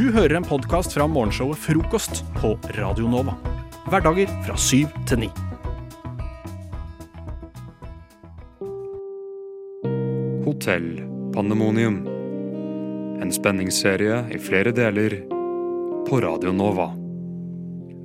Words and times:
Du 0.00 0.06
hører 0.12 0.32
en 0.38 0.46
podkast 0.48 0.94
fra 0.96 1.04
morgenshowet 1.04 1.58
Frokost 1.60 2.22
på 2.38 2.54
Radio 2.72 3.04
Nova. 3.12 3.34
Hverdager 3.92 4.30
fra 4.46 4.54
syv 4.56 4.94
til 5.04 5.26
ni. 5.26 5.28
Hotell 10.46 10.86
Pandemonium. 11.34 11.98
En 13.20 13.28
spenningsserie 13.28 14.22
i 14.32 14.40
flere 14.40 14.72
deler 14.72 15.18
på 16.08 16.22
Radio 16.24 16.56
Nova. 16.56 16.88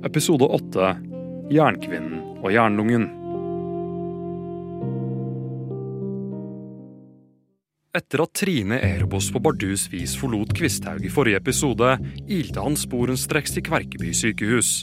Episode 0.04 0.52
åtte 0.52 0.92
Jernkvinnen 1.48 2.42
og 2.42 2.52
jernlungen. 2.52 3.08
Etter 7.96 8.20
at 8.26 8.34
Trine 8.36 8.76
Erebos 8.84 9.30
på 9.32 9.40
bardus 9.40 9.86
vis 9.88 10.12
forlot 10.20 10.50
Kvisthaug 10.58 11.00
i 11.06 11.12
forrige 11.12 11.38
episode, 11.40 11.94
ilte 12.28 12.60
han 12.60 12.76
sporenstreks 12.76 13.54
til 13.56 13.64
Kverkeby 13.64 14.10
sykehus. 14.12 14.82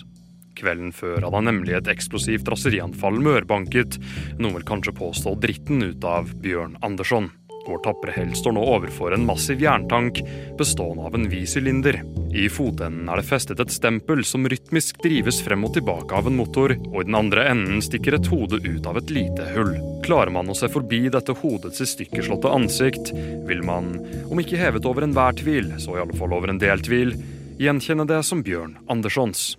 Kvelden 0.57 0.89
før 0.95 1.19
hadde 1.19 1.37
han 1.37 1.45
nemlig 1.45 1.75
et 1.77 1.91
eksplosivt 1.93 2.49
raserianfall 2.49 3.19
mørbanket, 3.21 3.99
noen 4.39 4.57
vil 4.57 4.65
kanskje 4.65 4.95
påstå 4.97 5.35
dritten 5.45 5.85
ut 5.85 6.07
av 6.09 6.33
Bjørn 6.41 6.79
Andersson. 6.81 7.29
Vår 7.65 7.79
tapre 7.85 8.11
helt 8.11 8.35
står 8.37 8.57
nå 8.57 8.63
overfor 8.75 9.13
en 9.15 9.25
massiv 9.25 9.61
jerntank 9.63 10.19
bestående 10.59 11.05
av 11.07 11.15
en 11.15 11.29
vid 11.31 11.47
sylinder. 11.49 12.01
I 12.35 12.49
fotenden 12.51 13.07
er 13.07 13.21
det 13.21 13.27
festet 13.27 13.61
et 13.63 13.71
stempel 13.71 14.25
som 14.27 14.47
rytmisk 14.49 14.99
drives 15.03 15.39
frem 15.45 15.63
og 15.63 15.75
tilbake 15.77 16.17
av 16.17 16.27
en 16.27 16.35
motor, 16.35 16.75
og 16.91 16.97
i 16.99 17.07
den 17.07 17.15
andre 17.15 17.45
enden 17.53 17.79
stikker 17.85 18.17
et 18.17 18.27
hode 18.31 18.59
ut 18.65 18.89
av 18.89 18.99
et 18.99 19.13
lite 19.15 19.47
hull. 19.53 19.77
Klarer 20.03 20.33
man 20.35 20.51
å 20.51 20.57
se 20.57 20.67
forbi 20.71 21.05
dette 21.13 21.35
hodets 21.39 21.79
i 22.03 22.07
ansikt, 22.51 23.13
vil 23.47 23.63
man, 23.63 23.93
om 24.27 24.39
ikke 24.39 24.59
hevet 24.59 24.85
over 24.85 25.07
enhver 25.07 25.39
tvil, 25.39 25.71
så 25.79 25.95
i 25.95 26.01
alle 26.03 26.17
fall 26.19 26.33
over 26.35 26.51
en 26.51 26.59
del 26.59 26.83
tvil, 26.83 27.15
gjenkjenne 27.61 28.07
det 28.09 28.23
som 28.27 28.43
Bjørn 28.43 28.75
Anderssons. 28.91 29.53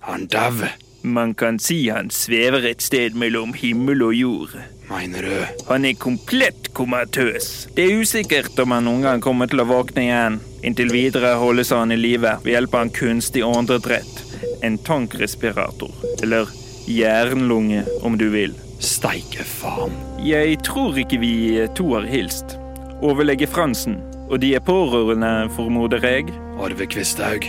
Han 0.00 0.26
dau. 0.26 0.66
Man 1.02 1.32
kan 1.34 1.58
si 1.58 1.88
han 1.88 2.10
svever 2.12 2.66
et 2.68 2.82
sted 2.84 3.16
mellom 3.16 3.54
himmel 3.56 4.02
og 4.04 4.14
jord. 4.14 4.58
Mener 4.90 5.22
du? 5.22 5.64
Han 5.68 5.84
er 5.84 5.94
komplett 5.94 6.72
komatøs. 6.74 7.68
Det 7.74 7.84
er 7.86 8.00
usikkert 8.02 8.58
om 8.58 8.74
han 8.74 8.88
noen 8.88 9.04
gang 9.06 9.22
kommer 9.22 9.50
til 9.50 9.62
å 9.62 9.68
våkne 9.68 10.02
igjen. 10.02 10.40
Inntil 10.66 10.90
videre 10.90 11.36
holdes 11.38 11.70
han 11.74 11.94
i 11.94 11.98
live 11.98 12.34
ved 12.42 12.56
hjelp 12.56 12.74
av 12.74 12.86
en 12.86 12.94
kunstig 12.96 13.44
åndedrett. 13.46 14.24
En 14.66 14.78
tankrespirator. 14.82 15.94
Eller 16.24 16.50
jernlunge, 16.90 17.84
om 18.02 18.18
du 18.18 18.26
vil. 18.34 18.56
Steike 18.82 19.46
faen. 19.46 19.94
Jeg 20.24 20.58
tror 20.66 20.98
ikke 20.98 21.20
vi 21.22 21.34
to 21.78 21.92
har 21.94 22.08
hilst. 22.10 22.56
Overlege 23.00 23.46
Fransen. 23.48 24.00
Og 24.30 24.42
de 24.42 24.54
er 24.58 24.64
pårørende, 24.64 25.50
formoder 25.54 26.02
jeg. 26.06 26.34
Arve 26.60 26.90
Kvisthaug. 26.90 27.46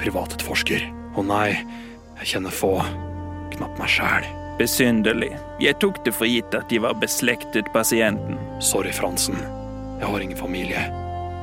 Privatetterforsker. 0.00 0.86
Å 1.16 1.24
nei, 1.24 1.48
jeg 2.20 2.34
kjenner 2.34 2.60
få. 2.62 2.76
Knapt 3.56 3.80
meg 3.80 3.92
sjæl. 3.96 4.30
Besynderlig. 4.62 5.32
Jeg 5.58 5.74
tok 5.82 5.96
det 6.06 6.12
for 6.14 6.30
gitt 6.30 6.54
at 6.54 6.68
de 6.70 6.78
var 6.84 6.94
beslektet 7.02 7.66
pasienten. 7.74 8.36
Sorry, 8.62 8.92
Fransen. 8.94 9.34
Jeg 9.98 10.06
har 10.06 10.22
ingen 10.22 10.38
familie. 10.38 10.84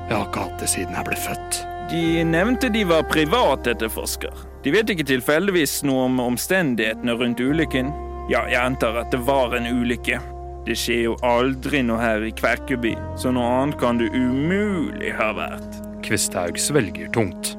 Jeg 0.07 0.13
har 0.13 0.29
ikke 0.29 0.45
hatt 0.45 0.61
det 0.61 0.69
siden 0.71 0.95
jeg 0.95 1.07
ble 1.09 1.17
født. 1.19 1.59
De 1.91 2.23
nevnte 2.23 2.69
de 2.71 2.85
var 2.87 3.03
privatetterforsker. 3.11 4.45
De 4.63 4.71
vet 4.71 4.93
ikke 4.93 5.07
tilfeldigvis 5.09 5.81
noe 5.89 6.07
om 6.07 6.23
omstendighetene 6.29 7.17
rundt 7.19 7.43
ulykken? 7.43 7.91
Ja, 8.31 8.45
jeg 8.47 8.61
antar 8.61 9.01
at 9.03 9.11
det 9.11 9.19
var 9.27 9.57
en 9.57 9.67
ulykke. 9.67 10.21
Det 10.63 10.79
skjer 10.79 11.09
jo 11.09 11.19
aldri 11.25 11.83
noe 11.83 11.99
her 11.99 12.23
i 12.23 12.31
Kverkeby, 12.39 12.95
så 13.19 13.35
noe 13.35 13.51
annet 13.59 13.79
kan 13.83 13.99
det 13.99 14.13
umulig 14.15 15.11
ha 15.19 15.33
vært. 15.35 15.81
Kvisthaug 16.07 16.59
svelger 16.61 17.11
tungt. 17.11 17.57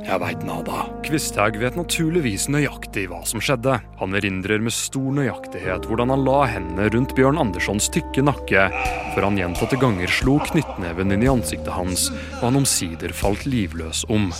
Jeg 0.00 0.16
veit 0.22 0.42
nada. 0.48 0.86
Kvisthaug 1.04 1.58
vet 1.60 1.76
naturligvis 1.76 2.46
nøyaktig 2.50 3.04
hva 3.10 3.20
som 3.28 3.42
skjedde. 3.42 3.76
Han 4.00 4.16
erindrer 4.16 4.62
med 4.64 4.74
stor 4.74 5.12
nøyaktighet 5.14 5.84
hvordan 5.88 6.12
han 6.14 6.24
la 6.24 6.38
hendene 6.48 6.88
rundt 6.94 7.12
Bjørn 7.18 7.40
Anderssons 7.40 7.90
tykke 7.92 8.24
nakke, 8.24 8.68
før 9.14 9.28
han 9.28 9.38
gjentatte 9.38 9.78
ganger 9.80 10.10
slo 10.10 10.38
knyttneven 10.48 11.12
inn 11.14 11.26
i 11.26 11.30
ansiktet 11.30 11.72
hans, 11.76 12.08
og 12.40 12.46
han 12.48 12.60
omsider 12.62 13.12
falt 13.16 13.44
livløs 13.44 14.06
om. 14.08 14.30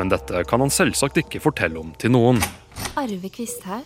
Men 0.00 0.12
dette 0.12 0.44
kan 0.48 0.64
han 0.64 0.72
selvsagt 0.72 1.20
ikke 1.20 1.42
fortelle 1.44 1.82
om 1.82 1.92
til 2.00 2.16
noen. 2.16 2.40
Arve 2.96 3.28
Kvisthaug, 3.32 3.84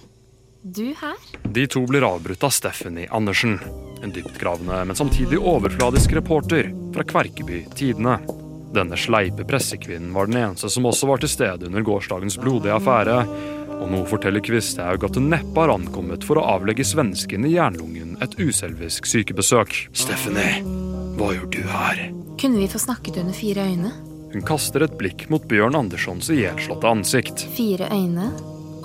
du 0.62 0.94
her? 0.98 1.18
De 1.42 1.66
to 1.70 1.82
blir 1.90 2.06
avbrutt 2.06 2.46
av 2.46 2.54
Stephanie 2.54 3.10
Andersen, 3.14 3.58
en 4.02 4.14
dyptgravende, 4.14 4.84
men 4.86 4.98
samtidig 4.98 5.42
overfladisk 5.42 6.14
reporter 6.18 6.70
fra 6.94 7.06
Kverkeby 7.06 7.64
Tidene. 7.74 8.20
Denne 8.74 8.96
sleipe 8.98 9.44
pressekvinnen 9.46 10.12
var 10.14 10.26
den 10.26 10.40
eneste 10.40 10.70
som 10.72 10.88
også 10.88 11.06
var 11.10 11.22
til 11.22 11.30
stede 11.30 11.68
under 11.68 11.84
gårsdagens 11.86 12.38
blodige 12.40 12.74
affære, 12.76 13.20
og 13.76 13.86
nå 13.92 14.02
forteller 14.08 14.42
Kvisthaug 14.44 15.04
at 15.06 15.18
hun 15.18 15.30
neppe 15.30 15.60
har 15.60 15.72
ankommet 15.74 16.24
for 16.26 16.40
å 16.40 16.46
avlegge 16.56 16.86
svensken 16.86 17.46
i 17.46 17.54
jernlungen 17.54 18.16
et 18.24 18.36
uselvisk 18.40 19.06
sykebesøk. 19.08 19.76
Stephanie, 19.96 20.62
hva 21.16 21.32
gjør 21.36 21.48
du 21.52 21.62
her? 21.70 22.02
Kunne 22.40 22.60
vi 22.60 22.68
få 22.72 22.80
snakket 22.82 23.20
under 23.22 23.36
fire 23.36 23.68
øyne? 23.68 23.94
Hun 24.32 24.44
kaster 24.44 24.84
et 24.84 24.98
blikk 24.98 25.28
mot 25.32 25.44
Bjørn 25.48 25.78
Anderssons 25.78 26.28
ihjelslåtte 26.32 26.90
ansikt. 26.90 27.46
Fire 27.56 27.88
øyne 27.92 28.30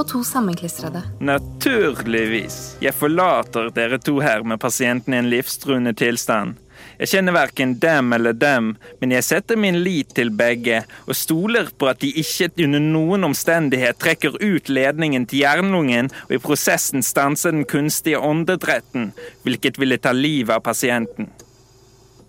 og 0.02 0.08
to 0.08 0.24
sammenklistrede. 0.26 1.02
Naturligvis. 1.20 2.78
Jeg 2.82 2.96
forlater 2.98 3.70
dere 3.76 4.00
to 4.02 4.18
her 4.24 4.44
med 4.48 4.62
pasienten 4.62 5.14
i 5.14 5.20
en 5.20 5.30
livstruende 5.30 5.94
tilstand. 5.98 6.56
Jeg 7.02 7.10
kjenner 7.16 7.34
verken 7.34 7.72
dem 7.82 8.14
eller 8.14 8.36
dem, 8.38 8.76
men 9.02 9.14
jeg 9.16 9.26
setter 9.26 9.58
min 9.58 9.80
lit 9.82 10.12
til 10.14 10.30
begge, 10.38 10.84
og 11.10 11.18
stoler 11.18 11.72
på 11.74 11.88
at 11.90 12.04
de 12.04 12.12
ikke 12.22 12.52
under 12.62 12.84
noen 12.84 13.26
omstendighet 13.26 13.98
trekker 13.98 14.38
ut 14.38 14.70
ledningen 14.70 15.26
til 15.26 15.42
jernlungen 15.42 16.12
og 16.28 16.36
i 16.38 16.42
prosessen 16.44 17.02
stanser 17.02 17.56
den 17.58 17.66
kunstige 17.66 18.22
åndedretten, 18.22 19.16
hvilket 19.42 19.82
ville 19.82 19.98
ta 19.98 20.14
livet 20.14 20.54
av 20.60 20.62
pasienten. 20.62 21.32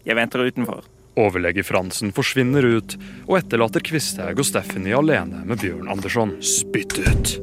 Jeg 0.09 0.17
venter 0.17 0.49
utenfor. 0.49 0.89
Overlege 1.21 1.67
Fransen 1.69 2.17
forsvinner 2.17 2.65
ut 2.65 2.97
og 3.27 3.37
etterlater 3.43 3.85
Kvisthaug 3.85 4.41
og 4.41 4.49
Stephanie 4.49 4.97
alene 4.97 5.45
med 5.45 5.61
Bjørn 5.61 5.93
Andersson. 5.93 6.39
Spytt 6.41 6.97
ut. 6.97 7.37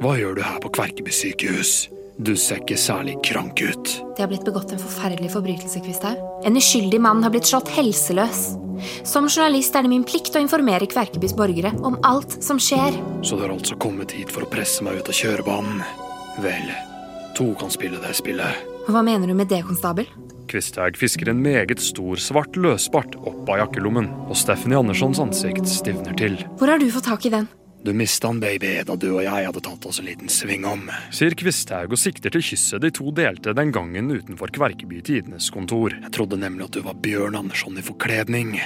Hva 0.00 0.16
gjør 0.16 0.40
du 0.40 0.46
her 0.48 0.60
på 0.64 0.72
Kverkeby 0.72 1.12
sykehus? 1.12 1.90
Du 2.20 2.34
ser 2.36 2.58
ikke 2.60 2.76
særlig 2.76 3.14
krank 3.24 3.62
ut. 3.64 3.90
Det 4.12 4.20
har 4.20 4.28
blitt 4.28 4.44
begått 4.44 4.74
en 4.74 4.80
forferdelig 4.80 5.30
forbrytelse, 5.32 5.80
Kvisthaug. 5.80 6.18
En 6.44 6.58
uskyldig 6.60 6.98
mann 7.00 7.22
har 7.24 7.32
blitt 7.32 7.48
slått 7.48 7.70
helseløs. 7.72 8.42
Som 9.08 9.28
journalist 9.30 9.76
er 9.76 9.86
det 9.86 9.92
min 9.92 10.04
plikt 10.04 10.36
å 10.36 10.42
informere 10.42 10.88
Kverkebys 10.90 11.32
borgere 11.36 11.72
om 11.80 11.96
alt 12.04 12.36
som 12.44 12.60
skjer. 12.60 12.98
Så 13.24 13.38
du 13.38 13.46
har 13.46 13.54
altså 13.54 13.78
kommet 13.80 14.12
hit 14.12 14.32
for 14.34 14.44
å 14.44 14.50
presse 14.52 14.84
meg 14.84 15.00
ut 15.00 15.08
av 15.08 15.16
kjørebanen? 15.16 15.80
Vel, 16.44 16.68
to 17.38 17.54
kan 17.60 17.72
spille 17.72 18.00
det 18.04 18.12
spillet. 18.20 18.68
Hva 18.90 19.00
mener 19.06 19.30
du 19.30 19.36
med 19.38 19.48
det, 19.48 19.62
konstabel? 19.64 20.10
Kvisthaug 20.50 20.98
fisker 21.00 21.30
en 21.32 21.40
meget 21.40 21.80
stor, 21.80 22.20
svart 22.20 22.58
løsbart 22.58 23.16
opp 23.22 23.48
av 23.48 23.62
jakkelommen, 23.62 24.10
og 24.28 24.36
Stephanie 24.36 24.76
Anderssons 24.76 25.22
ansikt 25.24 25.72
stivner 25.72 26.12
til. 26.20 26.36
Hvor 26.60 26.74
har 26.74 26.82
du 26.82 26.90
fått 26.92 27.08
tak 27.08 27.24
i 27.24 27.32
den? 27.32 27.48
Du 27.82 27.94
mista 27.96 28.28
han, 28.28 28.40
baby, 28.40 28.74
da 28.84 28.96
du 29.00 29.06
og 29.14 29.22
jeg 29.24 29.46
hadde 29.46 29.62
tatt 29.64 29.86
oss 29.88 30.02
en 30.02 30.08
liten 30.10 30.28
sving 30.28 30.66
om. 30.68 30.82
Sier 31.16 31.32
Kvisthaug 31.38 31.94
og 31.96 32.00
sikter 32.00 32.32
til 32.34 32.44
kysset 32.44 32.84
de 32.84 32.90
to 32.92 33.08
delte 33.16 33.54
den 33.56 33.72
gangen 33.72 34.12
utenfor 34.12 34.52
Kverkeby 34.52 35.00
Tidenes 35.06 35.48
kontor. 35.54 35.96
Jeg 35.96 36.12
trodde 36.12 36.36
nemlig 36.40 36.68
at 36.68 36.76
du 36.76 36.84
var 36.84 37.00
Bjørn 37.00 37.38
Andersson 37.40 37.80
i 37.80 37.84
forkledning, 37.86 38.58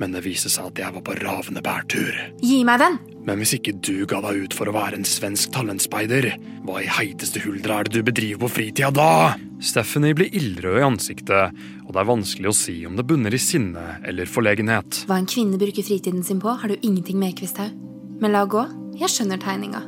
men 0.00 0.16
det 0.16 0.24
viste 0.24 0.48
seg 0.48 0.70
at 0.70 0.80
jeg 0.80 0.96
var 0.96 1.04
på 1.04 1.18
ravende 1.20 1.60
bærtur. 1.64 2.16
Gi 2.40 2.62
meg 2.64 2.80
den! 2.80 2.96
Men 3.28 3.38
hvis 3.38 3.52
ikke 3.58 3.76
du 3.76 4.06
ga 4.08 4.22
deg 4.24 4.48
ut 4.48 4.56
for 4.56 4.66
å 4.66 4.74
være 4.74 4.98
en 4.98 5.06
svensk 5.06 5.52
talentspeider, 5.54 6.32
hva 6.64 6.80
i 6.80 6.88
heiteste 6.90 7.44
huldra 7.44 7.82
er 7.82 7.90
det 7.90 8.00
du 8.00 8.08
bedriver 8.08 8.40
på 8.42 8.50
fritida 8.56 8.88
da? 8.94 9.36
Stephanie 9.62 10.16
blir 10.16 10.32
ildrød 10.32 10.80
i 10.80 10.88
ansiktet, 10.88 11.62
og 11.84 11.92
det 11.92 12.00
er 12.00 12.08
vanskelig 12.08 12.50
å 12.50 12.56
si 12.56 12.80
om 12.88 12.96
det 12.96 13.04
bunner 13.06 13.36
i 13.36 13.44
sinne 13.52 14.00
eller 14.08 14.26
forlegenhet. 14.26 15.04
Hva 15.06 15.20
en 15.20 15.28
kvinne 15.28 15.60
bruker 15.60 15.86
fritiden 15.86 16.24
sin 16.26 16.40
på, 16.42 16.56
har 16.56 16.72
du 16.72 16.80
ingenting 16.80 17.20
med, 17.20 17.36
Kvisthaug. 17.38 17.91
Men 18.22 18.36
la 18.36 18.46
gå. 18.46 18.62
Jeg 19.00 19.10
skjønner 19.10 19.40
tegninga. 19.42 19.80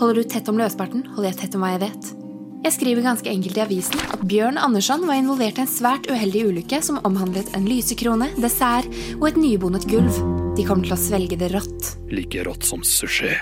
Holder 0.00 0.18
du 0.18 0.28
tett 0.28 0.48
om 0.50 0.58
løsparten, 0.60 1.06
holder 1.14 1.30
jeg 1.30 1.38
tett 1.40 1.56
om 1.56 1.64
hva 1.64 1.70
jeg 1.76 1.86
vet. 1.86 2.10
Jeg 2.66 2.74
skriver 2.74 3.06
ganske 3.06 3.30
enkelt 3.30 3.56
i 3.56 3.62
avisen 3.62 4.02
at 4.02 4.24
Bjørn 4.28 4.58
Andersson 4.60 5.06
var 5.08 5.20
involvert 5.20 5.60
i 5.60 5.64
en 5.64 5.70
svært 5.70 6.10
uheldig 6.10 6.42
ulykke 6.50 6.82
som 6.84 6.98
omhandlet 7.06 7.54
en 7.56 7.68
lysekrone, 7.70 8.32
dessert 8.42 8.90
og 9.16 9.28
et 9.30 9.40
nybondet 9.40 9.86
gulv. 9.88 10.20
De 10.58 10.66
kommer 10.66 10.90
til 10.90 10.98
å 10.98 11.00
svelge 11.00 11.38
det 11.38 11.52
rått. 11.54 11.94
Like 12.10 12.44
rått 12.50 12.66
som 12.66 12.82
sushi. 12.84 13.36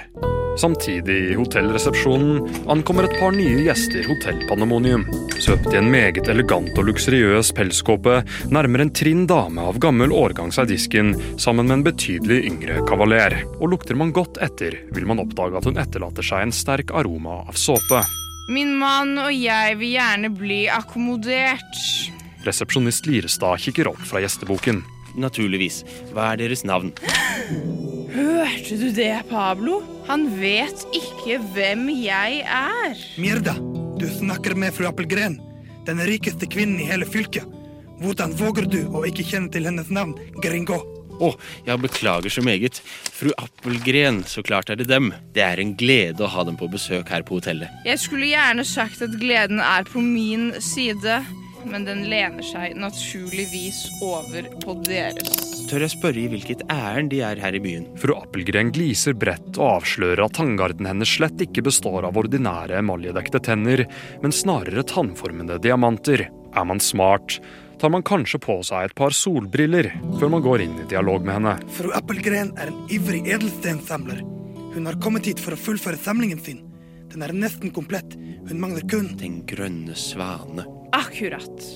Samtidig, 0.57 1.31
i 1.31 1.35
hotellresepsjonen, 1.37 2.41
ankommer 2.73 3.05
et 3.05 3.17
par 3.21 3.35
nye 3.37 3.61
gjester 3.67 4.07
Hotell 4.09 4.41
Pandemonium. 4.49 5.05
Svøpt 5.37 5.69
i 5.75 5.77
en 5.77 5.91
meget 5.93 6.31
elegant 6.33 6.73
og 6.81 6.89
luksuriøs 6.89 7.53
pelskåpe 7.57 8.23
nærmer 8.49 8.87
en 8.87 8.93
trinn 8.97 9.27
dame 9.29 9.67
av 9.69 9.77
gammel 9.85 10.15
årgang 10.17 10.55
seg 10.57 10.71
disken 10.73 11.13
sammen 11.37 11.69
med 11.69 11.79
en 11.79 11.87
betydelig 11.91 12.41
yngre 12.49 12.81
kavaler. 12.89 13.37
Og 13.61 13.75
lukter 13.75 14.01
man 14.01 14.15
godt 14.17 14.41
etter, 14.41 14.81
vil 14.97 15.09
man 15.09 15.21
oppdage 15.21 15.61
at 15.61 15.69
hun 15.69 15.81
etterlater 15.83 16.25
seg 16.25 16.47
en 16.47 16.57
sterk 16.57 16.95
aroma 16.97 17.43
av 17.45 17.61
såpe. 17.61 18.01
Min 18.49 18.77
mann 18.81 19.17
og 19.21 19.33
jeg 19.37 19.77
vil 19.77 19.97
gjerne 19.99 20.33
bli 20.33 20.65
akkommodert. 20.73 21.81
Resepsjonist 22.47 23.09
Lirestad 23.11 23.61
kikker 23.61 23.93
opp 23.93 24.05
fra 24.09 24.25
gjesteboken. 24.25 24.85
Naturligvis. 25.21 25.83
Hva 26.13 26.33
er 26.33 26.43
deres 26.45 26.65
navn? 26.69 26.93
Hørte 28.17 28.79
du 28.81 28.89
det, 28.95 29.13
Pablo? 29.31 29.81
Han 30.07 30.29
vet 30.39 30.87
ikke 30.97 31.41
hvem 31.55 31.89
jeg 31.99 32.43
er. 32.47 32.97
Mierda, 33.21 33.57
du 34.01 34.07
snakker 34.11 34.57
med 34.59 34.75
fru 34.77 34.87
Appelgren, 34.89 35.41
den 35.89 36.03
rikeste 36.09 36.49
kvinnen 36.51 36.81
i 36.83 36.89
hele 36.89 37.09
fylket. 37.09 37.45
Hvordan 38.01 38.35
våger 38.37 38.69
du 38.69 38.83
å 38.93 39.07
ikke 39.09 39.25
kjenne 39.25 39.53
til 39.53 39.69
hennes 39.69 39.89
navn, 39.93 40.13
Gringo? 40.45 40.83
Å, 41.17 41.31
jeg 41.65 41.81
beklager 41.81 42.33
så 42.33 42.43
meget. 42.45 42.81
Fru 43.17 43.31
Appelgren, 43.41 44.21
så 44.29 44.45
klart 44.45 44.71
er 44.73 44.77
det 44.81 44.89
dem. 44.91 45.11
Det 45.33 45.41
er 45.45 45.63
en 45.63 45.73
glede 45.79 46.25
å 46.25 46.31
ha 46.33 46.45
dem 46.45 46.59
på 46.61 46.69
besøk 46.73 47.09
her 47.13 47.25
på 47.27 47.39
hotellet. 47.39 47.73
Jeg 47.89 48.03
skulle 48.03 48.29
gjerne 48.29 48.67
sagt 48.69 49.01
at 49.05 49.17
gleden 49.21 49.63
er 49.65 49.89
på 49.89 50.03
min 50.05 50.51
side, 50.61 51.23
men 51.71 51.87
den 51.87 52.05
lener 52.11 52.45
seg 52.47 52.77
naturligvis 52.79 53.85
over 54.05 54.47
på 54.63 54.77
deres. 54.87 55.47
Tør 55.67 55.83
jeg 55.83 55.95
spørre 55.97 56.21
i 56.23 56.29
hvilket 56.31 56.63
ærend 56.71 57.11
de 57.11 57.21
er 57.27 57.41
her 57.43 57.57
i 57.59 57.61
byen? 57.63 57.89
Fru 57.99 58.15
Appelgren 58.15 58.71
gliser 58.75 59.17
bredt 59.19 59.59
og 59.59 59.81
avslører 59.81 60.23
at 60.27 60.37
tanngarden 60.39 60.87
hennes 60.87 61.11
slett 61.19 61.43
ikke 61.43 61.65
består 61.67 62.07
av 62.07 62.19
ordinære 62.21 62.79
emaljedekte 62.79 63.43
tenner, 63.49 63.83
men 64.23 64.35
snarere 64.35 64.87
tannformede 64.87 65.59
diamanter. 65.65 66.29
Er 66.57 66.69
man 66.69 66.81
smart, 66.81 67.41
tar 67.81 67.91
man 67.93 68.07
kanskje 68.07 68.41
på 68.47 68.61
seg 68.67 68.87
et 68.87 68.97
par 68.97 69.17
solbriller 69.17 69.91
før 70.21 70.33
man 70.37 70.47
går 70.47 70.65
inn 70.69 70.79
i 70.85 70.89
dialog 70.93 71.27
med 71.27 71.41
henne. 71.41 71.57
Fru 71.77 71.91
Appelgren 71.99 72.55
er 72.61 72.71
en 72.71 72.81
ivrig 72.95 73.25
edelstensamler. 73.27 74.23
Hun 74.77 74.87
har 74.87 75.01
kommet 75.03 75.27
hit 75.27 75.43
for 75.43 75.57
å 75.57 75.61
fullføre 75.61 75.99
samlingen 75.99 76.41
sin. 76.47 76.63
Den 77.11 77.25
er 77.27 77.35
nesten 77.35 77.75
komplett. 77.75 78.15
Hun 78.47 78.61
mangler 78.61 78.87
kun 78.87 79.15
Den 79.19 79.41
grønne 79.49 79.97
svane. 79.99 80.76
Akkurat. 80.95 81.67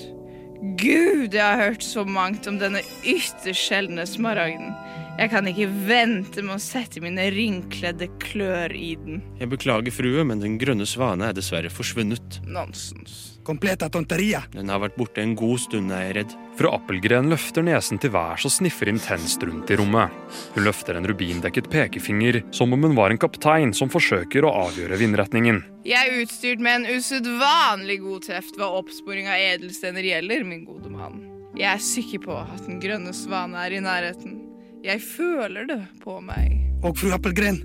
Gud, 0.77 1.33
jeg 1.33 1.41
har 1.41 1.57
hørt 1.57 1.83
så 1.83 2.03
mangt 2.05 2.45
om 2.47 2.59
denne 2.61 2.83
ytterst 3.01 3.65
sjeldne 3.65 4.05
smaragden. 4.05 4.75
Jeg 5.17 5.31
kan 5.33 5.47
ikke 5.49 5.67
vente 5.89 6.43
med 6.45 6.55
å 6.55 6.61
sette 6.61 7.01
mine 7.03 7.25
ringkledde 7.33 8.07
klør 8.21 8.73
i 8.77 8.93
den. 9.01 9.23
Jeg 9.41 9.51
beklager, 9.51 9.93
frue, 9.93 10.23
men 10.27 10.43
den 10.43 10.59
grønne 10.61 10.87
svane 10.89 11.27
er 11.27 11.37
dessverre 11.37 11.73
forsvunnet. 11.73 12.39
Nonsens. 12.45 13.30
Completa 13.45 13.89
tonteria. 13.89 14.43
Den 14.53 14.69
har 14.71 14.81
vært 14.83 14.97
borte 14.99 15.23
en 15.23 15.33
god 15.37 15.59
stund, 15.63 15.91
er 15.93 16.07
jeg 16.07 16.15
redd. 16.19 16.35
Fru 16.59 16.69
Appelgren 16.71 17.31
løfter 17.31 17.65
nesen 17.65 17.99
til 18.01 18.13
værs 18.13 18.45
og 18.47 18.53
sniffer 18.53 18.91
intenst 18.91 19.43
rundt 19.47 19.71
i 19.71 19.77
rommet. 19.79 20.13
Hun 20.55 20.65
løfter 20.67 20.99
en 20.99 21.07
rubindekket 21.09 21.69
pekefinger, 21.71 22.41
som 22.55 22.73
om 22.75 22.87
hun 22.87 22.95
var 22.97 23.13
en 23.13 23.21
kaptein 23.21 23.73
som 23.77 23.91
forsøker 23.91 24.45
å 24.45 24.53
avgjøre 24.67 24.99
vindretningen. 25.01 25.63
Jeg 25.87 25.97
er 25.97 26.21
utstyrt 26.21 26.61
med 26.61 26.81
en 26.81 26.99
usedvanlig 26.99 27.99
god 28.03 28.29
teft 28.29 28.59
hva 28.59 28.69
oppsporing 28.81 29.29
av 29.31 29.41
edelstener 29.41 30.05
gjelder, 30.05 30.45
min 30.45 30.65
gode 30.67 30.93
mann. 30.93 31.21
Jeg 31.57 31.67
er 31.73 31.83
sikker 31.83 32.23
på 32.23 32.37
at 32.37 32.63
den 32.67 32.79
grønne 32.83 33.11
svane 33.15 33.59
er 33.65 33.75
i 33.75 33.83
nærheten. 33.83 34.39
Jeg 34.85 35.01
føler 35.03 35.67
det 35.69 35.81
på 36.01 36.21
meg. 36.25 36.57
Og 36.81 36.95
fru 36.97 37.11
Appelgren, 37.13 37.59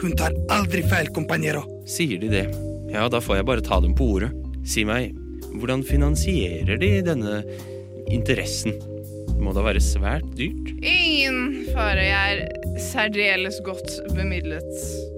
hun 0.00 0.14
tar 0.16 0.36
aldri 0.52 0.84
feil, 0.88 1.10
kompanjero. 1.16 1.64
Sier 1.88 2.20
de 2.22 2.30
det? 2.32 2.46
Ja, 2.92 3.08
da 3.10 3.20
får 3.20 3.40
jeg 3.40 3.48
bare 3.48 3.64
ta 3.64 3.80
dem 3.82 3.94
på 3.96 4.06
ordet. 4.16 4.30
Si 4.64 4.80
meg, 4.88 5.12
hvordan 5.60 5.82
finansierer 5.84 6.78
de 6.80 6.90
denne 7.04 7.42
interessen? 8.12 8.72
Må 9.44 9.52
da 9.52 9.64
være 9.66 9.82
svært 9.82 10.26
dyrt? 10.38 10.70
Ingen 10.80 11.66
fare, 11.74 12.00
jeg 12.06 12.38
er 12.38 12.78
særdeles 12.80 13.58
godt 13.66 13.98
bemidlet. 14.16 14.70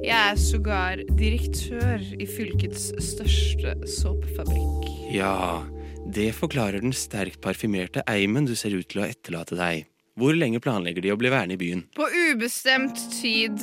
Jeg 0.03 0.19
er 0.19 0.41
sågar 0.41 1.03
direktør 1.19 2.03
i 2.19 2.27
fylkets 2.27 2.89
største 2.99 3.77
såpefabrikk. 3.97 4.91
Ja, 5.15 5.63
det 6.11 6.33
forklarer 6.35 6.83
den 6.83 6.97
sterkt 6.97 7.39
parfymerte 7.45 8.03
eimen 8.11 8.49
du 8.51 8.57
ser 8.59 8.75
ut 8.75 8.91
til 8.91 9.05
å 9.05 9.07
etterlate 9.07 9.59
deg. 9.59 9.87
Hvor 10.19 10.35
lenge 10.35 10.59
planlegger 10.65 11.05
de 11.05 11.13
å 11.15 11.21
bli 11.21 11.31
værende 11.31 11.55
i 11.55 11.61
byen? 11.61 11.87
På 11.95 12.09
ubestemt 12.33 12.99
tid. 13.15 13.63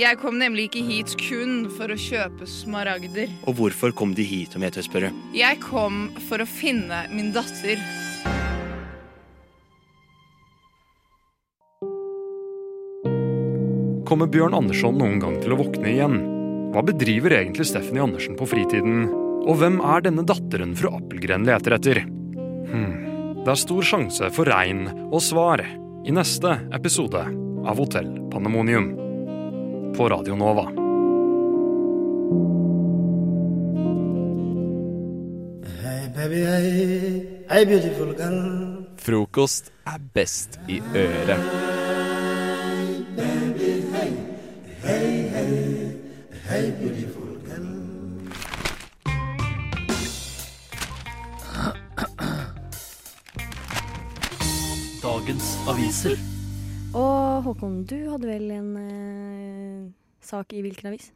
Jeg 0.00 0.16
kom 0.22 0.38
nemlig 0.40 0.70
ikke 0.70 0.80
hit 0.86 1.10
kun 1.20 1.66
for 1.76 1.92
å 1.92 1.96
kjøpe 2.00 2.46
smaragder. 2.48 3.28
Og 3.44 3.58
hvorfor 3.58 3.92
kom 3.92 4.14
de 4.16 4.24
hit, 4.24 4.54
om 4.56 4.64
jeg 4.64 4.72
tør 4.72 4.86
spørre? 4.86 5.10
Jeg 5.36 5.58
kom 5.60 6.06
for 6.30 6.40
å 6.40 6.46
finne 6.48 7.02
min 7.12 7.28
datter. 7.34 7.76
Kommer 14.08 14.32
Bjørn 14.32 14.56
Andersson 14.56 14.96
noen 14.96 15.20
gang 15.20 15.36
til 15.44 15.52
å 15.52 15.60
våkne 15.60 15.92
igjen? 15.92 16.16
Hva 16.72 16.86
bedriver 16.88 17.36
egentlig 17.42 17.68
Stephanie 17.68 18.00
Andersen 18.06 18.40
på 18.40 18.48
fritiden? 18.48 19.10
Og 19.44 19.60
hvem 19.60 19.76
er 19.84 20.08
denne 20.08 20.24
datteren 20.24 20.72
fru 20.78 20.88
Appelgren 20.94 21.44
leter 21.44 21.76
etter? 21.76 22.04
Hmm. 22.72 22.96
Det 23.42 23.50
er 23.52 23.60
stor 23.60 23.84
sjanse 23.84 24.32
for 24.32 24.48
regn 24.48 24.86
og 25.10 25.20
svar 25.20 25.60
i 25.60 26.16
neste 26.16 26.62
episode 26.72 27.28
av 27.28 27.76
Hotell 27.76 28.14
Pandemonium 28.32 29.01
på 29.96 30.08
Radio 30.08 30.36
Nova. 30.36 30.62
Hey 35.82 36.08
baby, 36.16 36.44
hey, 36.44 37.44
hey 37.48 37.66
beautiful 37.66 38.14
girl. 38.14 38.84
Frokost 38.96 39.72
er 39.86 39.98
best 40.14 40.60
i 40.68 40.80
øret. 40.94 41.40
Hey 46.48 46.70
beautiful 46.80 47.36
girl. 47.46 47.66
Dagens 55.02 55.56
aviser. 55.68 56.16
Og 56.94 57.42
Håkon, 57.42 57.84
du 57.88 57.96
hadde 58.10 58.28
vel 58.28 58.50
en 58.52 58.76
eh, 58.76 59.51
sak 60.26 60.54
i 60.56 60.62
hvilken 60.64 60.92
avis? 60.92 61.10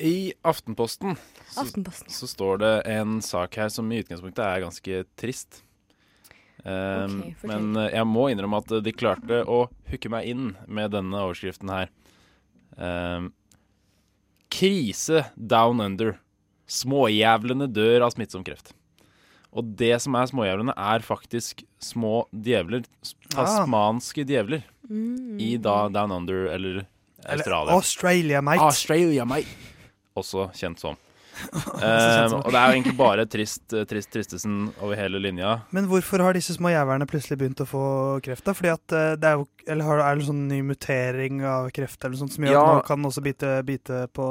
I 0.00 0.32
Aftenposten, 0.46 1.16
så, 1.50 1.60
Aftenposten, 1.60 2.08
ja. 2.08 2.14
så 2.14 2.28
står 2.30 2.62
det 2.62 2.70
en 2.88 3.18
sak 3.24 3.58
her 3.60 3.68
som 3.72 3.90
i 3.92 4.00
utgangspunktet 4.00 4.40
er 4.46 4.62
ganske 4.64 5.02
trist. 5.20 5.60
Um, 6.64 7.20
okay, 7.20 7.34
men 7.48 7.76
eh, 7.76 7.92
jeg 7.96 8.08
må 8.08 8.26
innrømme 8.30 8.60
at 8.60 8.72
de 8.84 8.92
klarte 8.92 9.42
å 9.48 9.62
hooke 9.90 10.12
meg 10.12 10.28
inn 10.28 10.50
med 10.68 10.92
denne 10.96 11.20
overskriften 11.24 11.72
her. 11.72 11.92
Um, 12.76 13.30
krise 14.52 15.26
down 15.36 15.80
under. 15.84 16.16
Småjævlene 16.70 17.66
dør 17.68 18.06
av 18.06 18.14
smittsom 18.14 18.44
kreft. 18.46 18.74
Og 19.50 19.72
det 19.78 19.96
som 20.04 20.14
er 20.14 20.28
småjævlene, 20.30 20.74
er 20.78 21.02
faktisk 21.02 21.64
små 21.82 22.24
djevler. 22.30 22.84
Ah. 23.34 23.40
Tasmanske 23.40 24.24
djevler. 24.28 24.62
Mm. 24.90 25.38
I 25.42 25.56
da 25.62 25.88
Down 25.92 26.14
Under, 26.14 26.46
Eller 26.50 26.84
Australia. 27.26 27.74
Australia, 27.76 28.40
mate. 28.42 28.60
Australia, 28.64 29.24
mate. 29.28 29.46
Også 30.16 30.48
kjent 30.56 30.80
som. 30.82 30.96
Um, 31.40 32.34
og 32.42 32.50
det 32.52 32.58
er 32.58 32.66
jo 32.68 32.74
egentlig 32.74 32.92
bare 32.98 33.24
trist, 33.30 33.62
eh, 33.72 33.86
trist 33.88 34.10
Tristesen 34.12 34.66
over 34.82 34.98
hele 34.98 35.16
linja. 35.22 35.54
Men 35.72 35.86
hvorfor 35.88 36.20
har 36.20 36.36
disse 36.36 36.52
små 36.52 36.68
jævlene 36.68 37.06
plutselig 37.08 37.38
begynt 37.40 37.62
å 37.64 37.66
få 37.70 37.84
kreft? 38.20 38.44
da? 38.44 38.52
Fordi 38.52 38.68
at 38.74 38.92
eh, 38.92 39.14
det 39.16 39.30
er 39.30 39.38
jo 39.38 39.46
Eller 39.64 39.88
har, 39.88 40.02
er 40.04 40.18
det 40.18 40.20
en 40.20 40.28
sånn 40.28 40.42
ny 40.50 40.58
mutering 40.68 41.40
av 41.48 41.70
kreft 41.72 42.02
eller 42.04 42.12
noe 42.18 42.20
sånt 42.26 42.34
som 42.36 42.44
gjør 42.44 42.52
Ja. 42.58 42.60
at 42.66 42.74
man 42.74 42.84
kan 42.90 43.08
også 43.08 43.24
bite, 43.24 43.54
bite 43.64 44.02
på 44.12 44.26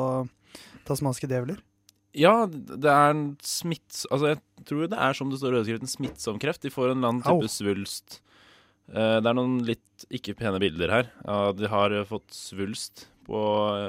tasmanske 0.86 1.26
djevler? 1.32 1.58
Ja, 2.14 2.36
det 2.46 2.90
er 2.94 3.10
en 3.16 3.26
smitts... 3.42 4.04
Altså, 4.12 4.36
jeg 4.36 4.66
tror 4.70 4.86
det 4.94 5.02
er 5.10 5.18
som 5.18 5.34
det 5.34 5.42
står 5.42 5.56
i 5.56 5.60
overskriften, 5.64 5.90
smittsom 5.90 6.38
kreft. 6.42 6.62
De 6.62 6.70
får 6.74 6.92
en 6.92 6.98
eller 7.00 7.14
annen 7.16 7.26
Au. 7.26 7.40
type 7.42 7.50
svulst. 7.54 8.20
Eh, 8.90 9.20
det 9.22 9.30
er 9.30 9.38
noen 9.38 9.60
litt 9.68 10.06
ikke 10.10 10.36
pene 10.40 10.60
bilder 10.62 10.90
her. 10.94 11.10
De 11.58 11.68
har 11.70 11.92
eh, 11.94 12.06
fått 12.10 12.30
svulst 12.34 13.08
på, 13.30 13.40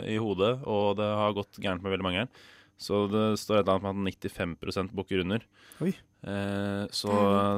i 0.05 0.19
hodet, 0.21 0.59
og 0.69 0.97
det 0.99 1.07
har 1.17 1.33
gått 1.37 1.57
gærent 1.63 1.83
med 1.83 1.95
veldig 1.95 2.05
mange 2.05 2.25
her. 2.27 2.33
Så 2.81 3.07
det 3.13 3.25
står 3.41 3.59
et 3.61 3.67
eller 3.69 3.77
annet 3.81 4.05
med 4.05 4.15
at 4.17 4.33
95 4.33 4.95
bukker 4.97 5.21
under. 5.25 5.43
Oi. 5.85 5.93
Eh, 6.25 6.85
så 6.93 7.13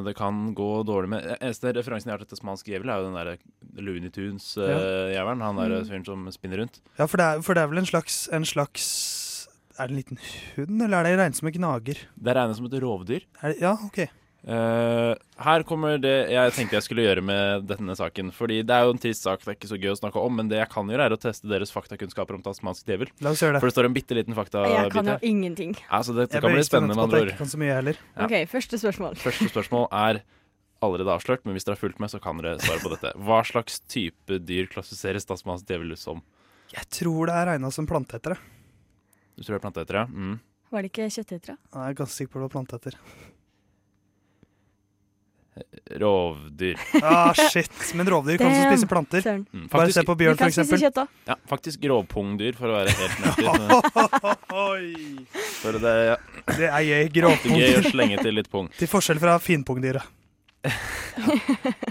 det 0.06 0.12
kan 0.18 0.52
gå 0.54 0.68
dårlig 0.86 1.08
med 1.10 1.24
Eneste 1.40 1.72
referansen 1.74 2.10
jeg 2.10 2.14
har 2.14 2.22
til 2.22 2.30
tasmansk 2.30 2.66
djevel, 2.70 2.90
er 2.94 3.02
jo 3.02 3.08
den 3.08 3.18
der 3.18 3.82
Looney 3.82 4.10
Tunes-jævelen. 4.14 5.42
han 5.42 5.56
der 5.58 5.80
Mm. 5.80 5.88
fyren 5.88 6.04
som 6.06 6.26
spinner 6.30 6.58
rundt. 6.62 6.80
Ja, 6.98 7.06
for 7.06 7.16
det 7.18 7.26
er, 7.26 7.42
for 7.42 7.54
det 7.54 7.62
er 7.62 7.68
vel 7.70 7.78
en 7.78 7.86
slags, 7.90 8.28
en 8.32 8.44
slags 8.44 9.48
Er 9.78 9.88
det 9.88 9.90
en 9.90 9.96
liten 10.02 10.18
hund, 10.56 10.82
eller 10.82 10.98
er 10.98 11.02
det 11.04 11.18
regnet 11.18 11.34
som 11.38 11.48
en 11.48 11.54
gnager? 11.54 11.96
Det 12.22 12.34
regnes 12.36 12.56
som 12.58 12.66
et 12.66 12.74
rovdyr. 12.82 13.22
Det, 13.40 13.60
ja, 13.60 13.72
OK. 13.86 14.02
Eh, 14.42 15.12
her 15.38 15.62
kommer 15.62 16.00
det 16.02 16.32
jeg 16.32 16.52
tenkte 16.56 16.74
jeg 16.74 16.82
skulle 16.82 17.04
gjøre 17.04 17.22
med 17.22 17.66
denne 17.70 17.94
saken. 17.98 18.32
Fordi 18.34 18.60
det 18.66 18.74
er 18.74 18.88
jo 18.88 18.94
en 18.96 19.00
trist 19.02 19.22
sak, 19.26 19.44
det 19.44 19.52
er 19.52 19.58
ikke 19.58 19.70
så 19.70 19.78
gøy 19.78 19.92
å 19.92 19.98
snakke 20.00 20.18
om, 20.22 20.34
men 20.40 20.50
det 20.50 20.58
jeg 20.58 20.70
kan 20.72 20.90
gjøre, 20.90 21.06
er 21.06 21.14
å 21.14 21.20
teste 21.22 21.50
deres 21.50 21.70
faktakunnskaper 21.74 22.38
om 22.38 22.42
tasmansk 22.42 22.86
djevel. 22.88 23.12
La 23.22 23.34
oss 23.34 23.42
gjøre 23.44 23.56
det. 23.56 23.62
For 23.62 23.70
det 23.70 23.76
står 23.76 23.88
en 23.90 23.96
bitte 23.96 24.18
liten 24.18 24.36
faktabit 24.38 24.74
Jeg 24.74 24.92
kan 24.96 25.10
jo 25.14 25.18
ingenting. 25.30 25.74
Altså, 25.88 26.16
dette 26.18 26.38
Jeg 26.38 26.44
kan 26.46 26.56
bli 26.56 26.66
spennende, 26.66 26.98
med 26.98 27.06
andre 27.06 27.22
ord. 27.22 27.32
ikke 27.34 27.42
kan 27.44 27.52
så 27.54 27.62
mye 27.62 27.78
heller. 27.78 27.98
Ja. 28.16 28.26
OK, 28.26 28.36
første 28.50 28.82
spørsmål. 28.82 29.18
Første 29.22 29.50
spørsmål 29.52 29.88
er 30.02 30.22
allerede 30.82 31.14
avslørt, 31.14 31.44
men 31.46 31.54
hvis 31.54 31.64
dere 31.68 31.76
har 31.76 31.82
fulgt 31.84 32.00
med, 32.02 32.10
så 32.10 32.18
kan 32.22 32.40
dere 32.42 32.58
svare 32.58 32.82
på 32.82 32.90
dette. 32.90 33.12
Hva 33.22 33.42
slags 33.46 33.78
type 33.86 34.40
dyr 34.42 34.66
klassifiseres 34.72 35.28
tasmansk 35.28 35.68
djevel 35.70 35.94
som? 35.96 36.24
Jeg 36.72 36.88
tror 36.90 37.28
det 37.30 37.36
er 37.36 37.46
regna 37.52 37.70
som 37.70 37.86
planteetere. 37.86 38.34
Du 39.36 39.44
tror 39.44 39.54
det 39.54 39.60
er 39.60 39.66
planteetere? 39.70 40.02
Ja? 40.02 40.06
Mm. 40.10 40.40
Var 40.72 40.82
det 40.82 40.88
ikke 40.90 41.06
kjøttetere? 41.12 41.54
Jeg 41.60 41.92
er 41.92 41.94
ganske 42.00 42.16
sikker 42.16 42.32
på 42.32 42.40
det 42.40 42.46
var 42.48 42.54
planteeter. 42.56 42.96
Rovdyr. 46.00 46.78
Ah, 47.02 47.32
shit. 47.34 47.70
Men 47.94 48.08
rovdyr 48.08 48.38
kan 48.40 48.48
også 48.48 48.68
spise 48.70 48.86
planter. 48.88 49.26
Mm, 49.52 49.66
faktisk, 49.68 49.74
Bare 49.74 49.92
se 49.92 50.04
på 50.08 50.14
bjørn, 50.16 50.38
f.eks. 50.40 50.56
Ja, 51.28 51.36
faktisk 51.50 51.82
grovpungdyr, 51.82 52.56
for 52.56 52.72
å 52.72 52.78
være 52.78 52.94
helt 52.96 53.16
nøyaktig. 53.24 53.44
For 55.60 55.76
det, 55.82 55.92
ja. 56.08 56.16
Det 56.56 56.70
er 56.70 56.86
gøy. 56.88 57.02
Er 57.04 57.58
gøy 57.58 57.76
å 57.82 57.84
slenge 57.90 58.22
til 58.24 58.38
litt 58.38 58.48
pung. 58.52 58.70
Til 58.78 58.88
forskjell 58.90 59.20
fra 59.22 59.36
finpungdyret. 59.42 60.08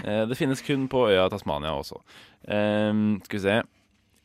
Eh, 0.02 0.24
Det 0.26 0.34
finnes 0.34 0.58
kun 0.66 0.88
på 0.90 1.04
øya 1.12 1.28
Tasmania 1.30 1.70
også. 1.78 2.00
Um, 2.48 3.20
skal 3.22 3.38
vi 3.38 3.42
se 3.44 3.52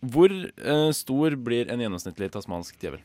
Hvor 0.10 0.32
uh, 0.34 0.88
stor 0.96 1.36
blir 1.46 1.70
en 1.70 1.84
gjennomsnittlig 1.84 2.32
tasmansk 2.34 2.80
djevel? 2.82 3.04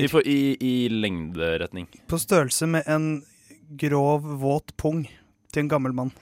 I, 0.00 0.06
i, 0.24 0.38
I 0.64 0.72
lengderetning. 0.88 1.90
På 2.08 2.16
størrelse 2.22 2.64
med 2.70 2.88
en 2.88 3.10
grov, 3.76 4.24
våt 4.40 4.72
pung 4.80 5.04
til 5.54 5.64
en 5.64 5.70
gammel 5.72 5.94
mann. 5.96 6.12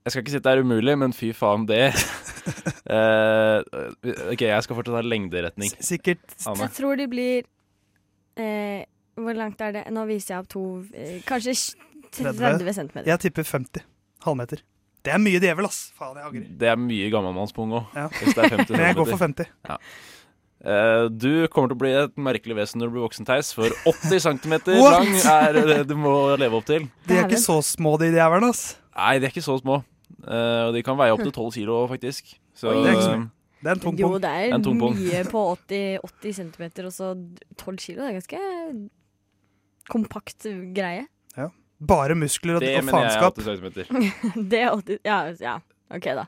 Jeg 0.00 0.12
skal 0.12 0.22
ikke 0.24 0.32
si 0.32 0.40
at 0.40 0.46
det 0.46 0.52
er 0.56 0.64
umulig, 0.64 0.96
men 0.98 1.12
fy 1.12 1.28
faen, 1.36 1.66
det 1.68 1.90
uh, 2.88 3.60
OK, 4.32 4.42
jeg 4.46 4.64
skal 4.64 4.78
fortsatt 4.78 4.96
ha 4.96 5.02
lengderetning. 5.04 5.74
Sikkert 5.76 6.24
Anne. 6.46 6.64
Jeg 6.64 6.76
tror 6.78 6.96
de 6.96 7.06
blir 7.10 7.44
eh, 8.40 8.86
Hvor 9.20 9.36
langt 9.36 9.60
er 9.60 9.76
det? 9.76 9.84
Nå 9.92 10.06
viser 10.08 10.34
jeg 10.34 10.44
opp 10.44 10.50
to 10.50 10.64
eh, 10.96 11.20
Kanskje 11.28 11.54
30 12.16 12.72
cm. 12.74 13.02
Jeg 13.06 13.22
tipper 13.26 13.46
50 13.46 13.84
halvmeter. 14.24 14.64
Det 15.04 15.12
er 15.14 15.20
mye 15.22 15.40
djevel, 15.40 15.68
ass. 15.68 15.90
Faen, 15.96 16.16
jeg 16.18 16.26
angrer. 16.28 16.48
Det 16.60 16.72
er 16.72 16.80
mye 16.80 17.12
gammelmannspung 17.12 17.76
òg. 17.78 17.94
Ja. 17.96 18.08
Hvis 18.16 18.34
det 18.36 18.42
er 18.44 18.56
50 18.56 18.72
Men 18.76 18.82
jeg 18.88 18.98
går 18.98 19.12
for 19.12 19.22
50. 19.22 19.52
Ja. 19.68 19.76
Eh, 20.60 21.06
du 21.08 21.48
kommer 21.48 21.70
til 21.70 21.78
å 21.78 21.80
bli 21.80 21.90
et 21.96 22.18
merkelig 22.20 22.56
vesen 22.58 22.82
når 22.82 22.90
du 22.90 22.96
blir 22.96 23.06
voksen, 23.06 23.26
Theis. 23.28 23.52
For 23.56 23.72
80 23.88 24.24
cm 24.26 24.56
lang 24.76 25.08
er 25.32 25.56
det 25.56 25.78
du 25.88 25.96
må 25.96 26.14
leve 26.40 26.60
opp 26.60 26.68
til. 26.68 26.88
De 27.08 27.16
er 27.16 27.28
ikke 27.28 27.40
så 27.40 27.60
små, 27.64 27.96
de 28.00 28.12
jævlene, 28.12 28.52
ass. 28.52 28.76
Nei, 28.96 29.14
de 29.18 29.28
er 29.28 29.32
ikke 29.32 29.46
så 29.46 29.56
små. 29.62 29.80
Eh, 30.20 30.62
og 30.68 30.76
de 30.76 30.84
kan 30.84 30.98
veie 31.00 31.14
opp 31.14 31.22
til 31.24 31.32
12 31.32 31.52
kilo, 31.56 31.82
faktisk. 31.90 32.34
Så 32.56 32.74
Det 32.76 32.90
er 32.90 32.98
ikke 32.98 33.06
så 33.08 33.18
mye. 33.18 33.30
Det 33.60 33.72
en 33.74 33.80
tung 33.80 33.98
Jo, 34.00 34.08
det 34.16 34.28
er 34.32 34.54
En 34.56 34.62
tung 34.64 34.78
mye 34.80 35.18
på 35.28 35.40
80, 35.68 35.98
80 36.00 36.36
cm, 36.38 36.62
og 36.86 36.92
så 36.96 37.10
12 37.60 37.76
kilo. 37.76 38.00
Det 38.00 38.08
er 38.08 38.16
ganske 38.20 38.40
kompakt 39.90 40.46
greie. 40.76 41.06
Ja. 41.36 41.50
Bare 41.80 42.16
muskler 42.16 42.56
og, 42.56 42.64
det 42.64 42.76
og 42.78 42.84
mener 42.88 43.08
jeg 43.08 43.16
er 43.16 43.30
80 43.32 43.44
cm. 43.60 43.68
det 44.52 44.60
er 44.64 44.72
80 44.76 44.98
Ja, 45.04 45.20
ja. 45.40 45.58
OK, 45.90 46.08
da. 46.20 46.24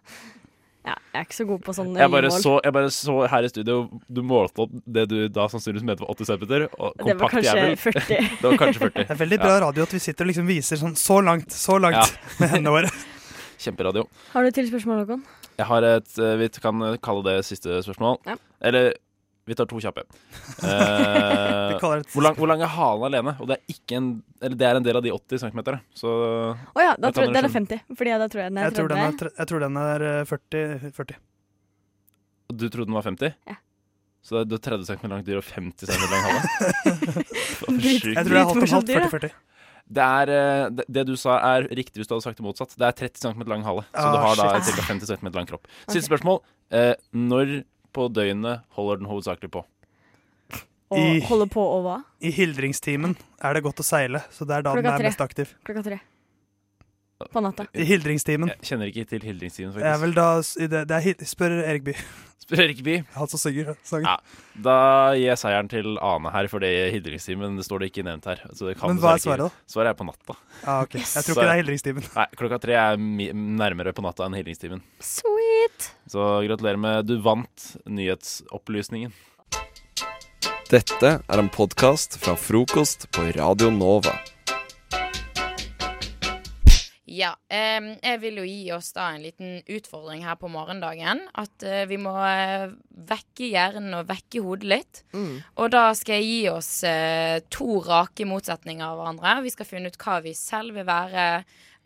Ja, 0.83 0.97
jeg 1.13 1.21
er 1.21 1.27
ikke 1.29 1.37
så 1.37 1.45
god 1.47 1.61
på 1.63 1.73
sånne 1.77 2.01
Jeg 2.03 2.11
bare, 2.11 2.31
så, 2.43 2.57
jeg 2.65 2.75
bare 2.75 2.89
så 2.91 3.13
her 3.31 3.47
i 3.47 3.51
studio 3.53 3.75
Du 4.11 4.19
målte 4.27 4.65
opp 4.65 4.73
det 4.97 5.05
du 5.13 5.17
da 5.31 5.45
sannsynligvis 5.53 5.85
mente 5.87 6.03
var 6.03 6.11
80 6.17 6.31
cm. 6.33 6.47
Det 7.07 7.15
var 7.21 7.31
kanskje 7.31 7.45
jævel. 7.47 7.77
40. 7.79 8.17
det 8.41 8.49
var 8.49 8.57
kanskje 8.65 8.81
40. 8.89 8.97
Det 8.99 9.15
er 9.15 9.21
veldig 9.21 9.39
bra 9.45 9.61
radio 9.69 9.87
at 9.87 9.95
vi 9.95 10.01
sitter 10.03 10.27
og 10.27 10.33
liksom 10.33 10.49
viser 10.51 10.81
sånn 10.81 10.97
så 10.99 11.21
langt, 11.23 11.55
så 11.55 11.79
langt 11.79 12.01
Ja. 12.01 12.07
med 12.43 12.51
hendene 12.57 12.75
våre. 12.75 12.91
Kjemperadio. 13.63 14.09
Har 14.33 14.43
du 14.43 14.51
et 14.51 14.59
til 14.59 14.67
spørsmål, 14.73 15.05
Håkon? 15.05 15.23
Jeg 15.61 15.69
har 15.69 15.87
et 15.87 16.19
eh, 16.19 16.35
Vi 16.41 16.49
kan 16.59 16.83
kalle 17.05 17.23
det 17.29 17.37
siste 17.47 17.79
spørsmål. 17.87 18.19
Ja. 18.27 18.35
Eller 18.67 18.95
vi 19.49 19.57
tar 19.59 19.67
to 19.71 19.81
kjappe. 19.83 20.05
Eh, 20.63 21.79
hvor, 21.81 22.23
lang, 22.23 22.37
hvor 22.39 22.47
lang 22.47 22.61
er 22.63 22.71
halen 22.71 23.07
alene? 23.09 23.33
Og 23.43 23.49
det 23.51 23.57
er, 23.57 23.63
ikke 23.73 23.97
en, 23.99 24.09
eller 24.45 24.55
det 24.61 24.67
er 24.69 24.79
en 24.79 24.85
del 24.87 24.99
av 24.99 25.03
de 25.03 25.11
80 25.11 25.43
cm. 25.43 25.61
Å 25.65 26.13
oh 26.13 26.83
ja, 26.83 26.93
da 27.01 27.11
tror, 27.11 27.33
den 27.33 27.41
er 27.41 27.49
50. 27.51 27.81
Fordi 27.99 28.15
da 28.23 28.29
tror 28.31 28.43
jeg 28.45 28.53
den 28.53 28.61
er 28.61 28.69
Jeg 28.69 28.77
tror 28.77 28.93
den 28.93 29.03
er, 29.03 29.33
jeg 29.41 29.51
tror 29.51 29.65
den 29.65 29.79
er 29.83 30.05
eh, 30.11 30.23
40, 30.31 30.93
40. 31.01 31.19
Du 32.53 32.67
trodde 32.69 32.91
den 32.93 32.99
var 32.99 33.07
50? 33.09 33.35
Ja. 33.49 33.59
Så 34.23 34.45
det 34.47 34.61
er 34.61 34.63
30 34.69 34.87
cm 34.87 35.09
langt 35.11 35.27
dyr 35.27 35.41
og 35.41 35.47
50 35.49 35.91
cm 35.91 36.05
lang 36.13 36.29
hale? 36.29 36.43
Jeg 37.83 38.03
tror 38.03 38.13
det 38.15 38.37
er 38.39 38.45
halvt 38.45 38.61
om 38.61 38.69
halvt. 38.77 38.93
40-40. 38.95 39.33
Det, 39.93 40.05
er, 40.05 40.31
eh, 40.31 40.67
det, 40.79 40.87
det 40.95 41.05
du 41.09 41.17
sa 41.19 41.41
er 41.57 41.67
riktig 41.75 42.01
hvis 42.01 42.09
du 42.11 42.15
hadde 42.15 42.25
sagt 42.29 42.39
det 42.39 42.47
motsatt. 42.47 42.77
Det 42.79 42.87
er 42.87 42.95
30 43.03 43.25
cm 43.25 43.43
lang 43.51 43.67
hale. 43.67 43.83
Så 43.91 44.05
Ah, 44.07 44.15
du 44.15 44.21
har 44.23 44.39
da 44.39 44.63
ca. 44.63 44.85
50 44.93 45.11
cm 45.11 45.33
lang 45.35 45.49
kropp. 45.51 45.67
Okay. 45.67 45.97
Siste 45.97 46.07
spørsmål. 46.13 46.39
Eh, 46.73 46.95
når 47.19 47.65
på 47.93 48.09
døgnet 48.13 48.63
holder 48.77 48.99
den 49.03 49.09
hovedsakelig 49.11 49.51
på? 49.53 49.65
Og 50.93 50.99
I- 50.99 51.21
holder 51.25 51.47
på 51.49 51.63
å 51.65 51.79
hva? 51.85 51.99
I 52.21 52.31
hildringstimen 52.37 53.17
er 53.43 53.55
det 53.55 53.63
godt 53.65 53.81
å 53.81 53.85
seile, 53.87 54.21
så 54.31 54.45
det 54.47 54.59
er 54.59 54.63
da 54.67 54.75
Klokka 54.75 54.83
den 54.83 54.93
er 54.93 54.99
tre. 54.99 55.09
mest 55.09 55.21
aktiv. 55.25 55.55
Klokka 55.65 55.83
tre. 55.87 56.01
På 57.33 57.41
natta. 57.45 57.67
Hildringstimen. 57.77 58.49
Jeg 58.49 58.67
kjenner 58.73 58.91
ikke 58.91 59.07
til 59.09 59.21
hildringstimen, 59.29 59.73
Det 59.77 59.83
er 59.85 59.95
faktisk. 59.95 60.03
vel 60.03 60.13
da 60.15 60.29
det, 60.77 60.89
det 60.89 60.97
er, 60.97 61.01
hil- 61.07 61.27
Spør 61.29 61.55
Erik 61.63 61.85
Bye. 61.85 61.95
Spør 62.43 62.61
Erik 62.65 62.81
Bye. 62.83 63.05
Han 63.15 63.29
som 63.31 63.39
synger 63.39 63.77
sangen. 63.87 64.09
Ja, 64.11 64.17
da 64.67 64.77
gir 65.15 65.29
jeg 65.29 65.39
seieren 65.39 65.69
til 65.71 65.95
Ane 66.03 66.33
her, 66.35 66.49
for 66.51 66.59
det 66.65 66.73
er 66.75 66.91
hildringstimen. 66.97 67.55
Det 67.57 67.65
står 67.69 67.85
det 67.85 67.91
ikke 67.93 68.05
nevnt 68.09 68.27
her. 68.27 68.43
Så 68.53 68.67
det 68.67 68.75
kan 68.81 68.91
Men 68.91 68.99
hva 68.99 69.13
er 69.15 69.21
dessverre 69.23 69.37
svaret, 69.47 69.53
ikke- 69.63 69.73
Svaret 69.77 69.93
er 69.95 69.99
på 70.03 70.09
natta. 70.11 70.37
Ah, 70.67 70.83
ok. 70.83 70.95
Jeg 70.99 71.07
tror 71.23 71.33
ikke 71.37 71.47
det 71.47 71.53
er 71.55 71.61
hildringstimen. 71.63 72.09
Nei, 72.17 72.27
klokka 72.37 72.61
tre 72.67 72.75
er 72.83 72.97
mi 72.99 73.31
nærmere 73.33 73.95
på 73.95 74.03
natta 74.03 74.27
enn 74.27 74.35
hildringstimen. 74.41 74.83
Sweet! 75.01 75.93
Så 76.11 76.27
gratulerer 76.49 76.79
med 76.83 77.07
Du 77.07 77.15
vant 77.23 77.69
nyhetsopplysningen. 77.87 79.13
Dette 80.73 81.09
er 81.29 81.39
en 81.43 81.51
podkast 81.53 82.17
fra 82.23 82.33
frokost 82.41 83.05
på 83.13 83.27
Radio 83.37 83.69
Nova. 83.71 84.15
Ja, 87.13 87.35
em, 87.53 87.91
jeg 88.01 88.21
vil 88.23 88.39
jo 88.41 88.45
gi 88.47 88.71
oss 88.73 88.87
da 88.97 89.11
en 89.13 89.25
liten 89.25 89.59
utfordring 89.69 90.23
her 90.25 90.39
på 90.41 90.49
morgendagen. 90.49 91.21
At 91.37 91.65
eh, 91.67 91.85
vi 91.91 91.99
må 92.01 92.15
eh, 92.25 92.71
vekke 93.11 93.51
hjernen 93.51 93.99
og 93.99 94.09
vekke 94.09 94.41
hodet 94.41 94.69
litt. 94.71 95.03
Og 95.61 95.69
da 95.75 95.91
skal 95.99 96.23
jeg 96.23 96.31
gi 96.31 96.41
oss 96.53 96.71
eh, 96.89 97.43
to 97.53 97.83
rake 97.85 98.25
motsetninger 98.29 98.87
av 98.87 98.97
hverandre. 98.97 99.35
Vi 99.45 99.53
skal 99.53 99.69
finne 99.69 99.93
ut 99.93 100.01
hva 100.01 100.23
vi 100.25 100.33
selv 100.39 100.79
vil 100.79 100.89
være 100.89 101.27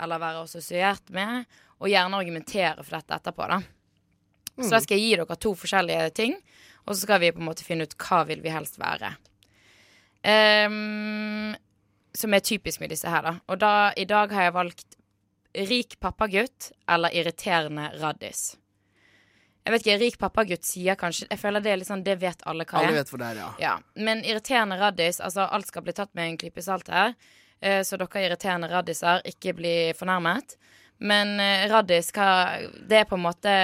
eller 0.02 0.20
være 0.20 0.44
assosiert 0.44 1.10
med, 1.16 1.46
og 1.80 1.90
gjerne 1.90 2.18
argumentere 2.20 2.84
for 2.84 2.98
dette 2.98 3.16
etterpå, 3.16 3.46
da. 3.48 3.60
Så 4.56 4.70
da 4.72 4.80
skal 4.84 4.96
jeg 4.96 5.06
gi 5.06 5.16
dere 5.20 5.36
to 5.40 5.52
forskjellige 5.56 6.10
ting, 6.16 6.34
og 6.84 6.94
så 6.94 7.02
skal 7.02 7.20
vi 7.22 7.32
på 7.32 7.40
en 7.42 7.48
måte 7.48 7.64
finne 7.64 7.86
ut 7.88 7.96
hva 8.00 8.22
vil 8.28 8.42
vi 8.44 8.52
helst 8.52 8.78
være. 8.80 9.14
Um, 10.26 11.54
som 12.16 12.34
er 12.34 12.44
typisk 12.44 12.80
med 12.80 12.92
disse 12.92 13.08
her, 13.08 13.24
da. 13.24 13.34
Og 13.52 13.60
da, 13.60 13.72
i 13.96 14.06
dag 14.08 14.32
har 14.32 14.48
jeg 14.48 14.56
valgt 14.56 14.95
rik 15.68 15.96
pappagutt 16.00 16.70
eller 16.88 17.14
irriterende 17.16 17.88
raddis. 18.00 18.56
Jeg 19.66 19.72
vet 19.74 19.82
ikke, 19.86 19.98
Rik 19.98 20.16
pappagutt 20.22 20.62
sier 20.62 20.94
kanskje 20.94 21.26
Jeg 21.26 21.40
føler 21.42 21.58
det 21.64 21.70
er 21.72 21.76
litt 21.80 21.88
sånn, 21.88 22.04
det 22.06 22.14
vet 22.22 22.38
alle 22.46 22.62
hva 22.64 22.78
Alle 22.78 22.92
er. 22.92 22.98
vet 23.00 23.08
hvor 23.10 23.18
det 23.18 23.30
er, 23.32 23.40
ja. 23.40 23.48
Ja, 23.58 23.72
Men 23.98 24.20
irriterende 24.22 24.76
raddis 24.78 25.18
Altså, 25.20 25.42
alt 25.50 25.66
skal 25.66 25.82
bli 25.82 25.92
tatt 25.96 26.12
med 26.14 26.28
en 26.30 26.36
klype 26.38 26.62
salt 26.62 26.86
her. 26.86 27.16
Eh, 27.60 27.80
så 27.82 27.96
dere 27.98 28.22
irriterende 28.28 28.68
raddiser, 28.70 29.24
ikke 29.26 29.56
bli 29.58 29.74
fornærmet. 29.98 30.54
Men 31.00 31.40
eh, 31.42 31.66
raddis, 31.72 32.12
hva 32.14 32.28
Det 32.86 33.00
er 33.00 33.08
på 33.10 33.18
en 33.18 33.24
måte 33.26 33.56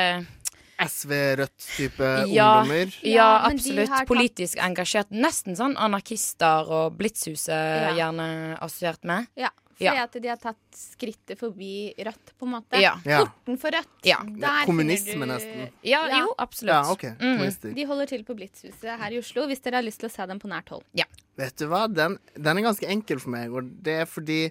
SV-Rødt-type 0.82 2.08
ja, 2.34 2.48
ungdommer. 2.62 2.94
ja, 3.06 3.28
absolutt. 3.46 3.92
Politisk 4.08 4.58
engasjert. 4.58 5.10
Nesten 5.14 5.54
sånn 5.58 5.76
anarkister 5.78 6.66
og 6.72 6.96
Blitzhuset 6.98 7.48
Ja. 7.52 7.92
gjerne 8.00 8.58
assosiert 8.58 9.04
med. 9.04 9.26
Ja, 9.36 9.50
fordi 9.82 9.98
Ja. 9.98 10.04
at 10.06 10.12
de 10.22 10.28
har 10.28 10.36
tatt 10.40 10.78
skrittet 10.78 11.38
forbi 11.38 11.92
Rødt, 11.98 12.32
på 12.38 12.46
en 12.46 12.52
måte. 12.54 12.80
Ja. 12.80 12.94
Porten 13.04 13.58
for 13.58 13.70
Rødt. 13.74 13.92
Ja. 14.08 14.18
Der 14.24 14.64
Kommunisme, 14.66 15.26
du- 15.26 15.32
nesten. 15.32 15.70
Ja, 15.82 16.02
jo, 16.20 16.34
absolutt. 16.38 16.72
Ja, 16.74 16.90
ok. 16.90 17.04
Mm. 17.20 17.74
De 17.74 17.84
holder 17.86 18.06
til 18.06 18.24
på 18.24 18.34
Blitzhuset 18.38 18.98
her 18.98 19.10
i 19.10 19.18
Oslo, 19.18 19.46
hvis 19.46 19.60
dere 19.62 19.74
har 19.80 19.82
lyst 19.86 20.00
til 20.00 20.08
å 20.08 20.12
se 20.12 20.26
dem 20.26 20.38
på 20.38 20.48
nært 20.48 20.68
hold. 20.70 20.84
Ja. 20.94 21.04
Vet 21.36 21.56
du 21.56 21.66
hva, 21.66 21.86
den, 21.92 22.18
den 22.36 22.58
er 22.58 22.62
ganske 22.62 22.86
enkel 22.88 23.18
for 23.20 23.30
meg, 23.30 23.50
og 23.52 23.82
det 23.82 24.00
er 24.02 24.06
fordi 24.06 24.50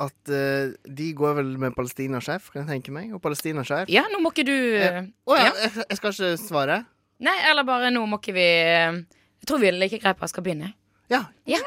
at 0.00 0.30
uh, 0.32 0.72
de 0.88 1.12
går 1.12 1.34
vel 1.36 1.58
med 1.60 1.74
palestinasjef, 1.76 2.50
kan 2.54 2.64
jeg 2.66 2.70
tenke 2.82 2.92
meg, 2.94 3.12
og 3.12 3.20
palestinasjef 3.20 3.90
Ja, 3.92 4.06
nå 4.08 4.20
må 4.24 4.30
ikke 4.32 4.46
du 4.48 4.54
Eh, 4.80 5.02
Å 5.28 5.36
ja, 5.36 5.50
jeg, 5.60 5.84
jeg 5.90 5.96
skal 5.98 6.14
ikke 6.14 6.30
svare? 6.40 6.86
Nei, 7.20 7.34
eller 7.50 7.64
bare 7.68 7.90
nå 7.92 8.06
må 8.08 8.16
ikke 8.16 8.32
vi 8.32 8.46
Jeg 8.48 9.46
tror 9.46 9.60
vi 9.60 9.68
er 9.68 9.76
like 9.76 9.98
greit 10.00 10.16
på 10.16 10.28
skal 10.30 10.42
begynne. 10.46 10.72
Ja. 11.10 11.24
Ja. 11.44 11.60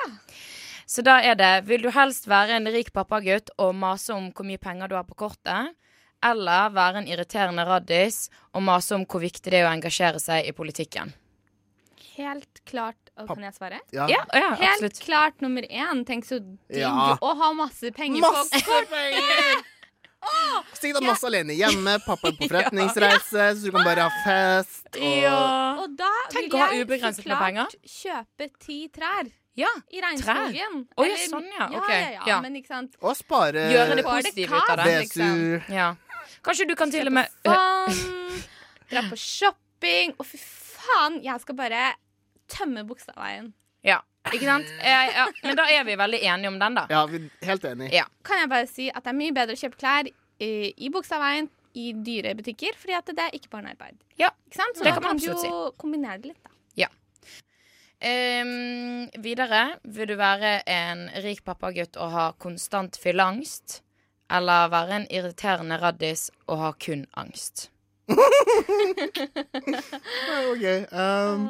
Så 0.94 1.02
da 1.06 1.16
er 1.26 1.38
det 1.40 1.52
Vil 1.66 1.82
du 1.82 1.90
helst 1.96 2.28
være 2.30 2.60
en 2.60 2.70
rik 2.70 2.92
pappagutt 2.94 3.50
og 3.58 3.74
mase 3.76 4.14
om 4.14 4.30
hvor 4.36 4.46
mye 4.46 4.62
penger 4.62 4.92
du 4.92 4.96
har 5.00 5.08
på 5.08 5.18
kortet? 5.18 5.74
Eller 6.24 6.70
være 6.72 7.02
en 7.02 7.10
irriterende 7.10 7.66
raddis 7.68 8.28
og 8.54 8.64
mase 8.64 8.94
om 8.96 9.08
hvor 9.10 9.24
viktig 9.24 9.50
det 9.52 9.60
er 9.64 9.68
å 9.68 9.74
engasjere 9.74 10.22
seg 10.22 10.48
i 10.48 10.54
politikken? 10.56 11.12
Helt 12.14 12.62
klart 12.70 13.10
og 13.18 13.28
Kan 13.32 13.44
jeg 13.46 13.56
svare? 13.58 13.80
Ja. 13.94 14.06
Ja, 14.10 14.22
ja, 14.38 14.50
Helt 14.54 14.70
absolutt. 14.70 15.02
klart 15.04 15.42
nummer 15.42 15.66
én. 15.66 16.06
Tenk 16.06 16.26
så 16.30 16.40
digg 16.40 16.80
Ja. 16.80 17.18
å 17.22 17.34
ha 17.42 17.52
masse 17.58 17.90
penger 17.94 18.22
Masse 18.22 18.62
på 18.62 18.80
penger! 18.90 19.64
Sikkert 20.80 21.04
masse 21.04 21.28
alene 21.28 21.56
hjemme, 21.58 21.98
pappa 22.06 22.30
er 22.30 22.38
på 22.38 22.48
forretningsreise, 22.52 23.48
så 23.58 23.66
du 23.66 23.72
kan 23.76 23.84
bare 23.84 24.06
ha 24.08 24.24
fest. 24.24 24.86
Og... 24.96 25.84
Og 25.84 25.98
da 26.00 26.12
Tenk 26.32 26.48
vil 26.48 26.56
å 26.56 26.62
ha 26.62 26.70
jeg 26.72 26.86
ubegrenset 26.86 27.26
så 27.26 27.28
med 27.28 27.34
klart 27.34 27.44
penger. 27.50 27.76
kjøpe 27.98 28.48
ti 28.64 28.78
trær. 28.94 29.34
Ja, 29.56 29.70
I 29.94 30.02
regnskogen. 30.02 30.80
Å, 30.98 31.06
ja, 31.06 31.18
sånn, 31.30 31.46
ja. 31.54 31.68
Ja, 31.70 31.78
Ok, 31.78 31.90
ja, 31.94 31.98
ja, 32.16 32.22
ja. 32.32 32.38
Men 32.42 32.56
ikke 32.58 32.72
sant. 32.74 32.96
Og 33.06 33.14
spare 33.18 33.68
Gjøre 33.70 33.98
det 34.00 34.06
positivt 34.08 34.50
positive 34.50 34.62
ut 34.64 34.72
av 34.74 34.80
det. 34.82 34.96
liksom. 35.04 35.76
Ja. 35.76 35.90
Kanskje 36.44 36.66
du 36.68 36.74
kan 36.80 36.92
til 36.92 37.08
og 37.12 37.14
med 37.14 37.30
Vann, 37.46 38.00
dra 38.90 39.04
på 39.12 39.20
shopping. 39.20 40.16
Å, 40.18 40.26
fy 40.26 40.40
faen, 40.42 41.20
jeg 41.24 41.44
skal 41.44 41.56
bare 41.60 41.84
tømme 42.52 42.84
Bogstadveien. 42.88 43.52
Ja. 43.86 44.00
Ikke 44.32 44.48
sant? 44.48 44.70
Eh, 44.80 45.10
ja, 45.18 45.26
men 45.44 45.58
da 45.60 45.66
er 45.70 45.84
vi 45.88 45.98
veldig 46.00 46.20
enige 46.24 46.50
om 46.54 46.58
den, 46.62 46.78
da. 46.80 46.86
Ja, 46.90 47.04
vi 47.12 47.20
er 47.22 47.50
helt 47.52 47.66
enige. 47.68 47.92
Ja. 47.94 48.06
Kan 48.24 48.40
jeg 48.40 48.50
bare 48.52 48.70
si 48.72 48.88
at 48.90 49.04
det 49.04 49.12
er 49.14 49.18
mye 49.20 49.36
bedre 49.36 49.58
å 49.58 49.60
kjøpe 49.60 49.80
klær 49.82 50.08
i, 50.08 50.50
i 50.74 50.90
Bogstadveien 50.94 51.50
i 51.80 51.90
dyre 52.06 52.34
butikker, 52.38 52.76
fordi 52.80 52.96
at 52.96 53.10
det 53.12 53.26
er 53.28 53.36
ikke 53.38 53.50
barnearbeid. 53.54 53.98
Ja, 54.22 54.30
Ikke 54.48 54.60
sant? 54.62 54.78
Så 54.78 54.86
det 54.86 54.94
da 54.94 54.98
kan 55.00 55.08
man 55.10 55.18
absolutt 55.18 55.46
jo 55.48 55.62
kombinere 55.82 56.20
det 56.24 56.32
litt, 56.34 56.42
da. 56.46 56.53
Ja. 58.04 58.10
Ehm, 58.10 59.10
videre, 59.24 59.80
vil 59.84 60.08
du 60.08 60.16
være 60.20 60.62
en 60.68 61.10
rik 61.24 61.44
pappagutt 61.46 61.98
og 61.98 62.12
ha 62.12 62.32
konstant 62.40 62.98
fylleangst? 63.00 63.82
Eller 64.34 64.70
være 64.72 64.96
en 65.02 65.08
irriterende 65.12 65.78
raddis 65.80 66.32
og 66.48 66.58
ha 66.60 66.72
kun 66.80 67.06
angst? 67.20 67.70
OK. 70.52 70.66
Um, 70.92 71.48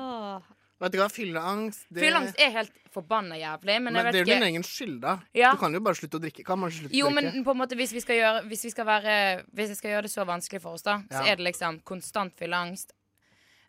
vet 0.83 0.93
du 0.93 0.99
hva, 0.99 1.09
fylleangst 1.09 1.87
det... 1.89 2.03
Fylleangst 2.03 2.37
er 2.41 2.53
helt 2.59 2.73
forbanna 2.93 3.37
jævlig, 3.39 3.79
men, 3.81 3.93
Men, 3.93 4.05
det 4.05 4.21
er 4.21 4.25
jo 4.25 4.29
din 4.29 4.47
egen 4.49 4.65
skyld, 4.67 4.99
da. 5.01 5.17
Ja. 5.33 5.51
Du 5.55 5.61
kan 5.61 5.73
jo 5.73 5.81
bare 5.81 5.97
slutte 5.97 6.19
å 6.19 6.21
drikke. 6.21 6.45
Kan 6.45 6.61
man 6.61 6.73
slutte 6.73 6.93
Jo, 6.93 7.09
å 7.09 7.13
men 7.15 7.43
på 7.45 7.55
en 7.55 7.61
måte 7.63 7.77
hvis 7.79 7.93
vi 7.95 8.19
gjøre 8.19 8.43
Hvis 8.45 8.65
vi 8.67 8.73
være 8.85 9.15
Hvis 9.49 9.73
vi 9.73 9.77
skal 9.79 9.95
gjøre 9.95 10.05
det 10.05 10.13
så 10.13 10.25
vanskelig 10.29 10.61
for 10.61 10.77
oss, 10.77 10.85
da, 10.85 10.99
så 11.09 11.25
er 11.25 11.39
det 11.39 11.47
liksom 11.49 11.81
konstant 11.87 12.37
fylleangst. 12.37 12.93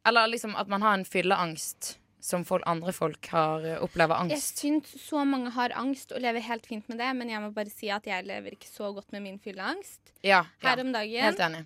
Eller 0.05 0.29
liksom 0.29 0.53
at 0.61 0.69
man 0.69 0.85
har 0.85 0.99
en 0.99 1.09
fylleangst 1.09 1.95
som 2.25 2.45
folk, 2.49 2.65
andre 2.71 2.93
folk 2.97 3.29
har 3.35 3.67
opplever 3.85 4.17
angst? 4.17 4.33
Jeg 4.63 4.73
syns 4.81 4.95
så 5.05 5.27
mange 5.29 5.53
har 5.53 5.75
angst 5.77 6.15
og 6.17 6.23
lever 6.25 6.41
helt 6.47 6.65
fint 6.71 6.89
med 6.89 6.99
det, 7.03 7.11
men 7.19 7.29
jeg 7.29 7.43
må 7.45 7.51
bare 7.53 7.73
si 7.73 7.91
at 7.93 8.07
jeg 8.09 8.25
lever 8.25 8.57
ikke 8.57 8.71
så 8.71 8.89
godt 8.97 9.13
med 9.13 9.27
min 9.27 9.39
fylleangst. 9.45 10.15
Ja, 10.25 10.45
Her 10.65 10.81
ja. 10.81 10.85
om 10.87 10.93
dagen, 10.97 11.27
Helt 11.29 11.43
enig. 11.45 11.65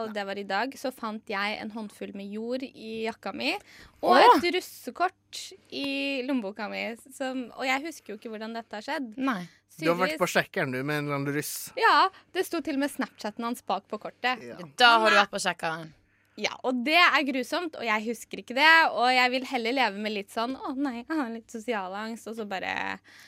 og 0.00 0.14
det 0.16 0.24
var 0.24 0.38
i 0.40 0.46
dag, 0.48 0.72
så 0.80 0.92
fant 0.94 1.28
jeg 1.28 1.58
en 1.60 1.72
håndfull 1.74 2.14
med 2.16 2.32
jord 2.32 2.64
i 2.64 3.04
jakka 3.04 3.34
mi. 3.36 3.52
Og 4.00 4.14
Åh! 4.16 4.24
et 4.38 4.48
russekort 4.56 5.42
i 5.74 5.86
lommeboka 6.24 6.70
mi. 6.72 6.86
Som, 7.12 7.48
og 7.58 7.66
jeg 7.68 7.84
husker 7.90 8.14
jo 8.14 8.18
ikke 8.20 8.32
hvordan 8.32 8.56
dette 8.56 8.78
har 8.80 8.86
skjedd. 8.88 9.12
Nei. 9.20 9.42
Du 9.78 9.86
har 9.92 9.98
vært 10.00 10.16
på 10.18 10.26
sjekkeren, 10.26 10.72
du, 10.74 10.80
med 10.82 11.02
en 11.02 11.04
eller 11.04 11.20
annen 11.20 11.34
russ. 11.36 11.52
Ja, 11.78 12.08
det 12.34 12.42
sto 12.48 12.58
til 12.64 12.74
og 12.74 12.82
med 12.82 12.90
Snapchaten 12.90 13.44
hans 13.46 13.60
bak 13.62 13.84
på 13.92 14.00
kortet. 14.02 14.40
Da 14.80 14.88
har 15.04 15.12
du 15.12 15.18
vært 15.20 15.30
på 15.36 15.38
sjekkeren. 15.44 15.92
Ja, 16.38 16.52
og 16.62 16.84
det 16.86 16.94
er 16.94 17.24
grusomt, 17.26 17.74
og 17.74 17.82
jeg 17.82 18.04
husker 18.04 18.38
ikke 18.38 18.54
det. 18.54 18.66
Og 18.94 19.08
jeg 19.10 19.30
vil 19.32 19.46
heller 19.50 19.74
leve 19.74 19.98
med 20.04 20.12
litt 20.14 20.30
sånn 20.30 20.52
å 20.54 20.70
nei, 20.78 21.00
jeg 21.00 21.16
har 21.18 21.32
litt 21.34 21.50
sosial 21.50 21.96
angst, 21.98 22.28
og 22.30 22.36
så 22.38 22.44
bare 22.46 22.74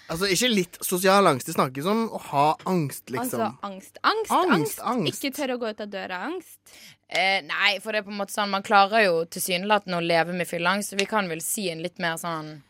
Altså, 0.07 0.29
ikke 0.31 0.51
litt 0.53 0.79
sosial 0.87 1.27
angst. 1.27 1.49
Det 1.51 1.57
snakkes 1.57 1.89
om 1.91 2.05
å 2.15 2.21
ha 2.29 2.45
angst, 2.71 3.11
liksom. 3.11 3.43
Altså 3.43 3.67
angst, 3.67 3.99
angst, 4.07 4.31
Angst, 4.37 4.55
angst. 4.55 4.85
angst. 4.93 5.11
Ikke 5.25 5.35
tørre 5.41 5.57
å 5.59 5.63
gå 5.65 5.73
ut 5.75 5.83
av 5.83 5.91
døra, 5.91 6.21
angst. 6.29 6.61
Eh, 7.11 7.41
nei, 7.49 7.73
for 7.83 7.91
det 7.91 8.05
er 8.05 8.07
på 8.07 8.13
en 8.15 8.21
måte 8.21 8.37
sånn 8.37 8.53
Man 8.55 8.63
klarer 8.63 9.03
jo 9.09 9.25
tilsynelatende 9.27 9.99
å 9.99 10.05
leve 10.05 10.37
med 10.39 10.47
fylleangst, 10.47 10.93
så 10.93 11.01
vi 11.01 11.09
kan 11.11 11.27
vel 11.27 11.43
si 11.43 11.67
en 11.73 11.83
litt 11.83 11.99
mer 11.99 12.15
sånn 12.23 12.61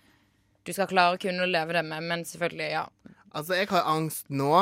Du 0.64 0.72
skal 0.72 0.88
klare 0.88 1.18
å 1.18 1.20
kunne 1.20 1.44
leve 1.50 1.76
det 1.76 1.82
med, 1.84 2.06
men 2.08 2.24
selvfølgelig, 2.24 2.70
ja. 2.72 2.86
Altså, 3.36 3.58
jeg 3.60 3.68
har 3.74 3.84
angst 3.92 4.32
nå, 4.32 4.54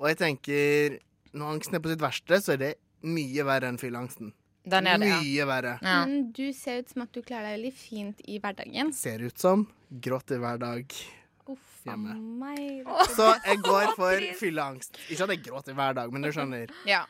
og 0.00 0.08
jeg 0.08 0.16
tenker 0.24 0.96
Når 1.36 1.52
angsten 1.58 1.76
er 1.76 1.84
på 1.84 1.92
sitt 1.92 2.00
verste, 2.00 2.40
så 2.40 2.56
er 2.56 2.62
det 2.64 2.72
mye 3.04 3.44
verre 3.44 3.68
enn 3.68 3.76
fylleangsten. 3.76 4.32
Den 4.66 4.86
er 4.90 4.98
det, 4.98 5.08
ja. 5.12 5.18
Mye 5.22 5.44
verre. 5.46 5.74
Men 5.84 6.16
du 6.34 6.46
ser 6.56 6.80
ut 6.82 6.90
som 6.90 7.04
at 7.04 7.12
du 7.14 7.20
klarer 7.22 7.52
deg 7.52 7.58
veldig 7.60 7.74
fint 7.78 8.22
i 8.26 8.40
hverdagen. 8.42 8.92
Ser 8.96 9.22
ut 9.22 9.38
som 9.38 9.62
gråter 10.02 10.40
hver 10.42 10.58
dag. 10.58 10.96
Uff 11.46 11.86
a 11.86 11.94
meg. 11.96 12.88
Så 13.14 13.28
jeg 13.46 13.60
går 13.62 13.92
for 13.94 14.24
fylleangst. 14.40 14.98
Ikke 15.06 15.28
at 15.28 15.34
jeg 15.36 15.44
gråter 15.46 15.76
hver 15.78 15.94
dag, 16.00 16.10
men 16.12 16.26
du 16.26 16.32
skjønner. 16.34 16.72
Ja. 16.88 17.04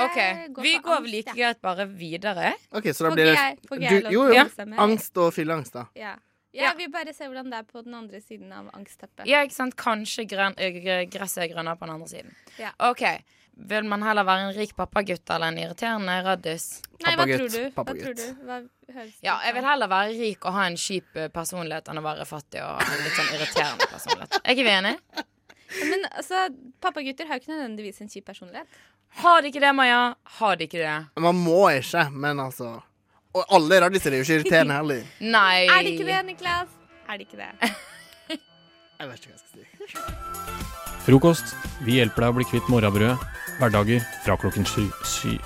OK, 0.00 0.18
vi 0.64 0.76
går 0.84 1.02
vel 1.04 1.10
like 1.18 1.34
greit 1.36 1.58
bare 1.64 1.84
videre. 1.88 2.52
OK, 2.72 2.90
så 2.96 3.08
da 3.08 3.14
blir 3.16 3.32
det 3.32 3.42
du, 3.68 4.10
Jo, 4.12 4.22
jo. 4.32 4.44
Angst 4.80 5.16
og 5.20 5.32
fylleangst, 5.36 5.74
da. 5.76 5.86
Ja. 5.96 6.14
Ja, 6.56 6.70
Vi 6.76 6.86
bare 6.88 7.12
ser 7.12 7.28
hvordan 7.28 7.50
det 7.52 7.58
er 7.58 7.66
på 7.68 7.82
den 7.84 7.94
andre 7.94 8.20
siden 8.24 8.52
av 8.56 8.70
angstteppet. 8.72 9.26
Ja, 9.28 9.42
ikke 9.44 9.56
sant? 9.56 9.76
Kanskje 9.76 10.24
gresset 10.28 11.42
er 11.44 11.50
grønnere 11.52 11.76
på 11.76 11.84
den 11.84 11.94
andre 11.98 12.08
siden. 12.08 12.32
Ja. 12.60 12.70
OK. 12.88 13.02
Vil 13.56 13.86
man 13.88 14.02
heller 14.04 14.26
være 14.28 14.50
en 14.50 14.52
rik 14.52 14.74
pappagutt 14.76 15.30
eller 15.32 15.48
en 15.48 15.58
irriterende 15.58 16.16
raddis? 16.26 16.66
Nei, 17.00 17.14
hva 17.16 17.24
tror 17.24 17.48
du? 17.48 17.62
Hva 17.72 17.84
tror 17.88 18.16
du? 18.18 18.26
Hva 18.44 18.58
Ja, 19.24 19.38
jeg 19.46 19.54
vil 19.56 19.64
heller 19.64 19.88
være 19.90 20.12
rik 20.18 20.44
og 20.44 20.52
ha 20.58 20.66
en 20.68 20.76
kjip 20.80 21.16
eh, 21.16 21.30
personlighet 21.32 21.88
enn 21.88 22.00
å 22.02 22.04
være 22.04 22.26
fattig 22.28 22.60
og 22.60 22.82
ha 22.82 22.84
en 22.84 23.00
litt 23.06 23.16
sånn 23.16 23.32
irriterende 23.38 23.88
personlighet. 23.90 24.36
Er 24.42 24.52
ikke 24.52 24.66
vi 24.68 24.74
enige? 24.74 25.24
Men 25.88 26.04
altså, 26.12 26.42
pappagutter 26.84 27.26
har 27.30 27.40
jo 27.40 27.44
ikke 27.46 27.54
nødvendigvis 27.54 28.04
en 28.04 28.12
kjip 28.12 28.28
personlighet. 28.28 28.78
Har 29.22 29.40
de 29.40 29.48
ikke 29.48 29.64
det, 29.64 29.72
Maja? 29.74 30.02
Har 30.38 30.60
de 30.60 30.68
ikke 30.68 30.82
det? 30.82 30.94
Man 31.24 31.40
må 31.40 31.62
ikke, 31.72 32.04
men 32.12 32.42
altså 32.42 32.74
Og 33.36 33.42
alle 33.56 33.80
raddiser 33.86 34.12
er 34.12 34.20
jo 34.20 34.26
ikke 34.28 34.40
irriterende 34.42 34.76
heller. 34.82 35.08
Nei. 35.38 35.64
Er 35.64 35.80
de 35.82 35.96
ikke 35.96 36.08
det, 36.08 36.20
Niklas? 36.28 36.76
Er 37.08 37.16
de 37.16 37.24
ikke 37.24 37.40
det? 37.40 37.72
Jeg 38.96 39.08
vet 39.10 39.18
ikke 39.20 39.32
hva 39.32 39.36
jeg 39.36 39.42
skal 39.42 39.64
si. 39.64 40.86
Frokost. 41.06 41.52
Vi 41.86 41.98
hjelper 41.98 42.24
deg 42.24 42.32
å 42.32 42.36
bli 42.38 42.46
kvitt 42.48 42.70
morrabrødet. 42.72 43.16
Hverdager 43.58 44.00
fra 44.24 44.36
klokken 44.36 44.66
syv. 44.66 44.90
sy... 45.04 45.38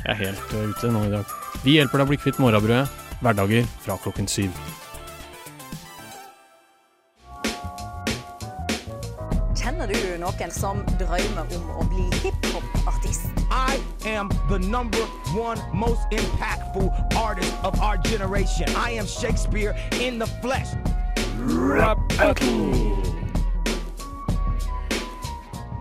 Jeg 0.00 0.10
er 0.10 0.14
helt 0.14 0.52
eh, 0.52 0.68
ute 0.68 0.92
nå 0.92 1.02
i 1.04 1.10
dag. 1.12 1.24
Vi 1.64 1.76
hjelper 1.76 2.00
deg 2.00 2.06
å 2.06 2.08
bli 2.08 2.18
kvitt 2.20 2.38
morrabrødet. 2.40 2.88
Hverdager 3.20 3.66
fra 3.84 3.98
klokken 4.00 4.28
syv. 4.28 4.54
Kjenner 9.60 9.92
du 9.92 9.98
noen 10.22 10.54
som 10.56 10.80
drømmer 10.96 11.52
om 11.58 11.68
å 11.82 11.86
bli 11.92 12.06
hiphop-artist? 12.22 13.28
I 13.52 13.76
am 14.08 14.32
the 14.48 14.58
number 14.58 15.04
one 15.36 15.60
most 15.74 16.00
impactful 16.10 16.88
artist 17.14 17.52
of 17.62 17.78
our 17.80 17.98
generation. 17.98 18.68
I 18.74 18.96
am 18.96 19.06
Shakespeare 19.06 19.76
in 20.00 20.18
the 20.18 20.26
flesh. 20.40 20.72
Rap 21.44 22.00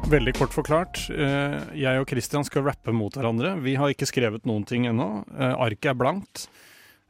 Veldig 0.09 0.33
kort 0.37 0.53
forklart. 0.55 1.03
eh, 1.13 1.59
Jeg 1.77 1.99
og 2.01 2.07
Christian 2.09 2.43
skal 2.45 2.63
rappe 2.65 2.91
mot 2.93 3.13
hverandre. 3.13 3.55
Vi 3.61 3.75
har 3.77 3.89
ikke 3.93 4.07
skrevet 4.09 4.45
noen 4.45 4.65
ting 4.65 4.85
ennå. 4.89 5.23
Eh, 5.37 5.53
Arket 5.53 5.91
er 5.91 5.93
blankt. 5.99 6.47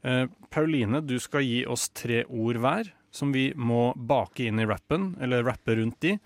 Eh, 0.03 0.25
Pauline, 0.51 1.01
du 1.05 1.17
skal 1.19 1.41
gi 1.43 1.65
oss 1.65 1.89
tre 1.89 2.23
ord 2.25 2.55
hver 2.59 2.91
som 3.11 3.31
vi 3.31 3.53
må 3.55 3.93
bake 3.95 4.45
inn 4.47 4.59
i 4.59 4.65
rappen, 4.65 5.15
eller 5.21 5.43
rappe 5.43 5.75
rundt 5.75 6.03
i. 6.03 6.19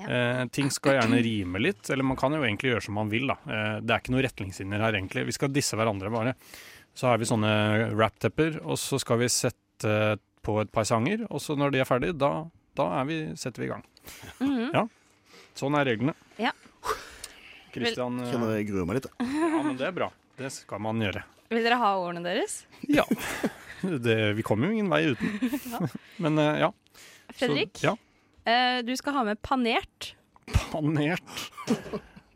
Ja. 0.00 0.46
ting 0.46 0.70
skal 0.70 0.94
gjerne 0.94 1.18
rime 1.20 1.58
litt, 1.60 1.90
eller 1.90 2.04
man 2.04 2.16
kan 2.16 2.32
jo 2.32 2.38
egentlig 2.40 2.70
gjøre 2.70 2.82
som 2.84 2.94
man 2.94 3.10
vil, 3.10 3.26
da. 3.26 3.34
Det 3.82 3.90
er 3.90 3.98
ikke 4.00 4.12
noen 4.14 4.22
retningslinjer 4.24 4.80
her, 4.80 4.92
egentlig. 4.96 5.26
Vi 5.26 5.32
skal 5.32 5.48
disse 5.52 5.76
hverandre, 5.76 6.08
bare. 6.10 6.34
Så 6.94 7.08
har 7.10 7.18
vi 7.18 7.26
sånne 7.28 7.90
rap-tepper, 7.98 8.60
og 8.64 8.78
så 8.78 8.98
skal 9.02 9.18
vi 9.18 9.26
sette 9.28 10.16
på 10.46 10.60
et 10.62 10.70
par 10.72 10.84
sanger, 10.88 11.26
og 11.28 11.42
så 11.42 11.58
når 11.58 11.72
de 11.74 11.80
er 11.82 11.84
ferdige, 11.90 12.16
da, 12.16 12.46
da 12.78 12.86
er 13.02 13.04
vi, 13.10 13.18
setter 13.36 13.60
vi 13.60 13.66
i 13.68 13.72
gang. 13.74 13.84
Mhm. 14.40 14.70
Ja. 14.72 14.86
Sånn 15.60 15.76
er 15.76 15.84
reglene. 15.90 16.14
Ja. 16.40 16.54
Kristian 17.74 18.16
eh, 18.22 18.30
Kjenner 18.32 18.56
jeg 18.56 18.70
gruer 18.70 18.86
meg 18.88 19.00
litt. 19.00 19.08
Ja, 19.20 19.60
men 19.66 19.76
det 19.78 19.90
er 19.90 19.96
bra. 19.96 20.08
Det 20.40 20.48
skal 20.54 20.80
man 20.82 21.02
gjøre. 21.04 21.22
Vil 21.50 21.66
dere 21.66 21.76
ha 21.82 21.90
ordene 22.00 22.22
deres? 22.24 22.62
Ja. 22.88 23.04
Det, 23.80 24.14
vi 24.36 24.42
kommer 24.44 24.68
jo 24.68 24.76
ingen 24.76 24.90
vei 24.92 25.06
uten. 25.14 25.36
Ja. 25.72 25.78
Men 26.20 26.36
eh, 26.36 26.58
ja. 26.60 26.66
Fredrik? 27.32 27.78
Så, 27.80 27.86
ja. 27.88 27.94
Eh, 28.44 28.80
du 28.84 28.92
skal 28.98 29.16
ha 29.16 29.22
med 29.24 29.40
panert. 29.40 30.10
Panert. 30.68 31.32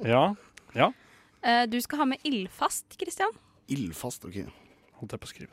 Ja. 0.00 0.22
Ja. 0.72 0.88
Eh, 1.44 1.66
du 1.68 1.76
skal 1.84 2.00
ha 2.00 2.06
med 2.08 2.24
ildfast, 2.24 2.96
Christian. 2.96 3.36
Ildfast, 3.68 4.24
OK. 4.24 4.40
Holdt 5.02 5.16
jeg 5.16 5.20
på 5.20 5.28
å 5.28 5.32
skrive. 5.34 5.52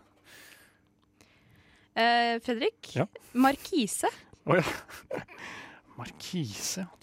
Eh, 1.99 2.37
Fredrik? 2.45 2.93
Ja. 2.95 3.09
Markise. 3.35 4.11
Å 4.47 4.61
ja. 4.61 5.21
Markise, 5.99 6.85
ja. 6.85 7.00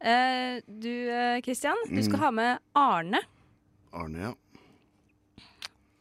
Eh, 0.00 0.60
du, 0.66 0.92
Kristian, 1.44 1.76
du 1.90 2.00
skal 2.02 2.16
Mm. 2.18 2.22
ha 2.24 2.30
med 2.30 2.58
Arne. 2.74 3.20
Arne, 3.92 4.18
ja. 4.18 4.34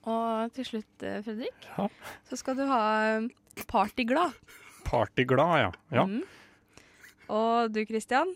Og 0.09 0.53
til 0.55 0.65
slutt, 0.65 1.03
eh, 1.03 1.21
Fredrik, 1.23 1.67
Ja. 1.77 1.87
så 2.29 2.37
skal 2.37 2.55
du 2.55 2.65
ha 2.65 3.17
eh, 3.17 3.27
Partyglad. 3.67 4.33
Partyglad, 4.85 5.59
ja. 5.59 5.71
ja. 5.91 6.05
Mm. 6.05 6.23
Og 7.29 7.73
du, 7.73 7.85
Kristian, 7.85 8.31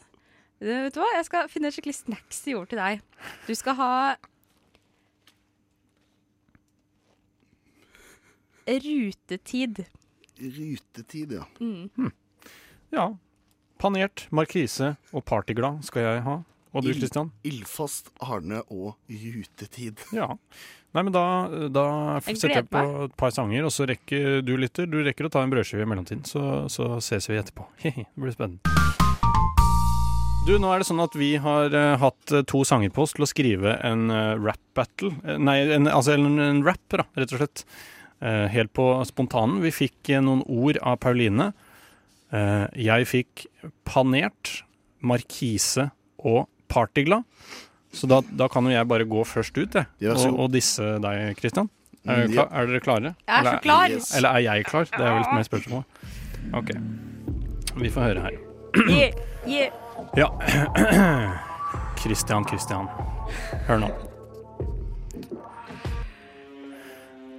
vet 0.59 0.93
du 0.93 0.99
hva? 0.99 1.07
Jeg 1.15 1.25
skal 1.25 1.47
finne 1.49 1.67
et 1.71 1.73
skikkelig 1.73 1.95
I 2.47 2.53
ord 2.55 2.69
til 2.69 2.77
deg. 2.77 3.01
Du 3.47 3.55
skal 3.55 3.75
ha 3.79 4.15
rutetid. 8.67 9.85
Rutetid, 10.39 11.31
ja. 11.31 11.45
Mm. 11.59 12.11
Ja. 12.91 13.07
Panert, 13.83 14.29
markise 14.31 14.93
og 15.11 15.25
partyglad 15.27 15.81
skal 15.83 16.05
jeg 16.05 16.21
ha. 16.23 16.37
Og 16.73 16.85
du, 16.85 16.93
Kristian? 16.95 17.33
Ildfast, 17.43 18.13
Arne 18.23 18.61
og 18.71 18.95
Jutetid. 19.11 19.99
Ja. 20.15 20.29
Nei, 20.93 21.01
men 21.01 21.11
da, 21.11 21.23
da 21.73 21.83
Jeg 22.21 22.37
setter 22.37 22.61
jeg 22.61 22.67
på 22.69 22.83
et 23.07 23.15
par 23.17 23.33
sanger, 23.33 23.65
og 23.65 23.73
så 23.73 23.87
rekker 23.89 24.43
du 24.45 24.53
lytter. 24.61 24.87
Du 24.87 25.01
rekker 25.03 25.27
å 25.27 25.31
ta 25.33 25.41
en 25.43 25.51
brødskive 25.51 25.83
i 25.83 25.89
mellomtiden, 25.89 26.21
så, 26.29 26.69
så 26.71 27.01
ses 27.03 27.27
vi 27.27 27.39
etterpå. 27.41 27.65
det 27.83 28.05
blir 28.13 28.35
spennende. 28.35 28.61
Du, 30.47 30.53
nå 30.61 30.71
er 30.71 30.79
det 30.79 30.87
sånn 30.87 31.03
at 31.03 31.17
vi 31.19 31.33
har 31.43 31.75
uh, 31.75 31.97
hatt 31.99 32.35
eh, 32.35 32.45
to 32.47 32.63
sanger 32.67 32.91
på 32.93 33.03
oss 33.03 33.15
til 33.17 33.25
å 33.25 33.29
skrive 33.31 33.75
en 33.83 34.07
uh, 34.13 34.37
rap 34.39 34.61
battle. 34.77 35.11
Nei, 35.39 35.57
en, 35.75 35.91
altså 35.91 36.15
en, 36.15 36.31
en 36.39 36.63
rap, 36.63 36.83
da, 36.93 37.07
rett 37.19 37.35
og 37.35 37.43
slett. 37.43 37.65
Uh, 38.23 38.47
helt 38.53 38.71
på 38.75 38.87
spontanen. 39.09 39.59
Vi 39.65 39.75
fikk 39.75 40.13
noen 40.23 40.45
ord 40.47 40.79
av 40.79 41.01
Pauline. 41.03 41.51
Eh, 42.33 42.65
jeg 42.87 43.07
fikk 43.09 43.45
panert, 43.85 44.63
markise 45.03 45.89
og 46.17 46.47
partyglad. 46.71 47.27
Så 47.93 48.09
da, 48.09 48.21
da 48.25 48.47
kan 48.49 48.65
jo 48.65 48.73
jeg 48.73 48.89
bare 48.89 49.05
gå 49.05 49.21
først 49.27 49.57
ut, 49.59 49.75
jeg. 49.77 49.85
Ja, 50.01 50.15
og, 50.17 50.39
og 50.39 50.53
disse 50.55 50.95
deg, 51.03 51.35
Christian. 51.37 51.69
Er, 52.03 52.25
ja. 52.25 52.25
dere 52.25 52.33
klar, 52.33 52.49
er 52.51 52.71
dere 52.71 52.83
klare? 52.83 53.11
Jeg 53.27 53.35
er 53.35 53.43
så 53.43 53.49
Eller- 53.49 53.61
klar. 53.63 53.89
Yes. 53.93 54.15
Eller 54.17 54.29
er 54.29 54.45
jeg 54.47 54.65
klar? 54.65 54.89
Det 54.89 54.99
er 55.05 55.13
vel 55.13 55.27
mer 55.37 55.45
spørsmål. 55.47 55.83
OK. 56.53 56.73
Vi 57.79 57.89
får 57.93 58.01
høre 58.09 58.25
her. 58.25 58.39
Yeah, 58.89 59.13
yeah. 59.47 59.69
Ja. 60.17 60.27
Christian, 62.01 62.45
Christian. 62.49 62.89
Hør 63.67 63.85
nå. 63.85 63.93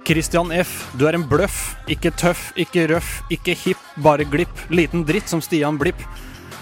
Christian 0.05 0.51
F., 0.53 0.91
du 0.93 1.07
er 1.09 1.15
en 1.17 1.25
bløff. 1.25 1.73
Ikke 1.89 2.11
tøff, 2.13 2.51
ikke 2.61 2.85
røff, 2.91 3.23
ikke 3.33 3.55
hipp, 3.57 3.81
bare 4.05 4.27
glipp. 4.29 4.53
Liten 4.69 5.01
dritt 5.07 5.31
som 5.31 5.41
Stian 5.41 5.79
Blipp. 5.81 6.03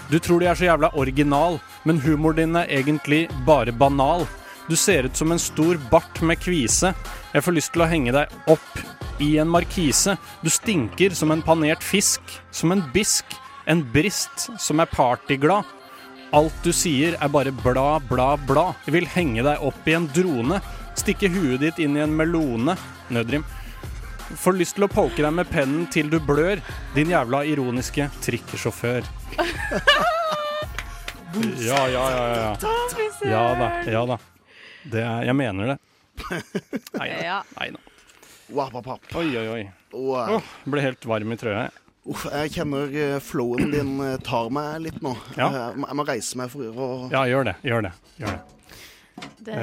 Du 0.08 0.16
tror 0.18 0.40
de 0.40 0.48
er 0.48 0.56
så 0.56 0.68
jævla 0.70 0.90
original, 1.00 1.58
men 1.84 2.00
humoren 2.00 2.40
din 2.40 2.56
er 2.56 2.72
egentlig 2.72 3.26
bare 3.44 3.72
banal. 3.72 4.24
Du 4.68 4.76
ser 4.80 5.04
ut 5.04 5.16
som 5.16 5.32
en 5.32 5.40
stor 5.40 5.76
bart 5.90 6.22
med 6.24 6.40
kvise. 6.40 6.94
Jeg 7.34 7.44
får 7.44 7.56
lyst 7.56 7.74
til 7.74 7.84
å 7.84 7.88
henge 7.90 8.14
deg 8.16 8.32
opp 8.48 8.80
i 9.20 9.34
en 9.42 9.52
markise. 9.52 10.16
Du 10.40 10.48
stinker 10.48 11.12
som 11.16 11.34
en 11.34 11.44
panert 11.44 11.84
fisk, 11.84 12.22
som 12.50 12.72
en 12.72 12.84
bisk, 12.96 13.36
en 13.68 13.84
brist 13.92 14.48
som 14.60 14.80
er 14.80 14.88
partyglad. 14.88 15.68
Alt 16.34 16.64
du 16.64 16.72
sier 16.72 17.18
er 17.20 17.30
bare 17.30 17.52
bla, 17.52 18.00
bla, 18.08 18.32
bla. 18.40 18.70
Jeg 18.88 18.96
vil 18.96 19.12
henge 19.18 19.44
deg 19.44 19.68
opp 19.68 19.84
i 19.84 19.98
en 20.00 20.08
drone. 20.16 20.64
Stikke 20.96 21.28
huet 21.28 21.60
ditt 21.60 21.84
inn 21.84 21.98
i 21.98 22.04
en 22.06 22.16
melone. 22.16 22.78
Nødrim. 23.10 23.44
Får 24.40 24.56
lyst 24.56 24.74
til 24.78 24.86
å 24.86 24.88
poke 24.88 25.20
deg 25.20 25.32
med 25.36 25.48
pennen 25.52 25.84
til 25.92 26.08
du 26.10 26.18
blør. 26.24 26.62
Din 26.94 27.10
jævla 27.12 27.42
ironiske 27.50 28.08
trikkesjåfør. 28.24 29.04
Ja, 31.58 31.88
ja, 31.88 32.10
ja, 32.10 32.28
ja. 32.28 32.56
ja. 32.62 33.30
Ja 33.30 33.40
da. 33.58 33.68
Ja 33.90 34.02
da. 34.06 34.18
Det 34.86 35.00
er, 35.02 35.24
jeg 35.26 35.34
mener 35.34 35.72
det. 35.72 35.78
Nei 37.00 37.08
da. 37.10 37.16
Ja. 37.24 37.38
Nei 37.58 37.70
da. 37.74 37.80
Oi, 39.18 39.24
oi, 39.40 39.46
oi. 39.56 39.62
Åh, 39.98 40.50
ble 40.70 40.84
helt 40.84 41.06
varm 41.10 41.34
i 41.34 41.38
trøya. 41.40 41.64
jeg. 41.64 41.80
Uff, 42.12 42.26
jeg 42.30 42.52
kjenner 42.52 42.92
eh, 43.00 43.16
flowen 43.24 43.70
din 43.72 43.94
eh, 44.04 44.14
tar 44.22 44.50
meg 44.52 44.76
litt 44.84 44.98
nå. 45.02 45.14
Ja. 45.38 45.48
Eh, 45.48 45.56
Jeg 45.72 45.80
må- 45.80 45.88
jeg 45.90 45.96
må 45.98 46.06
reise 46.06 46.38
meg 46.38 46.52
for 46.52 46.60
å 46.68 46.88
Ja, 47.10 47.24
gjør 47.32 47.48
det. 47.50 47.56
Gjør 47.64 47.86
det. 47.88 47.92
Gjør 48.20 48.34
det. 48.36 48.42
Det 49.48 49.58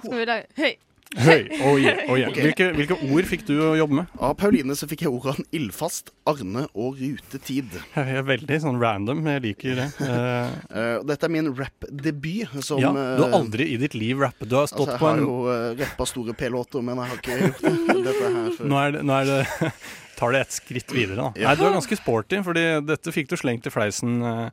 skal 0.00 0.18
vi 0.18 0.26
lage 0.32 0.46
Høy. 0.56 0.72
Høy. 1.14 1.46
Oh 1.62 1.76
yeah, 1.78 2.00
oh 2.10 2.16
yeah. 2.18 2.28
Okay. 2.32 2.42
Hvilke, 2.48 2.66
hvilke 2.76 2.96
ord 3.14 3.28
fikk 3.30 3.44
du 3.46 3.54
å 3.62 3.68
jobbe 3.78 3.94
med? 4.00 4.10
Av 4.18 4.32
Pauline 4.40 4.74
så 4.76 4.88
fikk 4.90 5.04
jeg 5.06 5.12
ordene 5.14 5.44
ildfast, 5.54 6.10
Arne 6.28 6.64
og 6.74 6.98
rutetid. 6.98 7.76
Jeg 7.94 8.16
er 8.18 8.26
veldig 8.26 8.58
sånn 8.64 8.80
random. 8.82 9.22
Jeg 9.30 9.44
liker 9.46 9.78
det. 9.82 9.88
Eh, 10.06 10.56
Eh, 10.76 10.98
dette 11.06 11.24
er 11.28 11.32
min 11.32 11.48
rap-debut. 11.56 12.50
som, 12.64 12.80
ja, 12.82 12.90
du 12.92 13.22
har 13.22 13.30
eh, 13.30 13.36
aldri 13.38 13.68
i 13.72 13.78
ditt 13.80 13.94
liv 13.96 14.18
rappet. 14.20 14.48
Du 14.50 14.56
har 14.58 14.66
stått 14.68 14.90
altså, 14.90 14.98
jeg 14.98 15.04
har 15.06 15.16
en 15.16 15.24
jo 15.24 15.36
uh, 15.46 15.70
rappa 15.78 16.06
store 16.10 16.34
P-låter, 16.36 16.82
men 16.84 16.98
jeg 17.00 17.12
har 17.12 17.22
ikke 17.22 17.38
gjort 17.40 17.64
det- 17.64 18.04
dette 18.10 18.30
her 18.36 18.50
før. 18.58 18.68
Nå 18.72 18.80
er 18.82 18.94
det, 18.98 19.02
nå 19.06 19.16
er 19.22 19.30
det 19.30 19.72
tar 20.16 20.32
det 20.32 20.40
et 20.46 20.54
skritt 20.58 20.92
videre, 20.96 21.16
da. 21.22 21.28
Ja. 21.38 21.50
Nei, 21.52 21.56
du 21.60 21.64
er 21.68 21.74
ganske 21.76 21.98
sporty, 22.00 22.38
fordi 22.46 22.62
dette 22.88 23.12
fikk 23.14 23.28
du 23.32 23.36
slengt 23.40 23.66
i 23.68 23.72
fleisen. 23.74 24.18
eh, 24.24 24.46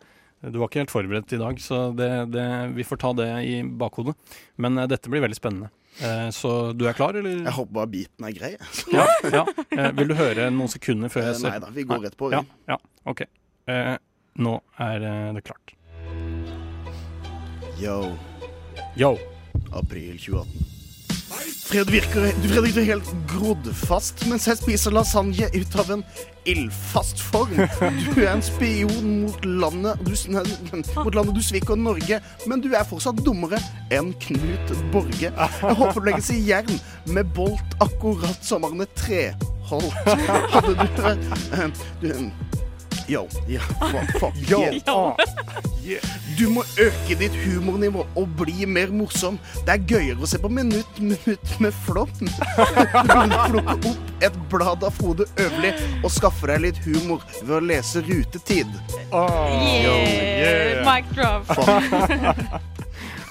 Du 0.44 0.58
var 0.60 0.68
ikke 0.70 0.82
helt 0.84 0.92
forberedt 0.92 1.32
i 1.36 1.40
dag, 1.40 1.60
så 1.64 1.86
det, 1.96 2.10
det, 2.34 2.48
vi 2.76 2.84
får 2.88 3.00
ta 3.00 3.14
det 3.16 3.30
i 3.48 3.62
bakhodet. 3.64 4.16
Men 4.60 4.78
eh, 4.82 4.88
dette 4.92 5.10
blir 5.12 5.24
veldig 5.24 5.40
spennende. 5.40 5.70
Eh, 6.02 6.30
Så 6.34 6.74
du 6.78 6.88
er 6.90 6.94
klar, 6.98 7.14
eller? 7.16 7.44
Jeg 7.44 7.54
håper 7.54 7.74
bare 7.74 7.88
beaten 7.94 8.26
er 8.26 8.34
grei. 8.34 8.54
Ja, 8.92 9.06
ja. 9.32 9.44
Eh, 9.72 9.92
Vil 10.00 10.08
du 10.10 10.16
høre 10.18 10.50
noen 10.52 10.70
sekunder 10.72 11.10
før 11.14 11.28
jeg 11.28 11.36
Eh, 11.36 11.40
ser 11.44 11.50
nei 11.54 11.60
da, 11.60 11.70
vi 11.76 11.84
går 11.86 12.02
rett 12.08 12.18
på, 12.18 12.30
vi. 12.34 12.36
Ja, 12.40 12.44
ja, 12.74 12.78
ok. 13.06 13.26
Nå 14.42 14.56
er 14.82 15.00
det 15.38 15.44
klart. 15.46 15.76
Yo. 17.80 18.18
Yo. 18.98 19.18
April 19.74 20.18
2018. 20.18 20.73
Fred 21.64 21.90
virker, 21.92 22.28
Fredrik, 22.44 22.74
du 22.76 22.82
er 22.82 22.90
helt 22.92 23.10
grodd 23.32 23.68
fast 23.86 24.26
mens 24.28 24.46
jeg 24.50 24.60
spiser 24.60 24.94
lasagne 24.94 25.48
ut 25.56 25.78
av 25.80 25.92
en 25.96 26.04
ildfast 26.50 27.22
form. 27.24 27.56
Du 28.14 28.20
er 28.20 28.34
en 28.34 28.44
spion 28.44 29.08
mot 29.24 29.46
landet 29.48 30.02
du, 30.04 30.12
nei, 30.34 30.44
mot 30.98 31.16
landet 31.16 31.38
du 31.38 31.42
sviker 31.46 31.80
Norge, 31.80 32.20
men 32.50 32.64
du 32.64 32.68
er 32.76 32.84
fortsatt 32.88 33.22
dummere 33.24 33.62
enn 33.96 34.12
Knut 34.26 34.74
Borge. 34.92 35.32
Jeg 35.32 35.78
håper 35.80 36.00
du 36.02 36.10
legges 36.10 36.34
i 36.36 36.42
jern 36.50 36.82
med 37.16 37.32
bolt 37.38 37.78
akkurat 37.84 38.44
som 38.44 38.68
Arne 38.68 38.90
Treholt. 39.00 39.96
Hadde 40.52 40.76
du 40.76 40.86
eh, 41.08 41.68
du, 42.04 42.10
Yo. 43.08 43.28
Yeah. 43.48 43.60
fuck, 43.92 44.10
fuck. 44.20 44.34
Yo. 44.50 44.60
yeah. 45.84 46.02
Du 46.38 46.50
må 46.50 46.64
øke 46.80 47.16
ditt 47.20 47.36
humornivå 47.44 48.06
og 48.16 48.30
bli 48.38 48.66
mer 48.66 48.88
morsom. 48.96 49.40
Det 49.66 49.76
er 49.76 49.84
gøyere 49.88 50.24
å 50.24 50.30
se 50.30 50.40
på 50.42 50.50
Minutt 50.54 51.00
minutt 51.00 51.60
med 51.60 51.74
burde 51.86 52.32
plukke 53.52 53.76
opp 53.92 54.24
et 54.24 54.38
blad 54.50 54.86
av 54.88 54.96
Frode 54.96 55.28
Øverli 55.36 55.74
og 56.04 56.12
skaffe 56.14 56.48
deg 56.48 56.64
litt 56.70 56.80
humor 56.88 57.24
ved 57.42 57.56
å 57.58 57.64
lese 57.64 58.04
Rutetid. 58.08 58.70
Yeah. 59.12 60.84
Mic 60.88 61.12
drop. 61.14 62.64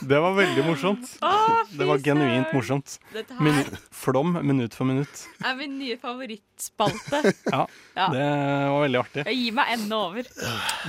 Det 0.02 0.18
var 0.18 0.34
veldig 0.34 0.62
morsomt. 0.66 1.10
Å, 1.22 1.30
det 1.78 1.86
var 1.86 2.00
genuint 2.02 2.50
morsomt. 2.54 2.96
Minu 3.38 3.62
flom 3.94 4.32
minutt 4.42 4.74
for 4.74 4.88
minutt. 4.88 5.26
er 5.46 5.54
min 5.58 5.76
nye 5.78 5.96
favorittspalte. 6.00 7.20
Ja, 7.52 7.66
Ja. 7.96 8.08
det 8.10 8.24
var 8.72 8.82
veldig 8.86 9.00
artig. 9.02 9.24
Jeg 9.28 9.36
gir 9.38 9.52
meg 9.60 9.72
ennå 9.76 10.00
over. 10.08 10.26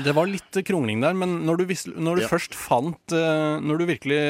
Det 0.04 0.16
var 0.18 0.26
litt 0.32 0.60
krongling 0.66 1.02
der, 1.04 1.14
men 1.14 1.42
når 1.46 1.58
du, 1.62 1.66
visste, 1.70 1.94
når 1.94 2.16
du 2.16 2.22
Ja. 2.26 2.32
først 2.32 2.56
fant 2.58 3.12
eh, 3.14 3.60
Når 3.62 3.78
du 3.78 3.86
virkelig 3.86 4.22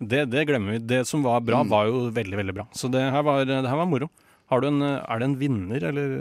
det, 0.00 0.24
det 0.30 0.46
glemmer 0.48 0.76
vi. 0.76 0.78
Det 0.94 1.06
som 1.06 1.22
var 1.22 1.40
bra, 1.40 1.62
Mm. 1.64 1.68
var 1.68 1.86
jo 1.90 2.10
veldig, 2.14 2.36
veldig 2.38 2.54
bra. 2.54 2.66
Så 2.72 2.88
det 2.90 3.02
her 3.10 3.22
var, 3.22 3.44
det 3.44 3.62
her 3.66 3.76
var 3.76 3.86
moro. 3.86 4.08
Har 4.48 4.62
du 4.62 4.66
en, 4.70 4.80
er 4.80 5.18
det 5.20 5.26
en 5.28 5.34
vinner, 5.36 5.82
eller 5.90 6.12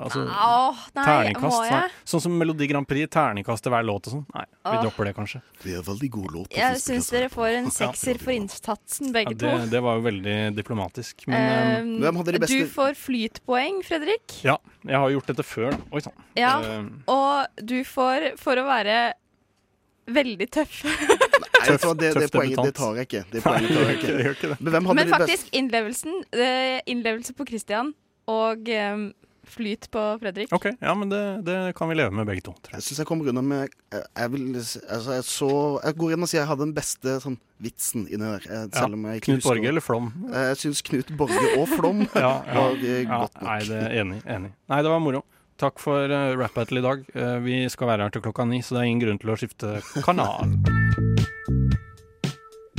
altså, 0.00 0.22
Åh, 0.24 0.78
nei, 0.96 1.02
Terningkast? 1.04 1.44
må 1.52 1.64
jeg? 1.66 1.72
Nei. 1.82 1.88
Sånn 2.08 2.22
som 2.24 2.38
Melodi 2.40 2.66
Grand 2.70 2.88
Prix, 2.88 3.10
terningkast 3.12 3.60
til 3.66 3.74
hver 3.74 3.84
låt 3.84 4.06
og 4.08 4.14
sånn? 4.14 4.22
Nei, 4.32 4.44
vi 4.48 4.70
Åh. 4.72 4.78
dropper 4.86 5.04
det 5.10 5.12
kanskje. 5.18 5.40
Det 5.62 5.74
er 5.76 5.82
veldig 5.84 6.10
god 6.14 6.30
låt. 6.38 6.56
Jeg 6.56 6.78
syns 6.80 7.10
dere 7.12 7.28
får 7.28 7.50
en 7.58 7.68
sekser 7.80 8.16
for 8.22 8.32
innsatsen, 8.32 9.10
Ja, 9.10 9.16
begge 9.18 9.36
det, 9.36 9.50
to. 9.52 9.66
det 9.74 9.82
var 9.84 9.98
jo 10.00 10.06
veldig 10.08 10.36
diplomatisk. 10.56 11.26
Men 11.28 11.36
eh, 11.50 11.80
Um, 11.84 11.90
Hvem 12.00 12.16
hadde 12.22 12.32
de 12.32 12.38
beste- 12.46 12.60
Du 12.64 12.70
får 12.72 12.94
flytpoeng, 12.96 13.82
Fredrik. 13.84 14.38
ja, 14.44 14.56
jeg 14.86 14.96
har 15.04 15.10
gjort 15.10 15.26
dette 15.26 15.44
før. 15.44 15.70
da. 15.72 15.78
Oi 15.92 16.00
sann. 16.00 16.12
Ja, 16.40 16.54
Eh, 16.64 16.88
og 17.08 17.46
du 17.66 17.82
får 17.84 18.38
for 18.40 18.56
å 18.56 18.64
være 18.64 19.12
veldig 20.08 20.48
tøff. 20.52 20.80
Nei, 21.64 21.76
du 21.80 21.90
det, 22.00 22.12
det 22.14 22.30
poenget 22.34 22.64
det 22.68 22.74
tar 22.78 22.96
jeg 23.00 23.08
ikke. 23.08 23.24
Det 23.32 23.42
poenget 23.48 23.74
tar 23.74 23.90
jeg 23.90 23.98
ikke- 23.98 24.16
jeg 24.20 24.36
ikke. 24.38 24.56
Men 24.60 24.72
hvem 24.76 24.88
hadde 24.90 25.00
Men 25.02 25.12
faktisk 25.18 25.52
innlevelsen 25.60 26.22
eh, 26.32 26.80
Innlevelse 26.86 27.34
på 27.36 27.46
Christian 27.48 27.94
og 28.30 28.68
um, 28.72 29.12
flyt 29.44 29.90
på 29.92 30.02
Fredrik. 30.20 30.52
OK, 30.56 30.66
ja, 30.80 30.94
men 30.96 31.10
det, 31.10 31.44
det 31.44 31.74
kan 31.76 31.88
vi 31.90 31.94
leve 31.98 32.10
med 32.16 32.26
begge 32.26 32.40
to. 32.46 32.54
tror 32.64 32.72
jeg. 32.72 32.80
Jeg 32.80 32.86
syns 32.88 33.02
jeg 33.02 33.08
kommer 33.10 33.28
unna 33.28 33.42
med 33.44 33.68
eh, 33.92 34.00
Jeg, 34.16 34.32
vil, 34.32 34.46
altså, 34.56 35.12
jeg, 35.18 35.26
så, 35.28 35.50
jeg 35.84 35.98
går 36.00 36.14
inn 36.16 36.26
og 36.26 36.30
sier 36.32 36.40
jeg 36.40 36.48
hadde 36.48 36.64
den 36.64 36.74
beste 36.76 37.18
sånn, 37.24 37.36
vitsen 37.64 38.06
inni 38.08 38.24
der. 38.24 38.48
Ja. 38.48 38.86
Om 38.88 39.06
jeg 39.10 39.20
ikke 39.20 39.30
Knut 39.34 39.46
Borge 39.50 39.70
eller 39.74 39.84
Flom? 39.84 40.10
Jeg 40.32 40.58
syns 40.62 40.82
Knut 40.88 41.12
Borge 41.20 41.44
og 41.58 41.68
Flom 41.76 42.04
Ja, 42.14 42.34
ja, 42.48 42.56
var 42.56 42.80
ja, 42.80 43.04
godt 43.12 43.38
nok. 43.38 43.46
Nei, 43.50 43.60
det 43.68 43.80
er 43.84 43.96
enig, 44.02 44.20
enig. 44.24 44.52
Nei, 44.72 44.82
det 44.84 44.92
var 44.96 45.04
moro. 45.04 45.24
Takk 45.60 45.78
for 45.78 46.10
uh, 46.10 46.32
Rap 46.34 46.56
Battle 46.56 46.80
i 46.80 46.84
dag. 46.88 47.04
Uh, 47.14 47.38
vi 47.44 47.60
skal 47.70 47.92
være 47.92 48.08
her 48.08 48.16
til 48.16 48.24
klokka 48.24 48.48
ni, 48.50 48.58
så 48.64 48.74
det 48.74 48.82
er 48.82 48.90
ingen 48.90 49.04
grunn 49.06 49.22
til 49.22 49.36
å 49.36 49.38
skifte 49.38 49.76
kanal. 50.02 50.56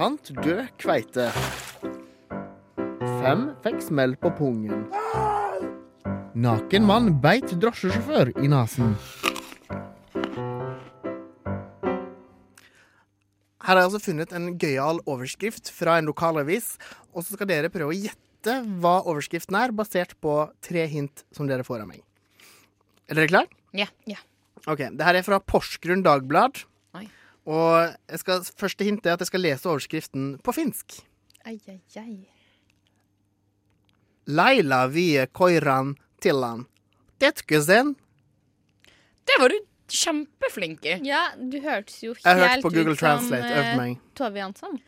Fant 0.00 0.30
død 0.32 0.70
kveite. 0.80 1.26
Fem 3.20 3.42
fikk 3.60 3.82
smell 3.84 4.14
på 4.16 4.30
pungen. 4.38 4.86
Naken 6.40 6.86
mann 6.88 7.10
beit 7.20 7.52
drosjesjåfør 7.60 8.30
i 8.40 8.48
nesen. 8.48 8.94
Her 13.60 13.68
har 13.68 13.82
jeg 13.82 13.90
altså 13.90 14.00
funnet 14.06 14.32
en 14.32 14.48
gøyal 14.56 15.02
overskrift 15.04 15.68
fra 15.68 15.98
en 16.00 16.08
lokalavis, 16.08 16.78
og 17.12 17.20
så 17.20 17.36
skal 17.36 17.52
dere 17.52 17.68
prøve 17.68 17.92
å 17.92 18.00
gjette 18.08 18.56
hva 18.80 19.02
overskriften 19.02 19.60
er, 19.60 19.76
basert 19.76 20.16
på 20.24 20.38
tre 20.64 20.88
hint 20.88 21.26
som 21.28 21.44
dere 21.44 21.68
får 21.68 21.84
av 21.84 21.92
meg. 21.92 22.00
Er 23.04 23.20
dere 23.20 23.34
klare? 23.36 23.52
Ja. 23.76 23.92
ja. 24.08 24.24
Ok, 24.64 24.86
Det 24.96 25.04
her 25.04 25.20
er 25.20 25.28
fra 25.28 25.44
Porsgrunn 25.44 26.08
Dagblad. 26.08 26.64
Og 27.48 27.94
jeg 28.10 28.20
skal, 28.20 28.44
første 28.44 28.84
hint 28.84 29.06
er 29.06 29.16
at 29.16 29.24
jeg 29.24 29.30
skal 29.30 29.44
lese 29.44 29.68
overskriften 29.70 30.34
på 30.44 30.54
finsk. 30.54 31.00
Ai, 31.48 31.56
ai, 31.68 31.80
ai. 31.96 32.18
Laila 34.30 34.84
vie 34.92 35.24
koiran 35.32 35.94
tillan. 36.20 36.66
Tetkusen. 37.20 37.94
Det 39.24 39.38
var 39.40 39.52
du 39.52 39.58
kjempeflink 39.90 40.86
i. 40.86 40.98
Ja, 41.08 41.30
du 41.36 41.58
hørtes 41.64 41.98
jo 42.04 42.14
helt 42.14 42.26
Jeg 42.26 42.62
på 42.62 42.70
Google 42.70 42.94
ut 42.94 43.00
Translate, 43.00 43.50
som 43.72 43.82
uh. 43.82 43.96
Tove 44.18 44.38
Jansson. 44.38 44.78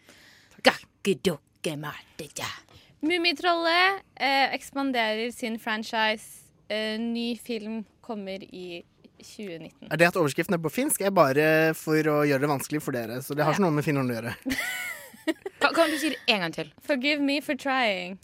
Mummitrollet 3.03 4.03
eh, 4.15 4.55
ekspanderer 4.55 5.33
sin 5.35 5.59
franchise. 5.59 6.47
Eh, 6.69 7.01
ny 7.01 7.35
film 7.39 7.83
kommer 8.01 8.43
i 8.43 8.85
2019. 9.25 9.89
Er 9.89 10.01
det 10.01 10.09
at 10.11 10.19
overskriften 10.21 10.57
er 10.57 10.63
på 10.63 10.73
finsk, 10.73 11.03
er 11.03 11.15
bare 11.15 11.47
for 11.79 12.11
å 12.13 12.23
gjøre 12.29 12.45
det 12.45 12.51
vanskelig 12.51 12.83
for 12.85 12.97
dere. 12.97 13.21
Så 13.25 13.37
det 13.39 13.47
har 13.47 13.55
ikke 13.55 13.65
noe 13.65 13.77
med 13.79 13.87
Finland 13.87 14.13
å 14.13 14.19
gjøre. 14.19 14.35
Kan, 15.63 15.71
kan 15.77 15.93
du 15.93 15.95
si 15.95 16.09
det 16.11 16.19
en 16.35 16.41
gang 16.43 16.55
til? 16.57 16.71
Forgive 16.83 17.23
me 17.23 17.37
for 17.39 17.55
trying. 17.55 18.17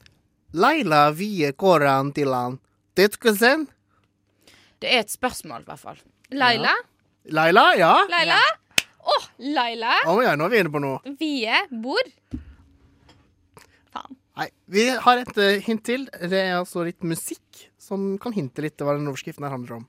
Laila 0.51 1.13
vie 1.15 1.53
koran 1.55 2.11
tillan. 2.17 2.57
Tetkusen. 2.99 3.69
Det 4.83 4.91
er 4.91 5.05
et 5.05 5.13
spørsmål, 5.13 5.63
i 5.63 5.69
hvert 5.69 5.83
fall. 5.85 6.01
Laila? 6.35 6.73
Laila, 7.31 7.69
ja? 7.79 7.93
Laila? 8.11 8.41
Å, 8.99 9.17
Laila! 9.55 9.95
Oh, 10.11 10.19
ja, 10.25 10.35
nå 10.35 10.49
er 10.49 10.57
vi 10.57 10.61
inne 10.65 10.75
på 10.75 10.83
noe. 10.83 11.15
Vie 11.21 11.63
bor. 11.71 12.11
Nei, 14.39 14.49
Vi 14.71 14.85
har 15.03 15.19
et 15.19 15.39
uh, 15.41 15.59
hint 15.65 15.83
til. 15.87 16.07
Det 16.15 16.39
er 16.39 16.59
altså 16.61 16.85
litt 16.87 17.03
musikk 17.07 17.65
som 17.83 18.13
kan 18.23 18.35
hinte 18.37 18.63
litt 18.63 18.77
til 18.79 18.87
hva 18.87 18.95
den 18.99 19.09
overskriften 19.11 19.47
her 19.47 19.55
handler 19.57 19.81
om. 19.81 19.87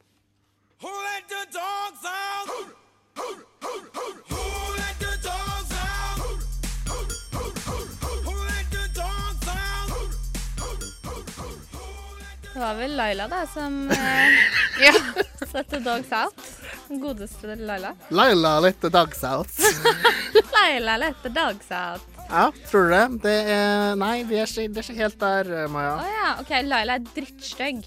Det 12.53 12.65
var 12.65 12.75
vel 12.75 12.95
Laila, 12.95 13.27
da, 13.27 13.47
som 13.47 13.91
eh, 13.91 14.95
satte 15.51 15.79
Dogs 15.79 16.11
Out. 16.11 16.41
Den 16.87 16.99
godeste 17.01 17.55
Laila. 17.55 17.93
Laila 18.09 18.59
lette 18.59 18.89
dogs 18.89 19.23
out. 19.23 19.47
Laila 20.55 20.97
lette 20.97 21.29
Dogs 21.29 21.71
Out. 21.71 22.01
Ja, 22.29 22.51
tror 22.69 22.83
du 22.83 22.89
det? 22.95 23.07
Det 23.23 23.37
er 23.53 23.95
Nei, 23.95 24.23
vi 24.27 24.41
er 24.41 24.49
ikke, 24.49 24.67
det 24.73 24.81
er 24.83 24.89
ikke 24.89 25.03
helt 25.03 25.19
der, 25.21 25.53
Maja. 25.71 25.93
Å 25.93 26.01
Maja. 26.01 26.17
ja. 26.17 26.29
OK, 26.41 26.51
Laila 26.67 26.97
er 26.99 27.07
drittstygg. 27.15 27.85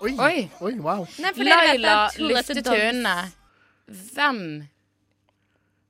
Oi. 0.00 0.12
Oi. 0.20 0.48
Oi, 0.60 0.74
wow. 0.84 1.06
Nei, 1.22 1.32
Laila 1.48 1.96
løftet 2.20 2.64
Dogs- 2.64 3.32
Hvem 4.12 4.42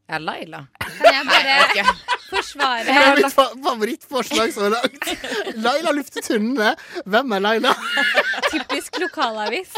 er 0.08 0.22
Laila? 0.22 0.60
Kan 0.78 1.16
jeg 1.16 1.24
bare 1.26 1.94
forsvare 2.28 2.84
Det 2.86 2.94
er 2.94 3.16
mitt 3.18 3.34
fa 3.34 3.46
favorittforslag 3.64 4.52
så 4.54 4.68
langt. 4.70 5.08
Laila 5.58 5.94
luftet 5.96 6.28
hundene. 6.30 6.74
Hvem 7.06 7.34
er 7.34 7.42
Laila? 7.42 7.72
Typisk 8.52 9.00
lokalavis. 9.02 9.74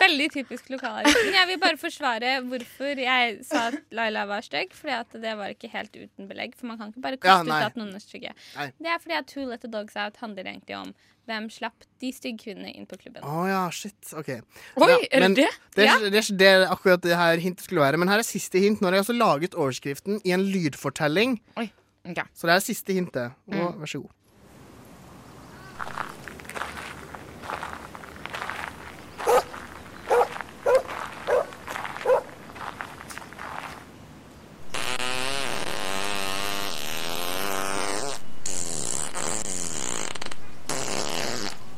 Veldig 0.00 0.30
typisk 0.38 0.72
lokalavis. 0.72 1.18
Men 1.26 1.36
jeg 1.36 1.50
vil 1.52 1.60
bare 1.60 1.80
forsvare 1.80 2.32
hvorfor 2.48 3.04
jeg 3.04 3.36
sa 3.44 3.66
at 3.68 3.78
Laila 3.92 4.24
var 4.30 4.46
stygg. 4.46 4.72
Fordi 4.76 5.20
det 5.26 5.36
var 5.42 5.52
ikke 5.52 5.72
helt 5.74 5.92
uten 6.00 6.30
belegg. 6.30 6.56
For 6.56 6.70
man 6.70 6.80
kan 6.80 6.94
ikke 6.94 7.04
bare 7.10 7.20
kaste 7.20 7.52
ja, 7.52 7.60
ut 7.60 7.68
at 7.68 7.80
noen 7.82 7.92
er 7.98 8.04
stygge. 8.06 8.32
Det 8.80 8.94
er 8.94 9.04
fordi 9.04 9.20
at 9.20 9.36
Who 9.36 9.48
Let 9.52 9.66
The 9.66 9.72
Dogs 9.76 9.96
Out 10.00 10.22
handler 10.24 10.48
egentlig 10.54 10.80
om 10.80 10.94
hvem 11.28 11.48
slapp 11.52 11.84
de 12.00 12.10
stygge 12.12 12.38
kvinnene 12.44 12.72
inn 12.74 12.86
på 12.90 12.96
klubben. 12.98 13.22
Å 13.22 13.44
ja, 13.48 13.60
shit. 13.70 13.94
OK. 14.16 14.28
Oi, 14.30 14.88
Ja, 14.88 14.96
er 15.12 15.20
det 15.28 15.34
det? 15.36 15.48
Det 15.76 15.84
er, 15.84 15.86
Ja. 15.86 15.98
det 16.10 16.14
er 16.14 16.22
ikke 16.24 16.38
det 16.38 16.68
akkurat 16.70 17.00
det 17.02 17.16
her 17.16 17.36
hintet 17.38 17.64
skulle 17.64 17.80
være. 17.84 17.98
Men 17.98 18.08
her 18.08 18.18
er 18.18 18.22
siste 18.26 18.58
hint. 18.58 18.80
Nå 18.80 18.88
har 18.88 18.92
jeg 18.98 19.04
altså 19.06 19.18
laget 19.18 19.54
overskriften 19.54 20.20
i 20.24 20.32
en 20.32 20.42
lydfortelling. 20.50 21.40
Oi, 21.56 21.70
ok. 22.08 22.24
Så 22.34 22.46
det 22.50 22.54
er 22.56 22.60
siste 22.60 22.92
hintet. 22.96 23.32
Og 23.48 23.54
Mm. 23.54 23.80
vær 23.80 23.86
så 23.86 24.00
god. 24.02 24.10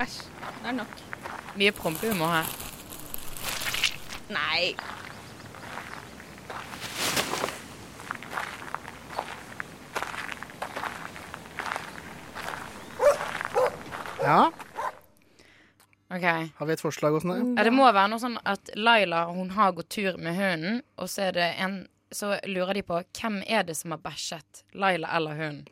Æsj. 0.00 0.22
Det 0.62 0.68
er 0.68 0.72
nok. 0.72 1.02
Mye 1.56 1.72
prompehumor 1.72 2.28
her. 2.32 2.46
Nei. 4.32 4.74
Ja, 14.22 14.52
Ok. 16.10 16.22
har 16.58 16.66
vi 16.66 16.72
et 16.72 16.80
forslag, 16.80 17.12
også 17.14 17.28
Ja, 17.56 17.64
det 17.64 17.72
må 17.72 17.86
være 17.92 18.08
noe 18.12 18.20
sånn 18.20 18.36
at 18.44 18.70
Laila 18.76 19.24
hun 19.32 19.50
har 19.50 19.72
gått 19.72 19.88
tur 19.88 20.18
med 20.18 20.36
hunden, 20.36 20.82
og 20.98 21.08
så 21.08 21.28
er 21.30 21.32
det 21.32 21.54
en 21.58 21.88
Så 22.12 22.38
lurer 22.44 22.74
de 22.74 22.82
på 22.82 22.98
hvem 23.16 23.42
er 23.48 23.62
det 23.62 23.74
som 23.76 23.90
har 23.90 23.98
bæsjet, 23.98 24.64
Laila 24.74 25.08
eller 25.16 25.34
hunden. 25.34 25.66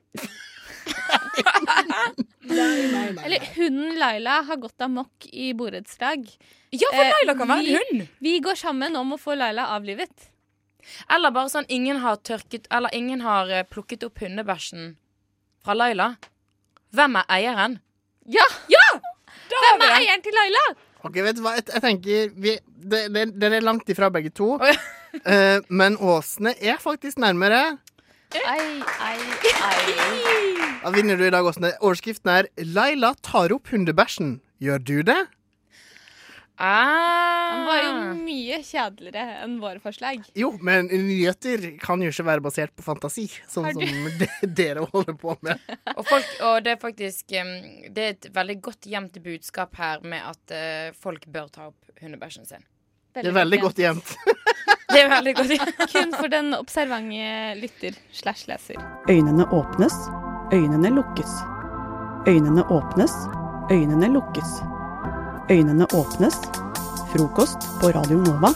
Eller 3.25 3.45
hunden 3.55 3.99
Laila 3.99 4.41
har 4.49 4.57
gått 4.57 4.81
amok 4.81 5.27
i 5.33 5.53
borettslag. 5.55 6.27
Ja, 6.71 6.89
for 6.93 7.03
Eh, 7.05 7.13
Laila 7.15 7.35
kan 7.39 7.49
være 7.49 7.67
en 7.67 7.79
hund. 7.81 8.09
Vi 8.19 8.39
går 8.41 8.55
sammen 8.59 8.97
om 8.97 9.13
å 9.15 9.19
få 9.21 9.35
Laila 9.39 9.69
avlivet. 9.77 10.29
Eller 11.13 11.31
bare 11.35 11.51
sånn 11.53 11.67
ingen 11.69 11.99
har 12.01 12.17
tørket 12.25 12.65
Eller 12.73 12.89
ingen 12.97 13.21
har 13.21 13.51
eh, 13.53 13.67
plukket 13.69 14.03
opp 14.07 14.23
hundebæsjen 14.23 14.95
fra 15.65 15.75
Laila. 15.77 16.15
Hvem 16.97 17.19
er 17.21 17.27
eieren? 17.37 17.79
Ja! 18.27 18.47
Hvem 18.71 19.85
er 19.85 19.97
eieren 19.99 20.23
til 20.25 20.35
Laila? 20.35 20.63
Ok, 21.05 21.15
vet 21.25 21.37
du 21.37 21.43
hva? 21.45 21.55
Jeg, 21.59 21.67
jeg 21.75 21.83
tenker 21.85 22.33
vi, 22.37 22.57
det, 22.65 23.03
det, 23.13 23.27
Dere 23.41 23.61
er 23.61 23.65
langt 23.67 23.89
ifra 23.93 24.09
begge 24.13 24.33
to. 24.37 24.57
Eh, 25.27 25.59
men 25.69 25.97
Åsne 25.99 26.53
er 26.63 26.77
faktisk 26.79 27.19
nærmere. 27.19 27.79
Ai, 28.31 28.83
ai, 29.03 29.19
ai. 29.66 30.79
Da 30.85 30.90
vinner 30.95 31.19
du 31.19 31.27
i 31.27 31.31
dag, 31.35 31.45
Åsne. 31.45 31.73
Overskriften 31.83 32.31
er 32.31 32.49
'Laila 32.62 33.14
tar 33.27 33.53
opp 33.53 33.69
hundebæsjen'. 33.73 34.38
Gjør 34.62 34.79
du 34.85 35.03
det? 35.03 35.19
Han 36.61 37.64
var 37.66 37.79
Ah. 37.79 37.85
jo 37.87 38.14
mye 38.21 38.59
kjedeligere 38.62 39.38
enn 39.45 39.55
våre 39.62 39.81
forslag. 39.81 40.23
Jo, 40.37 40.51
men 40.61 40.88
nyheter 40.93 41.79
kan 41.81 42.03
jo 42.05 42.11
ikke 42.12 42.25
være 42.27 42.40
basert 42.45 42.75
på 42.77 42.85
fantasi, 42.85 43.25
sånn 43.49 43.73
som 43.73 43.81
de, 44.21 44.29
dere 44.45 44.85
holder 44.93 45.14
på 45.16 45.37
med. 45.43 45.59
Og, 45.97 46.05
folk, 46.07 46.27
og 46.43 46.62
det 46.64 46.73
er 46.77 46.77
faktisk 46.83 47.27
Det 47.31 47.99
er 48.05 48.11
et 48.12 48.29
veldig 48.35 48.61
godt 48.61 48.83
gjemt 48.87 49.16
budskap 49.25 49.75
her 49.77 50.01
med 50.05 50.21
at 50.23 50.51
eh, 50.53 50.93
folk 51.01 51.25
bør 51.27 51.49
ta 51.51 51.66
opp 51.73 51.77
hundebæsjen 52.03 52.47
sin. 52.47 52.62
Det 53.14 53.25
er 53.27 53.33
veldig 53.33 53.61
godt 53.61 53.77
gjemt. 53.81 54.16
Det 54.90 55.00
er 55.05 55.11
veldig 55.12 55.35
godt. 55.38 55.53
Kun 55.92 56.14
for 56.16 56.33
den 56.33 56.55
observante 56.57 57.55
lytter 57.61 57.96
slash 58.12 58.48
leser. 58.50 58.81
Øynene 59.11 59.46
åpnes, 59.55 59.94
øynene 60.53 60.90
lukkes. 60.94 61.33
Øynene 62.29 62.64
åpnes, 62.70 63.14
øynene 63.70 64.11
lukkes. 64.14 64.50
Øynene 65.50 65.87
åpnes. 65.94 66.37
Frokost 67.12 67.66
på 67.81 67.90
Radio 67.94 68.20
Nova. 68.22 68.53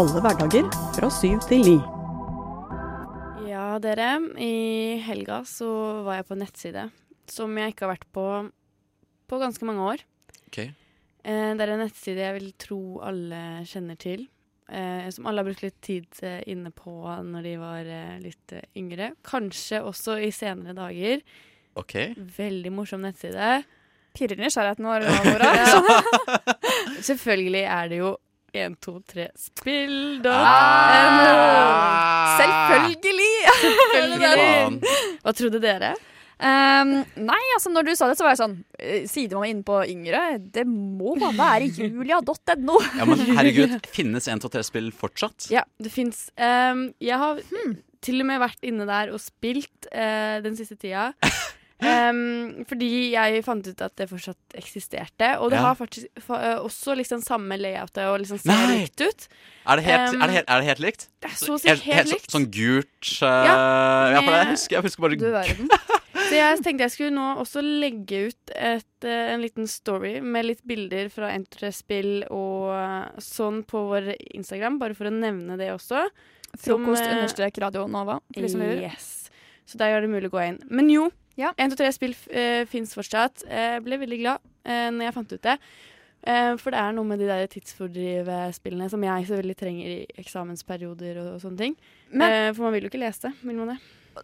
Alle 0.00 0.20
hverdager 0.24 0.66
fra 0.96 1.08
syv 1.12 1.38
til 1.48 1.64
ni. 1.64 1.78
Ja, 3.48 3.78
dere. 3.80 4.18
I 4.40 4.98
helga 5.06 5.42
så 5.48 5.68
var 6.04 6.20
jeg 6.20 6.28
på 6.28 6.36
en 6.36 6.44
nettside 6.44 6.88
som 7.30 7.56
jeg 7.56 7.72
ikke 7.72 7.86
har 7.86 7.94
vært 7.94 8.08
på 8.12 8.26
på 9.24 9.40
ganske 9.40 9.64
mange 9.64 9.84
år. 9.94 10.04
Ok. 10.48 10.58
Eh, 10.60 11.50
det 11.56 11.64
er 11.64 11.72
en 11.72 11.80
nettside 11.86 12.20
jeg 12.26 12.36
vil 12.36 12.50
tro 12.60 12.80
alle 13.04 13.40
kjenner 13.68 13.96
til. 13.96 14.26
Eh, 14.68 15.08
som 15.12 15.26
alle 15.28 15.40
har 15.42 15.48
brukt 15.48 15.62
litt 15.62 15.80
tid 15.84 16.06
eh, 16.24 16.40
inne 16.48 16.70
på 16.72 16.90
når 17.04 17.42
de 17.44 17.54
var 17.60 17.84
eh, 17.84 18.16
litt 18.22 18.52
eh, 18.56 18.64
yngre. 18.80 19.10
Kanskje 19.26 19.82
også 19.84 20.16
i 20.24 20.30
senere 20.32 20.72
dager. 20.76 21.20
Ok. 21.76 21.94
Veldig 22.16 22.72
morsom 22.72 23.00
nettside. 23.04 23.62
Pirrer 24.14 24.38
nysgjerrigheten 24.40 24.86
vår 24.88 25.00
nå, 25.04 25.12
Nora. 25.26 25.50
Selvfølgelig 27.08 27.64
er 27.66 27.88
det 27.90 27.98
jo 27.98 28.12
1, 28.54 28.76
2, 28.86 28.94
3 29.10 29.26
spill.no. 29.48 30.30
Ah. 30.32 32.38
Selvfølgelig! 32.38 33.34
Selvfølgelig. 33.60 34.80
Hva 35.24 35.32
trodde 35.34 35.60
dere? 35.64 35.90
Um, 36.44 36.90
nei, 37.24 37.40
altså 37.56 37.70
når 37.72 37.86
du 37.88 37.92
sa 37.96 38.08
det, 38.10 38.18
så 38.18 38.26
var 38.26 38.34
jeg 38.34 38.40
sånn 38.42 38.56
Sider 39.08 39.38
man 39.38 39.46
er 39.46 39.52
inne 39.54 39.64
på 39.64 39.78
yngre, 39.88 40.22
det 40.52 40.66
må 40.68 41.14
være 41.38 41.70
julia.no. 41.72 42.76
Ja, 42.98 43.06
men 43.08 43.22
herregud, 43.38 43.78
finnes 43.94 44.28
1, 44.28 44.42
2, 44.44 44.50
3-spill 44.58 44.90
fortsatt? 44.92 45.48
Ja, 45.54 45.64
det 45.80 45.94
fins. 45.94 46.26
jeg 46.36 47.16
har 47.22 47.40
til 48.04 48.20
og 48.20 48.28
med 48.28 48.42
vært 48.42 48.66
inne 48.68 48.84
der 48.84 49.14
og 49.16 49.22
spilt 49.24 49.88
uh, 49.88 50.36
den 50.44 50.58
siste 50.60 50.76
tida. 50.76 51.12
Um, 51.84 52.62
fordi 52.70 52.86
jeg 53.12 53.40
fant 53.44 53.66
ut 53.66 53.80
at 53.84 53.92
det 53.98 54.06
fortsatt 54.08 54.54
eksisterte. 54.56 55.34
Og 55.42 55.50
det 55.52 55.58
Ja. 55.58 55.64
har 55.66 55.74
faktisk 55.76 56.06
fa 56.22 56.38
eh, 56.40 56.60
også 56.62 56.94
liksom 56.96 57.20
samme 57.24 57.58
layoutet 57.60 58.04
og 58.08 58.20
liksom 58.22 58.38
ser 58.40 58.52
Nei! 58.52 58.78
likt 58.84 59.00
ut. 59.02 59.26
Er 59.66 59.76
det 59.80 59.84
helt, 59.84 60.14
Um, 60.14 60.22
er 60.22 60.26
det 60.30 60.34
helt, 60.38 60.48
er 60.48 60.60
det 60.60 60.68
helt 60.70 60.82
likt? 60.84 61.08
Det 61.20 61.30
er 61.30 61.36
så 61.40 61.54
å 61.56 61.60
si 61.60 61.68
helt 61.68 62.08
så- 62.08 62.14
likt. 62.14 62.30
Sånn 62.30 62.46
gult 62.52 63.10
uh, 63.22 63.26
Ja, 63.26 63.56
ja, 64.14 64.20
for 64.22 64.30
det 64.30 64.40
jeg 64.44 64.50
husker 64.54 64.76
jeg 64.76 64.82
husker 64.86 65.02
bare 65.08 65.16
Du 65.16 65.30
verden. 65.32 65.68
Så 66.24 66.36
jeg 66.38 66.60
tenkte 66.64 66.86
jeg 66.86 66.94
skulle 66.94 67.14
nå 67.14 67.26
også 67.42 67.62
legge 67.62 68.28
ut 68.30 68.52
et, 68.56 69.06
eh, 69.06 69.32
en 69.34 69.42
liten 69.42 69.68
story 69.70 70.16
med 70.24 70.48
litt 70.48 70.62
bilder 70.66 71.10
fra 71.12 71.30
N3-spill 71.36 72.26
og 72.32 72.72
eh, 72.74 73.20
sånn 73.22 73.62
på 73.68 73.84
vår 73.90 74.14
Instagram, 74.34 74.80
bare 74.80 74.96
for 74.98 75.10
å 75.10 75.14
nevne 75.14 75.58
det 75.60 75.70
også. 75.74 76.06
Frokost 76.54 77.04
eh, 77.04 77.12
understrek 77.16 77.60
Radio 77.62 77.86
Nova. 77.90 78.20
For 78.32 78.46
de 78.46 78.52
som 78.52 78.64
lurer. 78.64 78.86
Yes. 78.88 79.28
Så 79.68 79.80
der 79.80 79.94
er 79.94 80.04
det 80.04 80.12
mulig 80.12 80.30
å 80.30 80.36
gå 80.36 80.42
inn. 80.44 80.60
Men 80.68 80.90
jo, 80.92 81.08
1, 81.36 81.56
2, 81.58 81.80
3 81.80 81.90
spill 81.96 82.12
uh, 82.14 82.62
fins 82.70 82.92
fortsatt. 82.94 83.42
Jeg 83.48 83.82
ble 83.82 83.98
veldig 83.98 84.20
glad 84.20 84.42
uh, 84.68 84.90
når 84.94 85.08
jeg 85.08 85.14
fant 85.16 85.32
ut 85.34 85.46
det. 85.48 85.56
Uh, 86.24 86.54
for 86.60 86.72
det 86.72 86.80
er 86.80 86.94
noe 86.96 87.04
med 87.08 87.20
de 87.20 87.26
der 87.28 87.48
tidsfordrivspillene 87.52 88.86
som 88.92 89.02
jeg 89.04 89.26
så 89.28 89.36
veldig 89.40 89.56
trenger 89.60 89.90
i 89.90 90.22
eksamensperioder 90.22 91.20
og, 91.20 91.34
sånne 91.42 91.60
ting. 91.60 91.74
Eh, 92.14 92.48
for 92.54 92.64
man 92.64 92.72
vil 92.76 92.86
jo 92.86 92.92
ikke 92.92 93.02
lese 93.02 93.32
vil 93.42 93.58
man 93.58 93.74
det? 93.74 93.78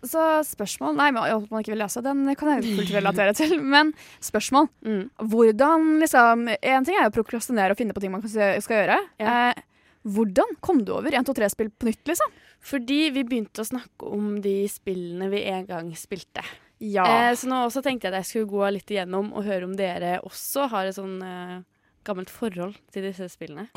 Så 0.06 0.24
spørsmål 0.46 0.94
Nei, 0.98 1.08
men 1.14 1.46
man 1.50 1.62
ikke 1.62 1.74
vil 1.74 1.82
lese, 1.82 2.02
den 2.04 2.22
kan 2.38 2.52
jeg 2.54 2.76
fullt 2.78 2.92
relatere 2.94 3.34
til. 3.36 3.56
Men 3.74 3.92
spørsmål. 4.24 4.68
Mm. 4.86 5.02
Hvordan 5.32 5.88
liksom 6.02 6.46
En 6.54 6.86
ting 6.86 6.98
er 6.98 7.06
jo 7.06 7.12
å 7.12 7.16
prokrastinere 7.18 7.74
og 7.74 7.80
finne 7.80 7.96
på 7.96 8.02
ting 8.02 8.14
man 8.14 8.24
skal 8.26 8.60
gjøre. 8.60 8.98
Eh, 9.20 9.66
hvordan 10.10 10.56
kom 10.64 10.84
du 10.86 10.94
over 10.96 11.12
1, 11.12 11.26
2, 11.28 11.36
3-spill 11.36 11.70
på 11.76 11.90
nytt, 11.90 12.02
liksom? 12.08 12.32
Fordi 12.64 13.02
vi 13.12 13.24
begynte 13.24 13.62
å 13.62 13.68
snakke 13.68 14.08
om 14.08 14.34
de 14.44 14.62
spillene 14.68 15.28
vi 15.32 15.44
en 15.52 15.66
gang 15.68 15.90
spilte. 15.96 16.44
Ja. 16.80 17.04
Eh, 17.04 17.34
så 17.36 17.48
nå 17.48 17.64
også 17.66 17.82
tenkte 17.84 18.08
jeg 18.08 18.14
at 18.14 18.22
jeg 18.22 18.30
skulle 18.30 18.52
gå 18.52 18.70
litt 18.76 18.92
igjennom 18.92 19.34
og 19.36 19.44
høre 19.44 19.68
om 19.68 19.76
dere 19.76 20.18
også 20.24 20.70
har 20.72 20.88
et 20.88 20.96
sånn 20.96 21.18
eh, 21.24 21.58
gammelt 22.06 22.30
forhold 22.32 22.74
til 22.94 23.04
disse 23.04 23.28
spillene. 23.32 23.68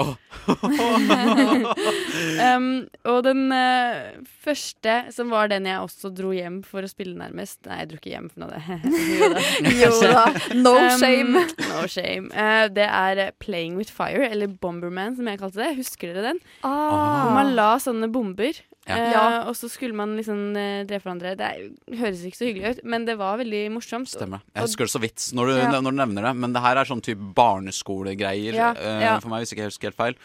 um, 2.47 2.67
og 3.09 3.19
den 3.25 3.51
uh, 3.51 4.15
første, 4.45 4.95
som 5.15 5.31
var 5.33 5.51
den 5.51 5.67
jeg 5.69 5.83
også 5.83 6.11
dro 6.15 6.31
hjem 6.35 6.61
for 6.67 6.85
å 6.85 6.89
spille 6.91 7.15
nærmest 7.19 7.59
Nei, 7.67 7.81
jeg 7.81 7.91
dro 7.91 7.97
ikke 7.99 8.13
hjem 8.13 8.29
for 8.31 8.45
noe. 8.45 8.57
jo 9.19 9.29
da. 9.33 9.41
Jo 9.81 9.91
da. 10.03 10.25
No 10.55 10.75
shame. 10.99 11.45
No 11.69 11.85
shame. 11.91 12.31
Uh, 12.31 12.67
det 12.73 12.87
er 12.87 13.31
Playing 13.43 13.77
with 13.79 13.91
Fire, 13.93 14.27
eller 14.29 14.47
Bomberman 14.47 15.17
som 15.19 15.27
jeg 15.29 15.41
kalte 15.41 15.63
det. 15.63 15.73
Husker 15.79 16.13
dere 16.13 16.33
den? 16.33 16.43
Ah. 16.63 17.33
Man 17.35 17.55
la 17.57 17.75
sånne 17.83 18.11
bomber. 18.13 18.63
Ja. 18.87 18.95
eh, 19.41 19.47
Og 19.47 19.55
så 19.55 19.69
skulle 19.71 19.95
man 19.95 20.17
liksom 20.17 20.55
eh, 20.59 20.83
drepe 20.85 21.03
hverandre. 21.07 21.35
Det 21.39 21.45
er, 21.47 21.97
høres 21.99 22.23
ikke 22.27 22.37
så 22.41 22.47
hyggelig 22.49 22.77
ut, 22.77 22.83
men 22.83 23.05
det 23.05 23.17
var 23.17 23.37
veldig 23.39 23.61
morsomt. 23.71 24.09
Stemmer. 24.11 24.41
Jeg 24.53 24.63
husker 24.67 24.85
det 24.89 24.91
så 24.91 24.99
vidt 25.03 25.29
når 25.33 25.47
du, 25.47 25.53
Ja. 25.57 25.69
når 25.79 25.91
du 25.91 25.97
nevner 26.01 26.21
det. 26.29 26.35
Men 26.35 26.53
det 26.53 26.61
her 26.61 26.75
er 26.77 26.85
sånn 26.85 27.01
type 27.01 27.33
barneskolegreier 27.33 28.53
Ja, 28.53 28.73
eh, 28.75 29.01
ja. 29.05 29.19
for 29.19 29.29
meg, 29.31 29.43
hvis 29.43 29.53
ikke 29.53 29.63
jeg 29.65 29.71
husker 29.71 29.89
helt 29.91 29.99
feil. 29.99 30.15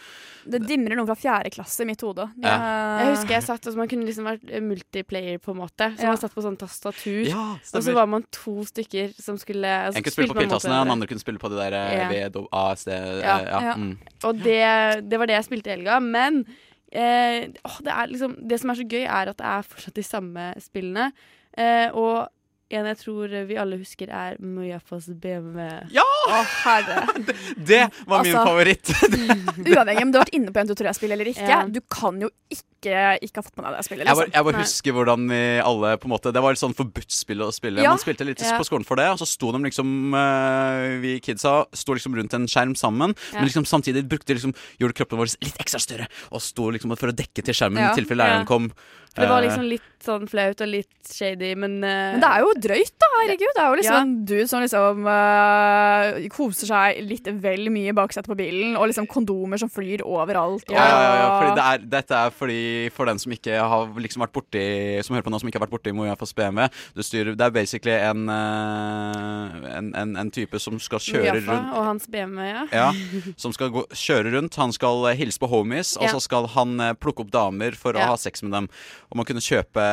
Det 0.49 0.63
dimrer 0.65 0.97
noe 0.97 1.05
fra 1.05 1.15
fjerde 1.19 1.51
klasse 1.53 1.83
i 1.85 1.89
mitt 1.89 2.01
hode. 2.01 2.25
Ja. 2.41 2.55
Jeg 3.03 3.11
husker 3.17 3.35
jeg 3.37 3.43
satt, 3.45 3.67
altså 3.67 3.77
Man 3.77 3.89
kunne 3.91 4.07
liksom 4.09 4.25
vært 4.25 4.49
eh, 4.51 4.63
multiplayer, 4.65 5.39
på 5.45 5.53
en 5.53 5.59
måte. 5.61 5.91
Så 5.99 6.03
Ja. 6.03 6.09
man 6.15 6.17
satt 6.17 6.35
på 6.35 6.43
sånn 6.43 6.57
tastatur, 6.57 7.27
Ja, 7.29 7.59
og 7.75 7.83
så 7.85 7.93
var 7.93 8.07
man 8.07 8.25
to 8.33 8.65
stykker 8.65 9.13
som 9.21 9.37
skulle 9.37 9.67
altså, 9.67 9.99
En 9.99 10.03
kunne 10.03 10.13
spille 10.13 10.33
på 10.33 10.41
piltassene, 10.41 10.79
den 10.85 10.91
andre 10.91 11.07
kunne 11.07 11.21
spille 11.21 11.39
på 11.39 11.51
de 11.51 11.57
der 11.57 11.73
eh, 11.75 11.99
Ja. 11.99 12.09
V, 12.31 12.47
A, 12.53 12.73
eh, 12.73 13.21
ja. 13.21 13.39
Ja. 13.61 13.75
Mm. 13.75 13.99
Og 14.25 14.35
det, 14.43 15.09
det 15.09 15.19
var 15.19 15.27
det 15.27 15.35
jeg 15.37 15.45
spilte 15.45 15.67
i 15.69 15.77
helga. 15.77 16.01
Men 16.01 16.47
eh, 16.93 17.49
åh, 17.65 17.79
det, 17.85 17.97
liksom, 18.13 18.37
det 18.49 18.61
som 18.61 18.73
er 18.73 18.81
så 18.81 18.89
gøy, 18.89 19.05
er 19.05 19.33
at 19.33 19.39
det 19.39 19.47
er 19.47 19.69
fortsatt 19.69 19.97
de 19.99 20.07
samme 20.07 20.49
spillene. 20.63 21.11
Eh, 21.59 21.89
og 21.93 22.29
en 22.71 22.85
jeg 22.91 22.99
tror 23.01 23.33
vi 23.49 23.57
alle 23.57 23.79
husker, 23.81 24.11
er 24.13 24.37
Mujafas 24.45 25.07
BMW. 25.09 25.65
Ja! 25.95 26.05
Å, 26.29 26.41
herre. 26.67 27.05
Det 27.71 27.83
var 28.07 28.23
min 28.27 28.35
Altså, 28.37 28.45
favoritt! 28.45 28.91
Uavhengig 29.73 30.03
om 30.05 30.11
du 30.13 30.19
har 30.19 30.27
vært 30.27 30.35
inne 30.37 30.53
på 30.53 30.61
1, 30.61 30.73
2, 30.75 30.77
3-spill 30.83 31.15
eller 31.17 31.31
ikke, 31.33 31.49
Ja. 31.49 31.63
du 31.65 31.81
kan 31.89 32.21
jo 32.21 32.29
ikke 32.53 32.67
ikke 32.79 33.41
ha 33.41 33.43
fått 33.43 33.57
med 33.59 33.65
deg 33.67 33.73
det 33.75 33.85
spillet. 33.89 34.07
Jeg 34.07 34.15
bare, 34.15 34.27
Liksom. 34.29 34.35
jeg 34.37 34.47
bare 34.47 34.61
husker 34.63 34.95
hvordan 34.95 35.25
vi 35.33 35.39
alle 35.67 35.89
på 35.99 36.07
en 36.07 36.13
måte 36.13 36.31
Det 36.33 36.43
var 36.45 36.55
et 36.55 36.61
sånn 36.61 36.77
forbudt 36.79 37.11
spill 37.11 37.41
å 37.43 37.49
spille. 37.51 37.83
Ja. 37.83 37.91
Man 37.91 37.99
spilte 37.99 38.23
litt 38.29 38.39
Ja. 38.45 38.55
på 38.61 38.67
skolen 38.69 38.87
for 38.87 38.95
det, 39.01 39.09
og 39.11 39.19
så 39.19 39.27
sto 39.27 39.51
de 39.51 39.59
liksom 39.65 40.15
eh, 40.15 40.99
Vi 41.03 41.17
kidsa 41.25 41.65
sto 41.75 41.97
liksom 41.97 42.15
rundt 42.15 42.37
en 42.39 42.47
skjerm 42.47 42.77
sammen, 42.79 43.17
men 43.35 43.45
liksom 43.49 43.65
samtidig 43.67 44.05
brukte 44.09 44.37
liksom 44.37 44.55
gjorde 44.79 44.95
kroppen 44.95 45.19
vår 45.19 45.35
litt 45.43 45.59
ekstra 45.59 45.81
større, 45.83 46.07
og 46.31 46.41
sto 46.45 46.71
liksom 46.71 46.95
for 46.97 47.11
å 47.11 47.17
dekke 47.17 47.43
til 47.43 47.55
skjermen 47.57 47.81
Ja. 47.83 47.91
i 47.93 47.99
tilfelle 47.99 48.23
læreren 48.23 48.47
kom. 48.47 48.71
For 49.15 49.25
det 49.25 49.31
var 49.31 49.43
Eh, 49.43 49.49
liksom 49.49 49.65
litt 49.69 49.83
sånn 50.05 50.29
flaut 50.31 50.61
og 50.63 50.69
litt 50.71 51.09
shady, 51.11 51.55
men 51.59 51.79
uh, 51.83 52.15
Men 52.15 52.21
det 52.23 52.29
er 52.29 52.41
jo 52.45 52.53
drøyt, 52.55 52.93
da. 53.03 53.09
Herregud. 53.19 53.51
Det 53.57 53.63
er 53.63 53.69
jo 53.73 53.79
liksom 53.81 53.97
Ja. 53.97 54.01
en 54.05 54.13
dude 54.29 54.47
som 54.49 54.63
liksom 54.63 55.07
uh, 55.09 56.29
koser 56.31 56.69
seg 56.71 57.01
litt 57.03 57.27
vel 57.43 57.67
mye 57.75 57.91
i 57.91 57.97
baksetet 57.97 58.29
på 58.31 58.37
bilen, 58.39 58.77
og 58.79 58.87
liksom 58.91 59.09
kondomer 59.11 59.59
som 59.59 59.71
flyr 59.73 60.05
overalt. 60.07 60.69
Og... 60.71 60.77
ja, 60.77 60.85
ja, 60.87 61.15
ja, 61.19 61.29
fordi 61.41 61.55
det 61.59 61.65
er, 61.67 61.87
dette 61.97 62.15
er 62.15 62.31
fordi 62.31 62.61
For 62.95 63.11
den 63.11 63.19
som 63.19 63.33
ikke 63.35 63.59
har 63.59 63.89
liksom 63.99 64.23
vært 64.23 64.33
borti 64.37 64.63
Som 65.05 65.17
hører 65.17 65.27
på 65.27 65.33
nå, 65.33 65.41
som 65.41 65.49
ikke 65.51 65.59
har 65.59 65.67
vært 65.67 65.75
borti 65.75 65.93
Mojafas 65.97 66.33
BMW 66.37 66.69
du 66.95 67.03
styrer, 67.03 67.35
Det 67.39 67.45
er 67.47 67.51
basically 67.55 67.95
en, 67.97 68.29
uh, 68.31 69.77
en, 69.79 69.91
en, 69.99 70.15
en 70.23 70.31
type 70.35 70.59
som 70.63 70.79
skal 70.83 71.03
kjøre 71.03 71.35
Mojafa 71.41 71.53
rundt 71.59 71.75
og 71.79 71.85
hans 71.89 72.07
BMW, 72.11 72.47
ja. 72.49 72.63
Ja, 72.73 72.89
som 73.43 73.53
skal 73.57 73.71
gå, 73.75 73.85
kjøre 73.93 74.33
rundt. 74.37 74.57
Han 74.61 74.73
skal 74.75 75.09
eh, 75.11 75.17
hilse 75.19 75.41
på 75.43 75.49
homies, 75.51 75.95
og 75.99 76.09
så 76.13 76.21
skal 76.23 76.49
han 76.55 76.79
eh, 76.85 76.95
plukke 76.99 77.25
opp 77.25 77.33
damer 77.35 77.77
for 77.79 77.97
Ja. 77.97 78.07
å 78.07 78.15
ha 78.15 78.17
sex 78.21 78.43
med 78.45 78.53
dem. 78.55 78.69
Og 79.09 79.17
man 79.17 79.25
kunne 79.29 79.41
kjøpe 79.45 79.85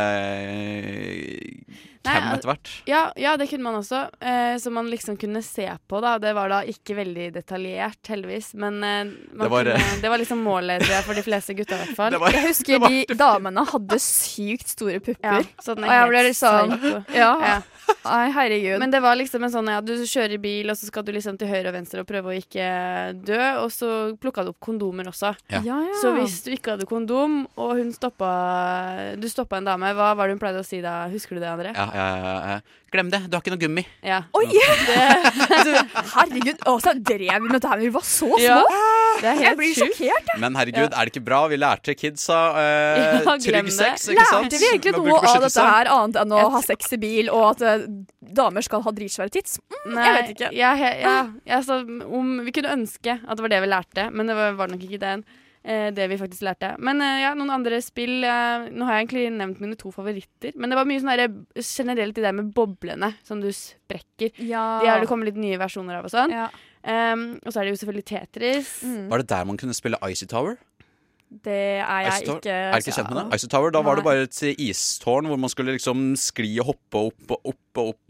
Nei, 2.05 2.15
cam 2.19 2.33
etter 2.37 2.49
hvert. 2.51 2.71
Ja, 2.89 3.01
ja, 3.19 3.35
det 3.37 3.49
kunne 3.49 3.63
man 3.67 3.79
også. 3.81 4.03
Eh, 4.21 4.55
som 4.63 4.73
man 4.77 4.89
liksom 4.91 5.17
kunne 5.21 5.41
se 5.45 5.67
på, 5.89 6.01
da. 6.03 6.15
Det 6.21 6.33
var 6.37 6.49
da 6.53 6.61
ikke 6.63 6.95
veldig 7.01 7.27
detaljert, 7.35 7.99
heldigvis. 8.07 8.53
Men 8.61 8.81
eh, 8.83 9.03
man 9.33 9.45
Det 9.45 9.51
var, 9.51 9.63
kunne, 9.71 9.75
eh, 9.81 10.01
det 10.01 10.09
var 10.13 10.21
liksom 10.23 10.43
målet, 10.45 10.85
jeg, 10.87 11.03
for 11.07 11.13
de 11.17 11.25
fleste 11.25 11.55
gutta, 11.57 11.75
i 11.75 11.83
hvert 11.85 11.95
fall. 12.01 12.19
Var- 12.25 12.37
Jeg 12.39 12.47
husker 12.49 12.87
de 12.87 13.05
damene 13.19 13.65
hadde 13.71 13.99
sykt 14.03 14.67
store 14.75 14.99
pupper. 14.99 15.21
Ja, 15.25 15.41
sånn 15.63 15.83
og 15.83 15.91
jeg 15.91 16.09
ble 16.13 16.23
litt 16.29 16.39
sånn. 16.39 16.77
Ja. 17.15 17.31
Ja. 17.45 17.55
Nei, 18.05 18.31
herregud. 18.33 18.79
Men 18.81 18.89
det 18.93 18.99
var 19.03 19.13
liksom 19.17 19.43
en 19.45 19.51
sånn 19.53 19.67
ja, 19.69 19.77
du 19.85 19.93
kjører 20.09 20.39
bil, 20.41 20.71
og 20.73 20.77
så 20.79 20.87
skal 20.89 21.03
du 21.05 21.11
liksom 21.13 21.37
til 21.37 21.49
høyre 21.51 21.69
og 21.69 21.75
venstre 21.75 22.01
og 22.01 22.07
prøve 22.09 22.31
å 22.31 22.37
ikke 22.37 22.65
dø, 23.27 23.41
og 23.61 23.69
så 23.73 23.89
plukka 24.21 24.41
du 24.45 24.49
opp 24.53 24.59
kondomer 24.63 25.05
også. 25.11 25.35
Ja. 25.53 25.61
Ja, 25.65 25.77
ja. 25.85 25.93
Så 26.01 26.13
hvis 26.17 26.39
du 26.45 26.49
ikke 26.55 26.73
hadde 26.75 26.87
kondom, 26.89 27.43
og 27.61 27.75
hun 27.77 27.91
stoppa 27.93 28.31
Du 29.21 29.27
stoppa 29.29 29.57
en 29.59 29.67
dame, 29.69 29.91
hva 29.97 30.11
var 30.17 30.27
det 30.27 30.35
hun 30.35 30.41
pleide 30.41 30.61
å 30.61 30.65
si 30.65 30.81
da? 30.83 31.05
Husker 31.13 31.37
du 31.37 31.43
det, 31.43 31.49
André? 31.51 31.73
Ja, 31.75 31.85
ja. 31.95 32.59
Glem 32.95 33.09
det, 33.11 33.19
du 33.27 33.35
har 33.35 33.41
ikke 33.43 33.51
noe 33.51 33.59
gummi. 33.59 33.83
Ja. 34.05 34.21
Oi! 34.37 34.45
Du, 35.65 35.71
herregud, 36.15 36.61
Åsa 36.69 36.93
drev 36.95 37.43
med 37.43 37.55
dette 37.57 37.67
her 37.71 37.81
da 37.81 37.83
vi 37.83 37.91
var 37.91 38.05
så 38.07 38.29
små! 38.29 38.39
Ja, 38.39 38.59
det 39.19 39.29
er 39.31 39.39
helt 39.39 39.45
jeg 39.47 39.57
blir 39.59 39.73
sjukt. 39.73 39.97
sjokkert. 39.97 40.29
jeg. 40.31 40.41
Men 40.43 40.55
herregud, 40.59 40.87
er 40.87 41.09
det 41.09 41.13
ikke 41.13 41.23
bra? 41.25 41.41
Vi 41.51 41.59
lærte 41.59 41.95
kidsa 41.97 42.39
uh, 42.55 42.99
Ja, 43.25 43.35
trygg 43.41 43.67
det. 43.67 43.75
sex, 43.75 44.07
ikke 44.13 44.27
sant? 44.29 44.47
Lærte 44.47 44.61
vi 44.61 44.69
egentlig 44.71 44.95
noe 44.95 45.19
av 45.19 45.43
dette 45.43 45.67
her 45.67 45.91
annet 45.97 46.19
enn 46.23 46.35
å 46.35 46.43
ha 46.55 46.61
sex 46.65 46.95
i 46.95 47.01
bil, 47.01 47.31
og 47.33 47.47
at 47.53 47.65
uh, 47.65 47.87
damer 48.39 48.65
skal 48.65 48.85
ha 48.85 48.95
dritsvære 48.95 49.33
tits? 49.35 49.57
Mm, 49.73 49.97
jeg 49.97 50.17
vet 50.19 50.35
ikke. 50.35 50.51
Ja, 50.55 50.75
ja, 50.79 51.17
ja, 51.47 51.63
så 51.65 51.81
om, 51.83 52.37
vi 52.45 52.55
kunne 52.55 52.75
ønske 52.79 53.17
at 53.19 53.33
det 53.35 53.47
var 53.47 53.55
det 53.57 53.63
vi 53.65 53.73
lærte, 53.73 54.07
men 54.13 54.31
det 54.31 54.37
var, 54.39 54.55
var 54.61 54.71
nok 54.71 54.87
ikke 54.87 55.01
det. 55.03 55.17
Det 55.95 56.05
vi 56.11 56.17
faktisk 56.19 56.45
lærte. 56.45 56.73
Men 56.83 57.01
eh, 57.01 57.23
ja, 57.23 57.31
noen 57.37 57.53
andre 57.55 57.79
spill 57.83 58.21
eh, 58.21 58.67
Nå 58.69 58.85
har 58.85 58.99
jeg 58.99 59.07
egentlig 59.07 59.25
nevnt 59.33 59.63
mine 59.63 59.77
to 59.79 59.89
favoritter, 59.93 60.53
men 60.59 60.71
det 60.71 60.77
var 60.77 60.89
mye 60.89 61.01
sånn 61.01 61.41
generelt 61.65 62.21
i 62.21 62.25
der 62.25 62.35
med 62.37 62.53
boblene 62.55 63.13
som 63.25 63.41
du 63.41 63.49
sprekker. 63.49 64.35
Ja. 64.37 64.65
De 64.83 64.91
har 64.91 65.01
det 65.01 65.09
kommet 65.09 65.31
litt 65.31 65.41
nye 65.41 65.59
versjoner 65.61 65.99
av 65.99 66.07
og 66.09 66.13
sånn. 66.13 66.33
Ja. 66.35 66.47
Um, 66.85 67.39
og 67.41 67.49
så 67.49 67.59
er 67.59 67.65
det 67.65 67.73
jo 67.73 67.81
selvfølgelig 67.81 68.05
Tetris. 68.11 68.71
Var 69.09 69.23
det 69.23 69.29
der 69.31 69.45
man 69.49 69.57
kunne 69.57 69.73
spille 69.73 69.97
Icy 70.05 70.27
Tower? 70.29 70.59
Det 71.43 71.81
er 71.81 72.05
jeg 72.05 72.11
Icy 72.11 72.27
ikke 72.29 72.53
Er 72.53 72.71
du 72.71 72.83
ikke 72.83 72.95
kjent 72.95 73.09
med 73.09 73.17
det? 73.17 73.39
Icy 73.39 73.47
Tower, 73.49 73.71
Da 73.73 73.81
var 73.83 73.97
det 73.97 74.05
bare 74.05 74.27
et 74.27 74.41
istårn 74.61 75.25
hvor 75.27 75.39
man 75.41 75.51
skulle 75.51 75.73
liksom 75.75 76.11
skli 76.19 76.51
og 76.61 76.75
hoppe 76.75 77.07
opp 77.09 77.37
opp. 77.41 77.61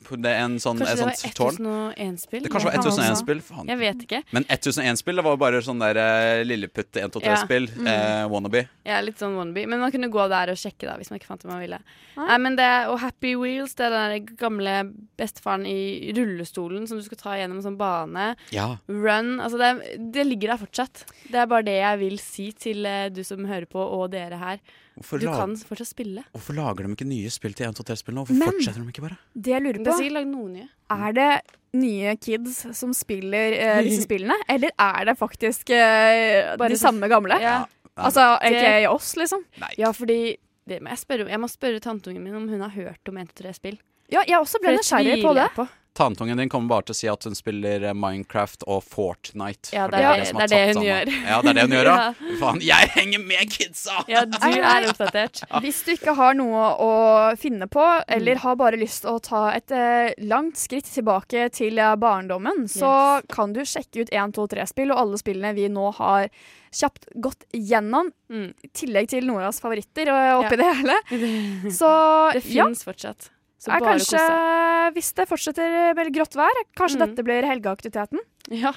Det 0.06 0.32
er 0.32 0.44
en 0.44 0.58
sånn, 0.62 0.80
Kanskje 0.82 1.08
et 1.10 1.20
sånt 1.22 1.38
tårn. 1.38 1.58
1001-spill? 1.60 2.44
Det 2.46 2.52
kanskje 2.54 2.72
var 2.72 2.78
1001-spill. 2.82 3.42
Jeg 3.70 3.80
vet 3.82 4.04
ikke. 4.06 4.22
Men 4.36 4.48
1001-spill 4.48 5.24
var 5.26 5.40
bare 5.42 5.62
sånn 5.66 5.82
der 5.82 6.00
uh, 6.00 6.44
lilleputt 6.46 7.00
1, 7.02 7.14
2, 7.16 7.24
3-spill. 7.26 7.68
Ja. 7.74 7.82
Mm. 7.82 7.90
eh, 7.92 8.22
wannabe. 8.32 8.66
Ja, 8.88 9.00
litt 9.04 9.22
sånn 9.22 9.36
wannabe. 9.38 9.66
Men 9.72 9.82
man 9.84 9.94
kunne 9.94 10.12
gå 10.14 10.28
der 10.32 10.54
og 10.54 10.60
sjekke, 10.62 10.88
da, 10.88 10.96
hvis 11.00 11.12
man 11.12 11.22
ikke 11.22 11.30
fant 11.32 11.44
det 11.44 11.52
man 11.52 11.64
ville. 11.64 11.82
Nei, 12.20 12.38
men 12.46 12.58
det, 12.60 12.70
og 12.92 13.00
Happy 13.04 13.34
Wheels, 13.40 13.76
det 13.80 13.88
er 13.88 13.96
den 13.96 14.16
der 14.16 14.38
gamle 14.40 14.78
bestefaren 15.20 15.66
i 15.70 16.14
rullestolen 16.16 16.88
som 16.90 17.02
du 17.02 17.06
skal 17.08 17.22
ta 17.22 17.36
gjennom 17.40 17.60
en 17.60 17.68
sånn 17.68 17.80
bane. 17.80 18.32
Ja. 18.56 18.70
Run. 18.92 19.36
Altså, 19.44 19.60
det, 19.62 20.00
det 20.16 20.28
ligger 20.30 20.54
der 20.54 20.64
fortsatt. 20.64 21.06
Det 21.28 21.42
er 21.42 21.52
bare 21.52 21.68
det 21.68 21.78
jeg 21.80 22.02
vil 22.06 22.18
si 22.22 22.50
til 22.56 22.88
eh, 22.90 23.08
du 23.14 23.24
som 23.28 23.46
hører 23.50 23.70
på, 23.70 23.82
og 23.82 24.12
dere 24.16 24.40
her. 24.42 24.64
Hvorfor 24.96 25.20
du 25.20 25.28
kan 25.28 25.54
fortsatt 25.60 25.90
spille. 25.92 26.24
Hvorfor 26.32 26.56
lager 26.56 26.86
de 26.88 26.96
ikke 26.96 27.08
nye 27.10 27.30
spill 27.34 27.54
til 27.58 27.68
1, 27.68 27.76
2, 27.76 27.84
3-spill 27.90 28.16
nå? 28.16 28.24
Hvorfor 28.24 28.40
Men- 28.40 28.54
fortsetter 28.54 28.82
de 28.82 28.94
ikke 28.94 29.04
bare? 29.04 29.18
Det 29.36 29.52
jeg 29.52 29.62
lurer 29.66 29.80
Det 29.84 29.88
er 29.88 30.26
på, 30.26 30.26
nye. 30.32 30.68
er 30.96 31.12
det 31.18 31.30
nye 31.76 32.16
kids 32.16 32.62
som 32.78 32.94
spiller 32.96 33.58
uh, 33.60 33.82
disse 33.88 34.06
spillene, 34.08 34.38
eller 34.48 34.72
er 34.80 35.06
det 35.10 35.18
faktisk 35.20 35.70
uh, 35.76 36.56
Bare 36.56 36.70
de 36.72 36.80
samme 36.80 37.10
gamle? 37.12 37.40
Ja. 37.44 37.66
Altså 37.96 38.38
ikke 38.44 38.90
oss, 38.92 39.16
liksom? 39.20 39.44
Nei. 39.60 39.74
Ja, 39.80 39.92
fordi 39.96 40.38
det 40.68 40.82
må 40.82 40.90
jeg, 40.90 40.98
spørre, 41.04 41.28
jeg 41.30 41.40
må 41.40 41.48
spørre 41.52 41.80
tanteungen 41.84 42.24
min 42.24 42.36
om 42.36 42.48
hun 42.50 42.62
har 42.62 42.72
hørt 42.74 43.12
om 43.12 43.18
1, 43.18 43.36
2, 43.36 43.44
3-spill. 43.44 43.78
Ja, 44.12 44.24
jeg 44.28 44.40
også 44.40 44.60
ble 44.62 44.78
nysgjerrig 44.78 45.22
på 45.24 45.34
det. 45.38 45.50
på. 45.56 45.68
Tantungen 45.96 46.38
din 46.38 46.50
kommer 46.52 46.68
bare 46.74 46.84
til 46.90 46.94
å 46.94 46.98
si 47.00 47.08
at 47.08 47.24
hun 47.24 47.36
spiller 47.38 47.86
Minecraft 47.96 48.66
og 48.68 48.82
Fortnite. 48.84 49.72
Ja, 49.72 49.86
det 49.88 50.02
er 50.02 50.20
det 50.20 50.26
det- 50.26 50.28
er 50.28 50.34
det 50.36 50.44
er 50.44 50.48
det 50.52 50.76
hun 50.76 50.84
gjør. 50.84 51.12
Ja, 51.30 51.38
det 51.42 51.50
er 51.50 51.54
det 51.54 51.62
hun 51.66 51.76
gjør, 51.78 51.86
ja. 51.92 51.96
Ja. 51.96 52.36
Faen, 52.42 52.60
jeg 52.62 52.90
henger 52.98 53.24
med 53.24 53.52
kidsa! 53.54 54.02
Ja, 54.12 54.26
du 54.26 54.36
er 54.44 54.88
oppdatert. 54.92 55.40
Hvis 55.64 55.80
du 55.88 55.94
ikke 55.96 56.16
har 56.18 56.34
noe 56.36 56.66
å 56.84 56.92
finne 57.40 57.68
på, 57.72 57.86
eller 58.12 58.36
har 58.44 58.56
bare 58.60 58.78
lyst 58.82 59.06
til 59.06 59.14
å 59.16 59.22
ta 59.24 59.46
et 59.56 59.72
eh, 59.72 60.12
langt 60.28 60.58
skritt 60.60 60.92
tilbake 60.92 61.48
til 61.56 61.80
eh, 61.80 61.96
barndommen, 61.96 62.68
så 62.68 63.22
kan 63.32 63.54
du 63.56 63.62
sjekke 63.64 64.04
ut 64.04 64.12
1, 64.12 64.36
2, 64.36 64.48
3-spill 64.52 64.92
og 64.92 65.00
alle 65.00 65.18
spillene 65.22 65.54
vi 65.56 65.70
nå 65.72 65.94
har 65.96 66.28
kjapt 66.76 67.08
gått 67.24 67.46
gjennom, 67.56 68.10
i 68.36 68.68
tillegg 68.76 69.08
til 69.14 69.24
Noras 69.30 69.62
favoritter 69.64 70.10
eh, 70.12 70.34
oppi 70.42 70.58
Ja. 70.58 70.60
det 70.60 70.74
hele. 70.82 71.00
Så 71.80 71.88
Det 72.36 72.44
ja. 72.52 72.68
fortsatt. 72.84 73.30
Så 73.66 73.72
bare 73.74 73.82
kanskje, 73.96 74.20
kose. 74.22 74.94
hvis 74.96 75.10
det 75.18 75.26
fortsetter 75.30 75.78
med 75.98 76.12
grått 76.14 76.36
vær, 76.38 76.60
kanskje 76.78 77.00
Mm. 77.02 77.06
dette 77.10 77.24
blir 77.26 77.48
helgeaktiviteten? 77.50 78.20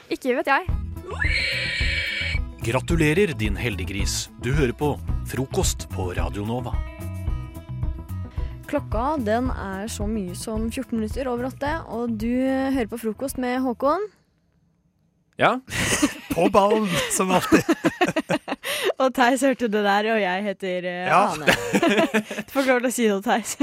Ikke 0.08 0.34
vet 0.38 0.46
jeg. 0.48 0.64
Gratulerer, 2.64 3.32
din 3.38 3.56
heldiggris. 3.56 4.28
Du 4.42 4.52
hører 4.52 4.72
på 4.76 4.94
Frokost 5.28 5.86
på 5.92 6.10
Radio 6.16 6.44
Nova. 6.48 6.72
Klokka 8.68 9.16
den 9.24 9.48
er 9.50 9.86
så 9.88 10.04
mye 10.08 10.34
som 10.36 10.66
14 10.70 10.98
minutter 10.98 11.28
over 11.30 11.48
åtte, 11.48 11.70
og 11.88 12.18
du 12.20 12.28
hører 12.74 12.88
på 12.90 12.98
frokost 13.00 13.38
med 13.40 13.60
Håkon. 13.64 14.02
Ja. 15.38 15.60
På 16.34 16.48
ballen, 16.50 16.86
som 17.14 17.30
alltid. 17.30 17.62
Og 19.00 19.12
Theis 19.14 19.40
hørte 19.42 19.68
det 19.70 19.80
der, 19.86 20.06
og 20.12 20.20
jeg 20.20 20.42
heter 20.44 20.84
eh, 20.86 21.06
Ja. 21.08 21.20
Hane. 21.30 21.46
du 22.46 22.50
får 22.52 22.62
ikke 22.62 22.72
lov 22.74 22.80
til 22.82 22.90
å 22.90 22.94
si 22.94 23.06
noe, 23.08 23.22
Theis. 23.22 23.56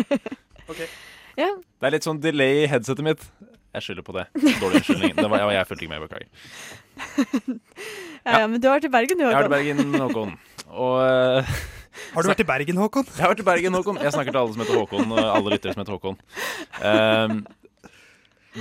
Ja. 1.39 1.51
Det 1.55 1.89
er 1.89 1.95
litt 1.97 2.07
sånn 2.07 2.21
delay 2.23 2.63
i 2.63 2.71
headsetet 2.71 3.05
mitt. 3.05 3.23
Jeg 3.75 3.83
skylder 3.83 4.05
på 4.07 4.15
det. 4.15 4.25
Dårlig 4.61 4.79
unnskyldning. 4.79 5.15
Det 5.17 5.27
var, 5.27 5.41
jeg, 5.41 5.55
jeg 5.57 5.67
fulgte 5.69 5.85
ikke 5.85 5.93
med, 5.93 6.03
beklager. 6.07 6.29
Ja, 8.25 8.39
ja, 8.39 8.45
men 8.49 8.57
du 8.57 8.69
har 8.69 8.79
vært 8.79 8.87
i 8.87 8.93
Bergen, 8.93 9.19
du, 9.19 9.25
Jeg 9.27 9.35
har 9.35 9.45
vært 9.45 9.51
i 9.51 9.55
Bergen, 9.73 9.97
Håkon. 10.01 10.31
Og 10.71 10.95
uh, 11.03 11.57
Har 12.15 12.23
du 12.23 12.31
vært 12.31 12.41
i 12.41 12.47
Bergen, 12.47 12.79
Håkon? 12.79 13.05
Jeg 13.11 13.21
har 13.21 13.33
vært 13.33 13.43
i 13.43 13.47
Bergen, 13.49 13.75
Håkon. 13.77 13.99
Jeg 14.01 14.15
snakker 14.15 14.33
til 14.33 14.41
alle 14.41 14.55
som 14.55 14.63
heter 14.63 14.79
Håkon, 14.79 15.11
og 15.11 15.21
alle 15.25 15.53
lyttere 15.53 15.75
som 15.75 15.83
heter 15.83 15.97
Håkon. 15.97 16.17
Um, 16.79 17.43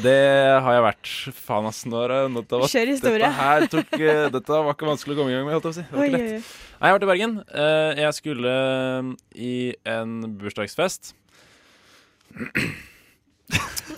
det 0.02 0.18
har 0.66 0.74
jeg 0.74 0.84
vært. 0.88 1.10
Faen, 1.38 1.70
ass. 1.70 1.84
Nå 1.86 2.04
det, 2.10 2.20
dette, 2.34 2.60
var, 2.60 2.70
Kjør 2.74 2.92
historie. 2.92 3.18
dette 3.22 3.34
her 3.38 3.66
tok 3.70 3.92
uh, 3.94 4.24
Dette 4.34 4.62
var 4.66 4.74
ikke 4.74 4.88
vanskelig 4.90 5.14
å 5.14 5.20
komme 5.20 5.32
i 5.32 5.36
gang 5.38 5.46
med, 5.46 5.54
holdt 5.56 5.68
jeg 5.70 5.74
på 5.74 5.74
å 5.74 5.78
si. 5.78 5.86
Det 5.90 6.00
var 6.00 6.08
ikke 6.10 6.22
lett. 6.24 6.54
Nei, 6.74 6.88
jeg 6.88 6.90
har 6.90 6.98
vært 6.98 7.06
i 7.06 7.12
Bergen. 7.12 7.36
Uh, 7.54 7.90
jeg 8.02 8.16
skulle 8.18 8.54
eh, 8.58 9.12
i 9.46 9.54
en 9.94 10.16
bursdagsfest. 10.40 11.14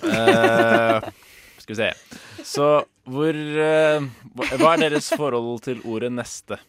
Eh, 0.03 1.09
skal 1.61 1.73
vi 1.73 1.75
se. 1.75 1.91
Så 2.47 2.65
hvor 3.07 3.37
uh, 3.37 4.07
hva- 4.37 4.73
er 4.75 4.81
deres 4.89 5.09
forhold 5.15 5.61
til 5.65 5.79
ordet 5.87 6.11
'neste'? 6.13 6.59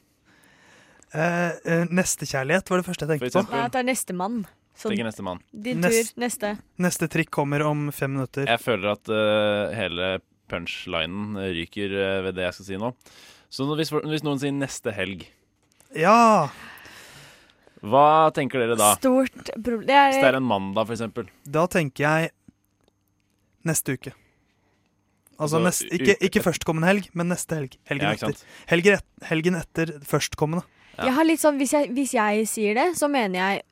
Uh, 1.09 1.51
uh, 1.65 1.85
Nestekjærlighet 1.91 2.69
var 2.71 2.81
det 2.83 2.87
første 2.87 3.07
jeg 3.07 3.19
tenkte 3.21 3.43
på. 3.45 3.53
Nei, 3.55 3.69
det 3.73 3.81
er 3.81 3.87
nestemann. 3.89 4.41
Sånn, 4.79 4.93
Tenker 4.93 5.09
nestemann. 5.09 5.41
Din 5.53 5.81
Nest- 5.83 6.15
tur. 6.15 6.21
Neste. 6.23 6.51
Neste 6.79 7.09
trikk 7.11 7.31
kommer 7.35 7.65
om 7.67 7.89
fem 7.93 8.13
minutter. 8.15 8.47
Jeg 8.47 8.61
føler 8.63 8.93
at 8.95 9.09
uh, 9.11 9.75
hele 9.75 10.21
punchlinen 10.49 11.35
ryker 11.37 12.23
ved 12.25 12.35
det 12.39 12.47
jeg 12.49 12.55
skal 12.59 12.69
si 12.71 12.77
nå. 12.81 12.93
Så 13.51 13.65
hvis, 13.75 13.91
hvis 13.91 14.23
noen 14.27 14.39
sier 14.39 14.53
'neste 14.55 14.95
helg', 14.95 15.27
Ja! 15.97 16.49
Hva 17.83 18.31
tenker 18.35 18.59
dere 18.63 18.77
da? 18.79 18.95
Stort 18.99 19.53
problem. 19.55 19.87
Det 19.87 19.95
er, 19.95 20.09
Hvis 20.13 20.23
det 20.23 20.31
er 20.33 20.39
en 20.41 20.49
mandag, 20.49 20.91
eksempel. 20.91 21.29
Da 21.47 21.67
tenker 21.71 22.05
jeg 22.07 22.31
neste 23.69 23.95
uke. 23.99 24.15
Altså, 25.39 25.61
Altså, 25.61 25.63
nest, 25.63 25.85
ikke, 25.95 26.17
ikke 26.27 26.43
førstkommende 26.43 26.89
helg, 26.91 27.09
men 27.15 27.29
neste 27.31 27.55
helg. 27.55 27.77
Helgen 27.87 28.09
Ja, 28.09 28.15
etter. 28.17 28.41
Helgen, 28.67 28.99
et, 28.99 29.27
helgen 29.29 29.55
etter 29.55 29.93
førstkommende. 30.03 30.65
Jeg 30.99 31.15
har 31.15 31.25
litt 31.29 31.39
sånn, 31.39 31.61
hvis 31.61 31.73
jeg, 31.77 31.93
hvis 31.95 32.15
jeg 32.17 32.47
sier 32.51 32.75
det, 32.75 32.87
så 32.99 33.07
mener 33.07 33.39
jeg 33.39 33.63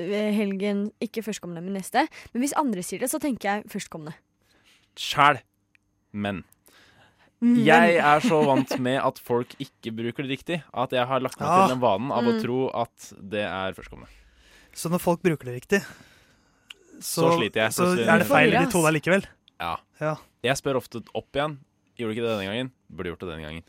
eh, 0.00 0.30
helgen 0.32 0.86
ikke 1.04 1.20
førstkommende, 1.26 1.60
men 1.66 1.76
neste. 1.76 2.06
Men 2.32 2.40
hvis 2.40 2.56
andre 2.56 2.80
sier 2.86 3.02
det, 3.04 3.10
så 3.12 3.20
tenker 3.20 3.50
jeg 3.50 3.68
førstkommende. 3.68 4.14
Sjæl. 4.96 5.42
Men- 6.12 6.44
jeg 7.40 7.96
er 7.96 8.20
så 8.20 8.44
vant 8.44 8.78
med 8.78 8.98
at 9.00 9.18
folk 9.18 9.48
ikke 9.58 9.92
bruker 9.96 10.26
det 10.26 10.30
riktig, 10.38 10.62
at 10.74 10.90
jeg 10.92 11.06
har 11.06 11.20
lagt 11.24 11.40
meg 11.40 11.48
Ah. 11.48 11.66
til 11.66 11.74
den 11.76 11.80
vanen 11.82 12.10
av 12.12 12.24
å 12.24 12.34
Mm. 12.36 12.42
tro 12.42 12.68
at 12.74 13.12
det 13.30 13.44
er 13.46 13.72
førstkommende. 13.72 14.08
Så 14.74 14.90
når 14.90 15.00
folk 15.00 15.22
bruker 15.22 15.44
det 15.46 15.54
riktig, 15.62 15.80
så, 17.00 17.24
Så 17.24 17.38
sliter 17.38 17.54
jeg. 17.64 17.70
så 17.72 17.96
så 17.96 18.06
er 18.06 18.18
det 18.18 18.26
feil 18.28 18.54
i 18.54 18.64
de 18.64 18.70
to 18.70 18.82
der 18.82 18.92
likevel. 18.92 19.24
Ja. 19.60 19.76
Ja. 20.00 20.16
Jeg 20.42 20.56
spør 20.56 20.76
ofte 20.76 21.02
opp 21.14 21.32
igjen. 21.32 21.58
Gjorde 21.98 22.14
du 22.14 22.20
ikke 22.20 22.26
det 22.28 22.38
denne 22.38 22.48
gangen. 22.48 22.70
Burde 22.92 23.10
gjort 23.10 23.18
det 23.20 23.28
denne 23.28 23.44
gangen. 23.44 23.62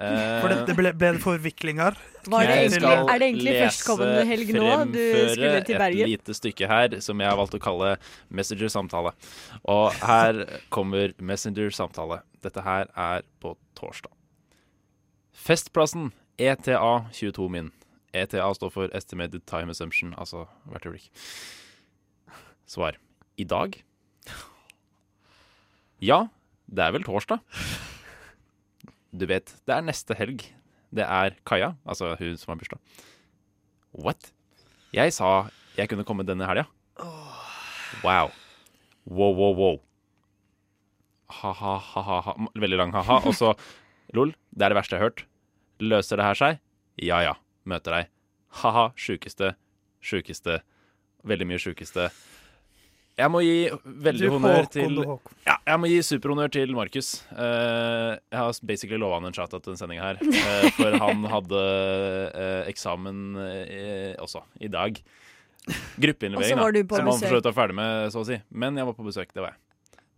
For 0.00 0.48
det, 0.48 0.58
det 0.70 0.74
ble, 0.78 0.92
ble 0.96 1.10
det 1.12 1.20
forviklinger? 1.20 1.96
Var 2.24 2.46
det 2.48 2.54
egentlig- 2.56 2.80
skal 2.80 3.10
er 3.12 3.18
det 3.20 3.26
egentlig 3.28 3.52
førstkommende 3.60 4.22
helg 4.30 4.52
nå 4.56 4.68
du 4.94 5.00
skulle 5.34 5.64
til 5.66 5.76
Bergen? 5.78 6.00
et 6.06 6.08
lite 6.14 6.36
stykke 6.38 6.68
her 6.70 7.00
som 7.04 7.20
jeg 7.20 7.28
har 7.28 7.36
valgt 7.36 7.56
å 7.58 7.60
kalle 7.60 7.90
Messenger-samtale. 8.32 9.12
Og 9.68 9.92
her 10.00 10.60
kommer 10.70 11.12
Messenger-samtale. 11.20 12.22
Dette 12.40 12.62
her 12.64 12.88
er 12.96 13.22
på 13.42 13.56
torsdag. 13.76 14.12
Festplassen 15.36 16.12
E 16.38 16.48
ETA 16.48 17.10
22 17.12 17.50
min. 17.50 17.70
ETA 18.14 18.48
står 18.56 18.72
for 18.72 18.88
Estimated 18.96 19.44
Time 19.46 19.70
Assumption, 19.70 20.14
altså 20.16 20.46
hvert 20.66 20.86
øyeblikk. 20.88 21.10
Svar. 22.66 22.96
I 23.36 23.44
dag? 23.44 23.82
Ja, 26.00 26.28
det 26.72 26.84
er 26.86 26.92
vel 26.96 27.04
torsdag. 27.04 27.40
Du 29.10 29.26
vet, 29.26 29.50
det 29.66 29.74
er 29.74 29.86
neste 29.86 30.14
helg. 30.18 30.44
Det 30.94 31.06
er 31.06 31.36
Kaja, 31.46 31.74
altså 31.86 32.14
hun 32.18 32.36
som 32.38 32.52
har 32.52 32.60
bursdag. 32.60 32.80
What? 33.94 34.30
Jeg 34.94 35.14
sa 35.14 35.50
jeg 35.78 35.90
kunne 35.90 36.04
komme 36.06 36.26
denne 36.26 36.46
helga. 36.48 36.66
Wow. 38.04 38.30
Wow, 39.06 39.34
wow, 39.34 39.54
wow. 39.56 39.78
Ha-ha-ha-ha. 41.40 42.34
Veldig 42.58 42.78
lang 42.78 42.94
ha-ha. 42.94 43.20
Og 43.26 43.36
så 43.38 43.54
lol, 44.16 44.34
det 44.50 44.66
er 44.66 44.74
det 44.74 44.78
verste 44.80 44.96
jeg 44.96 45.02
har 45.02 45.10
hørt. 45.10 45.24
Løser 45.80 46.20
det 46.20 46.26
her 46.26 46.38
seg? 46.38 46.60
Ja 47.00 47.22
ja. 47.24 47.36
Møter 47.70 47.96
deg. 47.96 48.10
Ha-ha. 48.62 48.90
Sjukeste. 48.98 49.54
Sjukeste. 50.02 50.60
Veldig 51.26 51.46
mye 51.48 51.60
sjukeste. 51.62 52.08
Jeg 53.20 53.32
må 53.32 53.42
gi 53.44 53.56
veldig 54.06 54.26
Du, 54.26 54.34
honnør 54.34 54.58
Håkon, 54.62 54.72
til 54.74 54.98
du, 54.98 55.32
Ja, 55.46 55.56
jeg 55.68 55.82
må 55.82 55.90
gi 55.90 56.00
superhonnør 56.06 56.52
til 56.56 56.74
Markus. 56.76 57.10
Uh, 57.30 58.16
jeg 58.16 58.38
har 58.38 58.60
basically 58.66 59.00
lova 59.00 59.20
han 59.20 59.30
en 59.30 59.36
shout-out 59.36 59.62
til 59.64 59.74
denne 59.74 59.80
sendinga 59.82 60.08
her. 60.08 60.20
Uh, 60.24 60.68
for 60.78 60.98
han 61.04 61.24
hadde 61.34 61.64
uh, 62.34 62.62
eksamen 62.70 63.24
også, 64.20 64.44
i 64.60 64.70
dag. 64.72 65.00
Gruppeinnlevering, 66.00 66.56
Og 66.56 66.56
så 66.56 66.62
var 66.62 66.76
da. 66.76 66.84
Som 66.96 67.10
han 67.12 67.18
for 67.20 67.28
så 67.28 67.40
vidt 67.40 67.50
var 67.50 67.58
ferdig 67.58 67.76
med, 67.80 68.14
så 68.14 68.22
å 68.24 68.28
si. 68.28 68.40
Men 68.50 68.80
jeg 68.80 68.88
var 68.88 68.96
på 68.96 69.06
besøk, 69.06 69.34
det 69.36 69.44
var 69.44 69.52
jeg. 69.52 69.60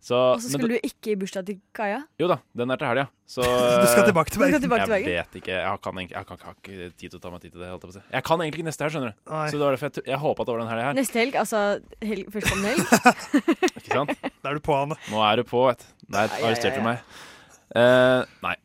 Så, 0.03 0.17
Og 0.35 0.41
så 0.43 0.49
skulle 0.51 0.75
du 0.75 0.83
ikke 0.83 1.13
i 1.13 1.15
bursdag 1.15 1.45
til 1.47 1.61
Kaja? 1.71 2.01
Jo 2.19 2.27
da, 2.27 2.35
den 2.59 2.73
er 2.73 2.79
til 2.81 2.89
helga. 2.89 3.05
Så 3.23 3.39
Du 3.83 3.85
skal 3.87 4.03
tilbake 4.09 4.33
til 4.33 4.41
Bergen? 4.41 4.59
tilbake 4.65 4.87
til 4.89 4.95
Jeg 4.99 5.21
vet 5.23 5.37
ikke. 5.39 5.53
Jeg, 5.55 5.79
kan, 5.85 6.01
jeg, 6.03 6.25
kan, 6.27 6.41
jeg 6.41 6.49
har 6.49 6.57
ikke 6.57 6.89
tid 6.99 7.05
til 7.13 7.15
å 7.15 7.21
ta 7.23 7.31
meg 7.31 7.45
tid 7.45 7.53
til 7.53 7.63
det. 7.63 7.69
holdt 7.71 7.85
Jeg, 7.87 7.93
si. 7.95 8.01
jeg 8.17 8.25
kan 8.27 8.43
egentlig 8.43 8.59
ikke 8.59 8.67
neste 8.67 8.83
helg, 8.83 8.95
skjønner 8.97 9.13
du. 9.13 9.21
Nei. 9.31 9.45
Så 9.47 9.55
det 9.55 9.63
var 9.63 9.77
derfor 9.77 9.87
jeg, 9.93 10.05
jeg 10.11 10.19
håpa 10.25 10.43
at 10.43 10.49
det 10.49 10.55
var 10.57 10.61
den 10.65 10.71
helga 10.73 10.89
her. 10.89 10.97
Neste 10.99 11.21
helg, 11.23 11.37
altså 11.39 11.61
helg, 12.11 12.27
førstkommende 12.35 12.73
helg. 12.73 13.23
Ikke 13.79 13.95
sant? 13.95 14.27
Da 14.43 14.51
er 14.51 14.59
du 14.59 14.65
på, 14.67 14.75
Anne. 14.75 14.99
Nå 15.13 15.23
er 15.23 15.39
du 15.39 15.47
på, 15.47 15.63
vet 15.69 15.85
du. 15.87 15.95
Der 16.17 16.35
arresterte 16.43 16.83
du 16.83 16.85
meg. 16.89 17.15
Uh, 17.71 18.27
nei. 18.43 18.57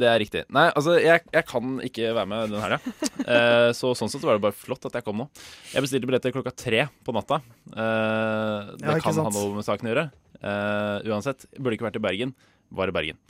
Det 0.00 0.06
er 0.08 0.16
riktig. 0.22 0.40
Nei, 0.54 0.68
altså, 0.78 0.94
jeg, 1.02 1.20
jeg 1.34 1.44
kan 1.50 1.74
ikke 1.84 2.10
være 2.16 2.28
med 2.30 2.52
den 2.54 2.62
helga. 2.62 2.78
Uh, 3.20 3.70
så 3.76 3.90
sånn 3.98 4.08
sett 4.10 4.22
var 4.24 4.38
det 4.38 4.42
bare 4.46 4.56
flott 4.56 4.86
at 4.88 4.94
jeg 4.96 5.04
kom 5.06 5.18
nå. 5.22 5.26
Jeg 5.74 5.84
bestilte 5.84 6.08
billetter 6.08 6.32
klokka 6.34 6.52
tre 6.56 6.86
på 7.04 7.14
natta. 7.14 7.40
Eh, 7.68 8.70
det 8.80 8.86
Ja, 8.86 8.94
kan 9.02 9.14
sant. 9.16 9.26
ha 9.28 9.32
noe 9.34 9.58
med 9.58 9.66
saken 9.66 9.90
å 9.90 9.92
gjøre. 9.92 10.06
Eh, 10.40 11.10
uansett, 11.10 11.46
burde 11.58 11.76
ikke 11.76 11.88
vært 11.90 12.00
i 12.00 12.06
Bergen. 12.06 12.34
Var 12.70 12.92
i 12.92 12.96
Bergen. 12.96 13.20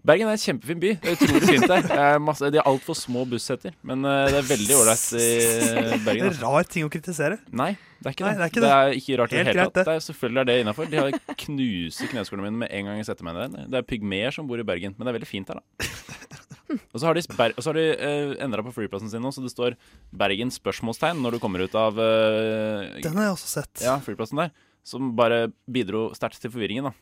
Bergen 0.00 0.30
er 0.30 0.38
en 0.38 0.40
kjempefin 0.40 0.78
by. 0.80 0.94
Det 1.02 1.10
er 1.10 1.16
utrolig 1.18 1.48
fint 1.50 1.66
der. 1.68 1.82
Det 1.84 1.96
er 2.00 2.20
masse, 2.24 2.48
de 2.52 2.56
har 2.56 2.68
altfor 2.70 2.96
små 2.96 3.26
busseter, 3.28 3.74
men 3.84 4.06
eh, 4.08 4.30
det 4.32 4.38
er 4.38 4.46
veldig 4.48 4.76
ålreit 4.78 5.02
i 5.20 5.98
Bergen. 6.06 6.24
En 6.24 6.30
er 6.30 6.38
rar 6.40 6.68
ting 6.72 6.86
å 6.86 6.92
kritisere. 6.92 7.36
Nei, 7.52 7.74
det 8.00 8.08
er 8.08 8.16
ikke 8.16 8.24
Nei, 8.24 8.32
det. 8.32 8.40
det 8.40 8.46
er 8.46 8.52
ikke 8.52 8.62
det 8.62 8.70
det. 8.70 8.78
er 8.78 9.00
ikke 9.02 9.18
rart 9.20 9.34
i 9.34 9.36
det 9.36 9.44
hele 9.50 9.66
tatt. 9.68 9.80
Det 9.82 9.96
er 9.98 10.06
selvfølgelig 10.06 10.40
er 10.40 10.48
det 10.48 10.56
innafor. 10.62 10.88
De 10.88 11.02
har 11.02 11.36
knuser 11.44 12.12
kneskålene 12.14 12.48
mine 12.48 12.62
med 12.64 12.72
en 12.78 12.88
gang 12.88 13.02
jeg 13.02 13.10
setter 13.10 13.28
meg 13.28 13.36
ned. 13.42 13.58
Det 13.74 13.82
er 13.82 13.88
pygmeer 13.92 14.36
som 14.36 14.48
bor 14.48 14.62
i 14.62 14.66
Bergen, 14.72 14.96
men 14.96 15.04
det 15.04 15.12
er 15.12 15.18
veldig 15.20 15.28
fint 15.28 15.52
her, 15.52 15.60
da. 15.60 15.90
Og 16.94 17.00
så 17.02 17.08
har 17.08 17.18
de, 17.18 17.22
og 17.26 17.62
så 17.64 17.72
har 17.72 17.78
de 17.80 17.84
uh, 17.98 18.32
endra 18.44 18.62
på 18.62 18.72
flyplassen 18.76 19.10
sin 19.10 19.22
nå, 19.24 19.32
så 19.34 19.42
det 19.42 19.50
står 19.50 19.74
Bergen 20.14 20.52
spørsmålstegn 20.54 21.18
når 21.18 21.34
du 21.34 21.42
kommer 21.42 21.64
ut 21.66 21.74
av 21.74 21.98
uh, 21.98 23.00
Den 23.02 23.18
har 23.18 23.26
jeg 23.26 23.34
også 23.34 23.50
sett. 23.56 23.82
Ja, 23.82 23.96
flyplassen 24.04 24.38
der. 24.38 24.52
Som 24.86 25.10
bare 25.16 25.50
bidro 25.68 26.08
sterkt 26.16 26.40
til 26.40 26.50
forvirringen, 26.50 26.88
da. 26.88 26.92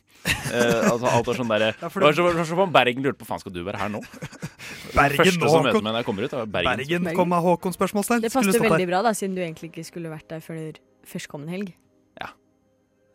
Eh, 0.51 0.89
altså 0.89 1.07
alt 1.07 1.29
var 1.29 1.37
sånn 1.37 1.51
der, 1.53 1.67
Ja, 1.81 1.87
for 1.87 2.03
Det 2.03 2.11
var 2.11 2.39
så- 2.41 2.45
som 2.49 2.63
om 2.65 2.73
Bergen 2.73 3.05
lurte 3.05 3.21
på 3.21 3.27
faen 3.29 3.39
skal 3.39 3.55
du 3.55 3.61
være 3.63 3.79
her 3.79 3.89
nå? 3.93 4.01
Bergen 4.97 5.23
første 5.23 5.51
som 5.51 5.63
møter 5.63 5.79
meg 5.79 5.93
når 5.93 6.01
jeg 6.01 6.09
kommer 6.09 6.27
ut, 6.27 6.33
er 6.33 6.45
Bergen. 6.45 6.83
Bergen 6.83 7.11
kom 7.15 7.29
med 7.31 7.45
Håkon 7.45 7.75
spørsmålstegn. 7.75 8.25
Det 8.27 8.33
passer 8.33 8.65
veldig 8.67 8.89
bra, 8.91 9.03
da, 9.05 9.15
siden 9.15 9.37
du 9.37 9.41
egentlig 9.41 9.71
ikke 9.71 9.87
skulle 9.87 10.11
vært 10.11 10.27
der 10.29 10.43
før 10.43 10.81
førstkommende 11.07 11.55
helg. 11.55 11.77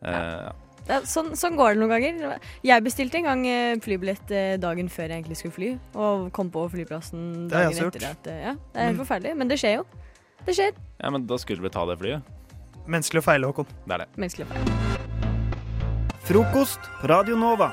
Eh, 0.05 0.11
ja. 0.11 0.53
Det 0.85 0.93
er, 0.93 1.05
sånn, 1.09 1.31
sånn 1.33 1.55
går 1.57 1.73
det 1.73 1.81
noen 1.81 1.93
ganger. 1.95 2.41
Jeg 2.65 2.85
bestilte 2.85 3.17
en 3.17 3.25
gang 3.25 3.45
eh, 3.49 3.77
flybillett 3.81 4.33
eh, 4.35 4.53
dagen 4.61 4.89
før 4.93 5.09
jeg 5.09 5.23
egentlig 5.23 5.39
skulle 5.39 5.55
fly, 5.55 5.69
og 5.97 6.27
kom 6.35 6.51
på 6.53 6.67
flyplassen 6.75 7.47
dagen 7.49 7.79
etter. 7.87 8.05
At, 8.11 8.29
eh, 8.29 8.41
ja, 8.51 8.53
det 8.53 8.81
er 8.83 8.91
helt 8.91 8.99
mm. 8.99 9.01
forferdelig, 9.01 9.33
men 9.39 9.49
det 9.49 9.57
skjer 9.61 9.79
jo. 9.79 9.87
Det 10.45 10.53
skjer. 10.53 10.75
ja, 11.01 11.09
men 11.09 11.25
da 11.25 11.39
skulle 11.41 11.65
vi 11.65 11.73
ta 11.73 11.87
det 11.89 11.97
flyet. 12.03 12.34
Menneskelig 12.85 13.23
å 13.23 13.25
feile, 13.25 13.49
Håkon. 13.49 13.65
Det 13.87 13.95
er 13.95 14.03
det. 14.03 14.09
Menneskelig 14.21 14.45
å 14.45 14.49
feile. 14.53 14.65
Frokost 16.25 16.85
på 17.01 17.09
Radio 17.09 17.37
Nova. 17.37 17.71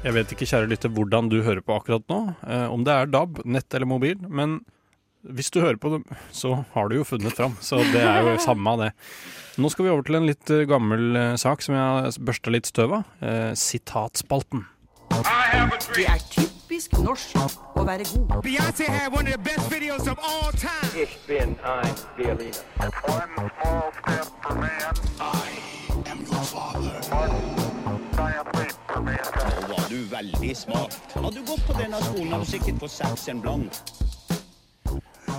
Jeg 0.00 0.16
vet 0.16 0.30
ikke, 0.32 0.46
kjære 0.48 0.70
lytter, 0.70 0.92
hvordan 0.94 1.28
du 1.28 1.40
hører 1.44 1.60
på 1.66 1.74
akkurat 1.76 2.06
nå. 2.08 2.20
Eh, 2.46 2.66
om 2.72 2.86
det 2.86 2.94
er 2.94 3.10
DAB, 3.10 3.42
nett 3.44 3.74
eller 3.76 3.90
mobil. 3.90 4.16
Men 4.30 4.60
hvis 5.26 5.50
du 5.52 5.60
hører 5.60 5.76
på 5.82 5.90
dem, 5.92 6.06
så 6.32 6.62
har 6.72 6.88
du 6.88 6.96
jo 6.96 7.04
funnet 7.04 7.34
fram. 7.36 7.58
Så 7.60 7.82
det 7.92 8.00
er 8.06 8.22
jo 8.24 8.38
samme 8.40 8.70
av 8.70 8.86
det. 8.86 8.92
Nå 9.60 9.68
skal 9.68 9.84
vi 9.84 9.92
over 9.92 10.06
til 10.06 10.16
en 10.16 10.30
litt 10.30 10.54
eh, 10.54 10.64
gammel 10.70 11.10
eh, 11.18 11.36
sak 11.42 11.66
som 11.66 11.76
jeg 11.76 11.82
har 11.82 12.22
børsta 12.24 12.54
litt 12.54 12.70
støv 12.70 13.00
av. 13.00 13.16
Eh, 13.18 13.50
sitatspalten. 13.58 14.64
Det 15.20 16.04
er 16.08 16.20
typisk 16.32 16.94
norsk 17.04 17.36
å 17.76 17.82
være 17.84 18.06
god. 18.08 18.38
Beyoncé 18.44 18.86
had 18.88 19.12
one 19.12 19.26
of 19.28 19.34
the 19.34 19.42
best 19.44 19.68
videos 19.68 20.06
of 20.08 20.16
all 20.24 20.52
time. 20.52 20.88
Ich 20.96 21.18
bin 21.26 21.56
ein 21.60 21.94
Berliner. 22.16 22.56
One 23.04 23.50
small 23.60 23.92
step 24.00 24.30
for 24.40 24.54
man. 24.54 24.94
I 25.20 25.50
am 26.08 26.20
your 26.24 26.44
father. 26.48 26.96
Nå 28.96 29.74
var 29.74 29.90
du 29.90 29.98
veldig 30.08 30.54
smart. 30.56 30.96
Hadde 31.14 31.34
du 31.36 31.42
gått 31.50 31.66
på 31.68 31.76
denne 31.76 32.00
skolen, 32.06 32.32
hadde 32.32 32.48
du 32.48 32.52
sikkert 32.54 32.80
fått 32.86 32.96
seks 32.96 33.28
en 33.34 33.44
blank. 33.44 33.82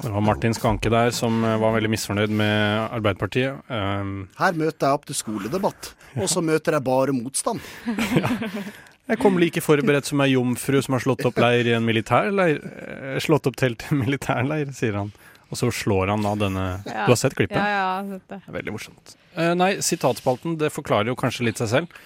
Det 0.02 0.10
var 0.14 0.22
Martin 0.26 0.54
Skanke 0.54 0.90
der 0.94 1.10
som 1.14 1.44
eh, 1.46 1.58
var 1.62 1.74
veldig 1.76 1.90
misfornøyd 1.94 2.32
med 2.34 2.88
Arbeiderpartiet. 3.00 3.66
Um, 3.70 4.30
Her 4.38 4.58
møter 4.58 4.88
jeg 4.88 4.98
opp 4.98 5.10
til 5.10 5.18
skoledebatt, 5.18 5.92
og 6.18 6.30
så 6.30 6.42
møter 6.46 6.78
jeg 6.78 6.86
bare 6.86 7.14
motstand. 7.18 7.62
Jeg 9.12 9.20
kom 9.20 9.36
like 9.42 9.60
forberedt 9.64 10.08
som 10.08 10.22
ei 10.24 10.30
jomfru 10.32 10.80
som 10.82 10.96
har 10.96 11.04
slått 11.04 11.26
opp 11.28 11.40
leir 11.44 11.68
i 11.68 11.74
en 11.76 11.84
militærleir. 11.84 12.62
eh, 12.64 13.18
Slått 13.20 13.50
opp 13.50 13.58
telt 13.60 13.84
i 13.84 13.92
en 13.92 14.00
militærleir, 14.06 14.72
sier 14.76 14.96
han. 14.96 15.12
Og 15.52 15.60
så 15.60 15.68
slår 15.76 16.14
han 16.14 16.24
av 16.26 16.38
denne 16.40 16.66
Ja. 16.88 17.06
Du 17.06 17.12
har 17.12 17.20
sett 17.20 17.36
klippet? 17.36 17.58
Ja, 17.60 17.68
ja, 17.68 18.04
sett 18.08 18.30
det. 18.30 18.40
Det 18.46 18.54
er 18.54 18.56
Veldig 18.62 18.72
morsomt. 18.78 19.16
Uh, 19.36 19.52
nei, 19.60 19.74
sitatspalten 19.84 20.56
det 20.62 20.72
forklarer 20.72 21.12
jo 21.12 21.16
kanskje 21.20 21.44
litt 21.50 21.60
seg 21.60 21.68
selv. 21.74 21.98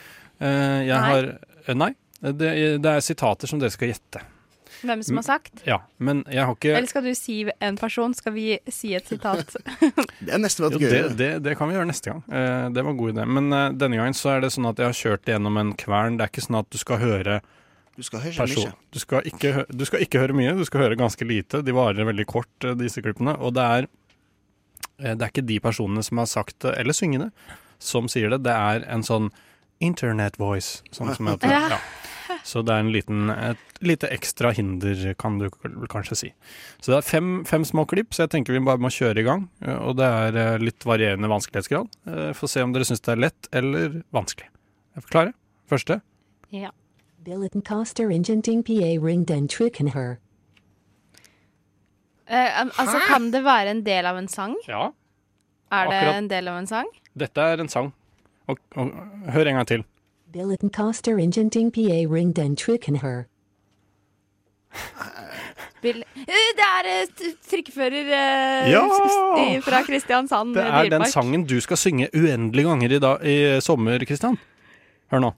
Uh, 0.42 0.82
jeg 0.82 0.98
Nei. 0.98 1.12
har 1.12 1.30
uh, 1.70 1.76
Nei. 1.78 1.92
Det, 2.26 2.50
det 2.82 2.90
er 2.90 3.04
sitater 3.06 3.46
som 3.48 3.60
dere 3.62 3.70
skal 3.70 3.92
gjette. 3.92 4.24
Hvem 4.86 5.02
som 5.04 5.18
har 5.20 5.26
sagt? 5.26 5.64
Ja, 5.68 5.80
men 5.98 6.24
jeg 6.32 6.46
har 6.46 6.56
ikke 6.56 6.72
Eller 6.78 6.90
skal 6.92 7.06
du 7.06 7.12
si 7.18 7.38
en 7.64 7.78
person? 7.80 8.14
Skal 8.18 8.34
vi 8.36 8.46
si 8.72 8.94
et 8.98 9.08
sitat? 9.10 9.56
Det 10.26 10.32
er 10.34 10.42
nesten 10.42 10.66
vært 10.68 10.80
gøy. 10.82 10.90
det, 10.92 11.02
det, 11.20 11.30
det 11.46 11.56
kan 11.60 11.70
vi 11.70 11.76
gjøre 11.78 11.90
neste 11.90 12.12
gang. 12.14 12.24
Uh, 12.30 12.70
det 12.74 12.84
var 12.84 12.94
en 12.94 13.00
god 13.00 13.14
idé. 13.16 13.26
Men 13.38 13.52
uh, 13.54 13.66
denne 13.76 14.00
gangen 14.00 14.18
så 14.18 14.36
er 14.36 14.46
det 14.46 14.52
sånn 14.56 14.68
at 14.70 14.80
jeg 14.82 14.92
har 14.92 14.98
kjørt 15.00 15.32
gjennom 15.34 15.60
en 15.62 15.74
kvern. 15.80 16.18
Det 16.20 16.26
er 16.28 16.34
ikke 16.34 16.46
sånn 16.46 16.60
at 16.62 16.70
du 16.74 16.80
skal 16.82 17.02
høre 17.02 17.40
Du 17.98 18.04
skal 18.04 18.24
høre 18.26 18.38
person. 18.46 18.70
mye. 18.72 18.92
Du 18.96 19.02
skal, 19.04 19.28
ikke, 19.30 19.66
du 19.70 19.86
skal 19.88 20.06
ikke 20.06 20.24
høre 20.24 20.38
mye, 20.38 20.56
du 20.58 20.66
skal 20.68 20.86
høre 20.86 20.98
ganske 21.00 21.28
lite. 21.28 21.62
De 21.66 21.76
varer 21.76 22.08
veldig 22.08 22.26
kort, 22.32 22.52
eh, 22.64 22.76
disse 22.80 23.04
klippene. 23.04 23.38
Og 23.40 23.54
det 23.56 23.68
er, 23.80 23.88
det 25.00 25.16
er 25.20 25.30
ikke 25.32 25.46
de 25.48 25.60
personene 25.64 26.04
som 26.04 26.20
har 26.24 26.28
sagt 26.32 26.60
det, 26.66 26.74
eller 26.82 26.96
syngende, 26.96 27.30
som 27.80 28.10
sier 28.12 28.34
det. 28.36 28.44
Det 28.48 28.56
er 28.56 28.84
en 28.92 29.04
sånn 29.08 29.32
internet 29.84 30.40
voice, 30.40 30.82
sånn 30.96 31.14
som 31.16 31.28
heter. 31.32 31.52
Ja. 31.52 31.68
Ja. 31.76 31.80
Så 32.46 32.62
det 32.66 32.74
er 32.76 32.84
en 32.84 32.92
liten, 32.94 33.30
et 33.34 33.65
lite 33.88 34.08
ekstra 34.14 34.52
hinder, 34.56 35.14
kan 35.20 35.38
du 35.40 35.50
kanskje 35.92 36.16
si. 36.20 36.30
Så 36.82 36.92
det 36.92 36.98
er 36.98 37.08
fem, 37.08 37.30
fem 37.46 37.64
små 37.66 37.86
klipp, 37.90 38.12
så 38.14 38.24
jeg 38.26 38.34
tenker 38.36 38.54
vi 38.54 38.60
bare 38.66 38.82
må 38.82 38.90
kjøre 38.94 39.22
i 39.22 39.26
gang. 39.28 39.48
Eh, 39.62 39.78
Og 39.78 39.96
det 39.98 40.06
er 40.06 40.36
eh, 40.42 40.58
litt 40.64 40.84
varierende 40.86 41.30
vanskelighetsgrad. 41.32 41.88
Eh, 42.08 42.32
Få 42.38 42.48
se 42.50 42.62
om 42.66 42.74
dere 42.74 42.86
syns 42.88 43.02
det 43.06 43.14
er 43.16 43.24
lett 43.28 43.50
eller 43.54 44.02
vanskelig. 44.14 44.48
Er 44.96 45.02
dere 45.02 45.12
klare? 45.16 45.34
Første. 45.70 46.02
Ja. 46.54 46.72
Eh, 52.28 52.60
al- 52.62 52.72
altså, 52.78 53.00
kan 53.08 53.32
det 53.32 53.44
være 53.46 53.70
en 53.70 53.84
del 53.86 54.06
av 54.06 54.18
en 54.18 54.28
sang? 54.28 54.56
Ja. 54.68 54.92
Er 55.72 55.86
det 55.90 55.94
Akkurat. 55.96 56.16
en 56.16 56.28
del 56.28 56.48
av 56.48 56.58
en 56.58 56.68
sang? 56.68 56.88
Dette 57.18 57.38
er 57.42 57.60
en 57.62 57.68
sang. 57.70 57.94
Og, 58.48 58.58
og 58.78 58.92
hør 59.34 59.48
en 59.50 59.56
gang 59.60 59.68
til. 59.68 59.84
Billeten 60.34 60.70
Coster 60.70 61.18
ingenting 61.18 61.72
PA 61.72 62.02
ring 62.12 62.34
den 62.34 62.56
tricken 62.56 62.98
her. 63.02 63.26
Bil 65.84 66.04
Eh, 66.26 66.52
det 66.58 66.66
er 66.66 66.88
eh, 66.90 67.32
trikkefører 67.50 68.08
eh, 68.08 68.70
Ja! 68.72 68.84
fra 69.66 69.82
Kristiansand 69.86 70.56
Det 70.56 70.64
er 70.64 70.90
den 70.94 71.06
sangen 71.12 71.44
du 71.48 71.58
skal 71.62 71.78
synge 71.78 72.08
uendelige 72.16 72.70
ganger 72.70 72.96
i, 72.96 73.00
dag, 73.04 73.26
i 73.26 73.36
sommer, 73.62 74.00
Kristian. 74.08 74.40
Hør 75.12 75.28
nå. 75.28 75.32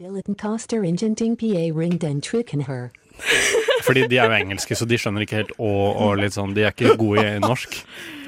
Ring. 0.00 1.94
Fordi 3.86 4.06
de 4.08 4.18
er 4.18 4.26
jo 4.26 4.36
engelske, 4.40 4.74
så 4.74 4.88
de 4.88 4.98
skjønner 4.98 5.22
ikke 5.22 5.42
helt 5.42 5.54
å 5.60 5.70
og 6.08 6.16
litt 6.18 6.34
sånn. 6.34 6.54
De 6.56 6.64
er 6.64 6.72
ikke 6.74 6.96
gode 6.98 7.22
i 7.36 7.38
norsk. 7.42 7.76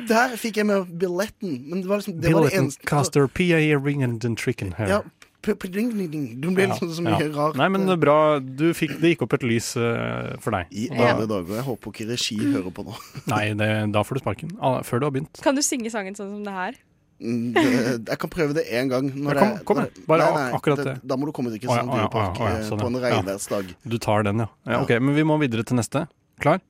Der 0.07 0.37
fikk 0.39 0.61
jeg 0.61 0.69
med 0.69 0.93
billetten, 1.01 1.57
men 1.67 1.83
det 1.83 1.91
var 1.91 1.99
liksom 1.99 2.21
det 2.23 2.35
var 2.35 2.47
det 2.47 2.55
eneste 2.61 2.87
caster 2.87 3.27
PA 3.27 3.59
ringen 3.83 4.21
and 4.23 4.39
tricken 4.39 4.77
her. 4.79 4.93
Ja, 4.93 5.01
Du 5.47 6.49
ble 6.51 6.67
liksom 6.67 6.91
så 6.93 7.03
mye 7.07 7.21
Ja. 7.23 7.29
rart. 7.37 7.57
Nei, 7.57 7.69
men 7.69 7.87
bra. 8.01 8.39
Du 8.41 8.73
fikk, 8.75 8.99
det 9.01 9.15
gikk 9.15 9.23
opp 9.23 9.33
et 9.39 9.43
lys 9.47 9.77
uh, 9.79 10.35
for 10.43 10.51
deg. 10.57 10.67
I 10.75 10.89
alle 10.91 11.27
dager. 11.31 11.55
Jeg 11.61 11.65
håper 11.69 11.93
ikke 11.95 12.09
regi 12.11 12.37
hører 12.43 12.73
på 12.75 12.85
nå. 12.85 12.95
Nei, 13.33 13.55
det, 13.55 13.71
da 13.95 14.03
får 14.03 14.19
du 14.19 14.25
sparken. 14.25 14.57
Ah, 14.61 14.83
Før 14.83 15.01
du 15.01 15.07
har 15.07 15.15
begynt. 15.15 15.41
Kan 15.47 15.55
du 15.55 15.63
synge 15.63 15.91
sangen 15.95 16.15
sånn 16.19 16.33
som 16.35 16.45
det 16.45 16.53
her? 16.53 16.75
Mm, 17.23 17.55
det- 17.55 18.11
Jeg 18.11 18.19
kan 18.21 18.29
prøve 18.31 18.53
det 18.59 18.67
én 18.69 18.91
gang. 18.93 19.07
Når 19.09 19.35
Ja, 19.35 19.41
kom- 19.41 19.53
jeg- 19.55 19.65
kom 19.65 19.77
når- 19.79 20.07
Bare 20.07 20.19
nei, 20.27 20.35
nei, 20.35 20.51
akkurat 20.59 20.77
det- 20.77 20.85
det. 20.85 20.97
Da 21.07 21.17
må 21.17 21.25
du 21.27 21.33
komme 21.33 21.51
til 21.55 21.61
Kristiansand 21.63 21.89
ja, 21.97 22.03
dyrepark 22.09 22.39
ja, 22.39 22.47
eh, 22.59 22.63
sånn, 22.69 22.79
på 22.83 22.87
en 22.91 22.99
ja. 23.01 23.01
regnværsdag. 23.09 23.75
Du 23.89 23.97
tar 23.99 24.23
den, 24.23 24.39
ja. 24.39 24.49
ja. 24.67 24.73
Ja. 24.73 24.83
Ok, 24.83 24.91
Men 25.01 25.15
vi 25.15 25.23
må 25.23 25.39
videre 25.41 25.65
til 25.65 25.77
neste. 25.79 26.09
Klar? 26.41 26.61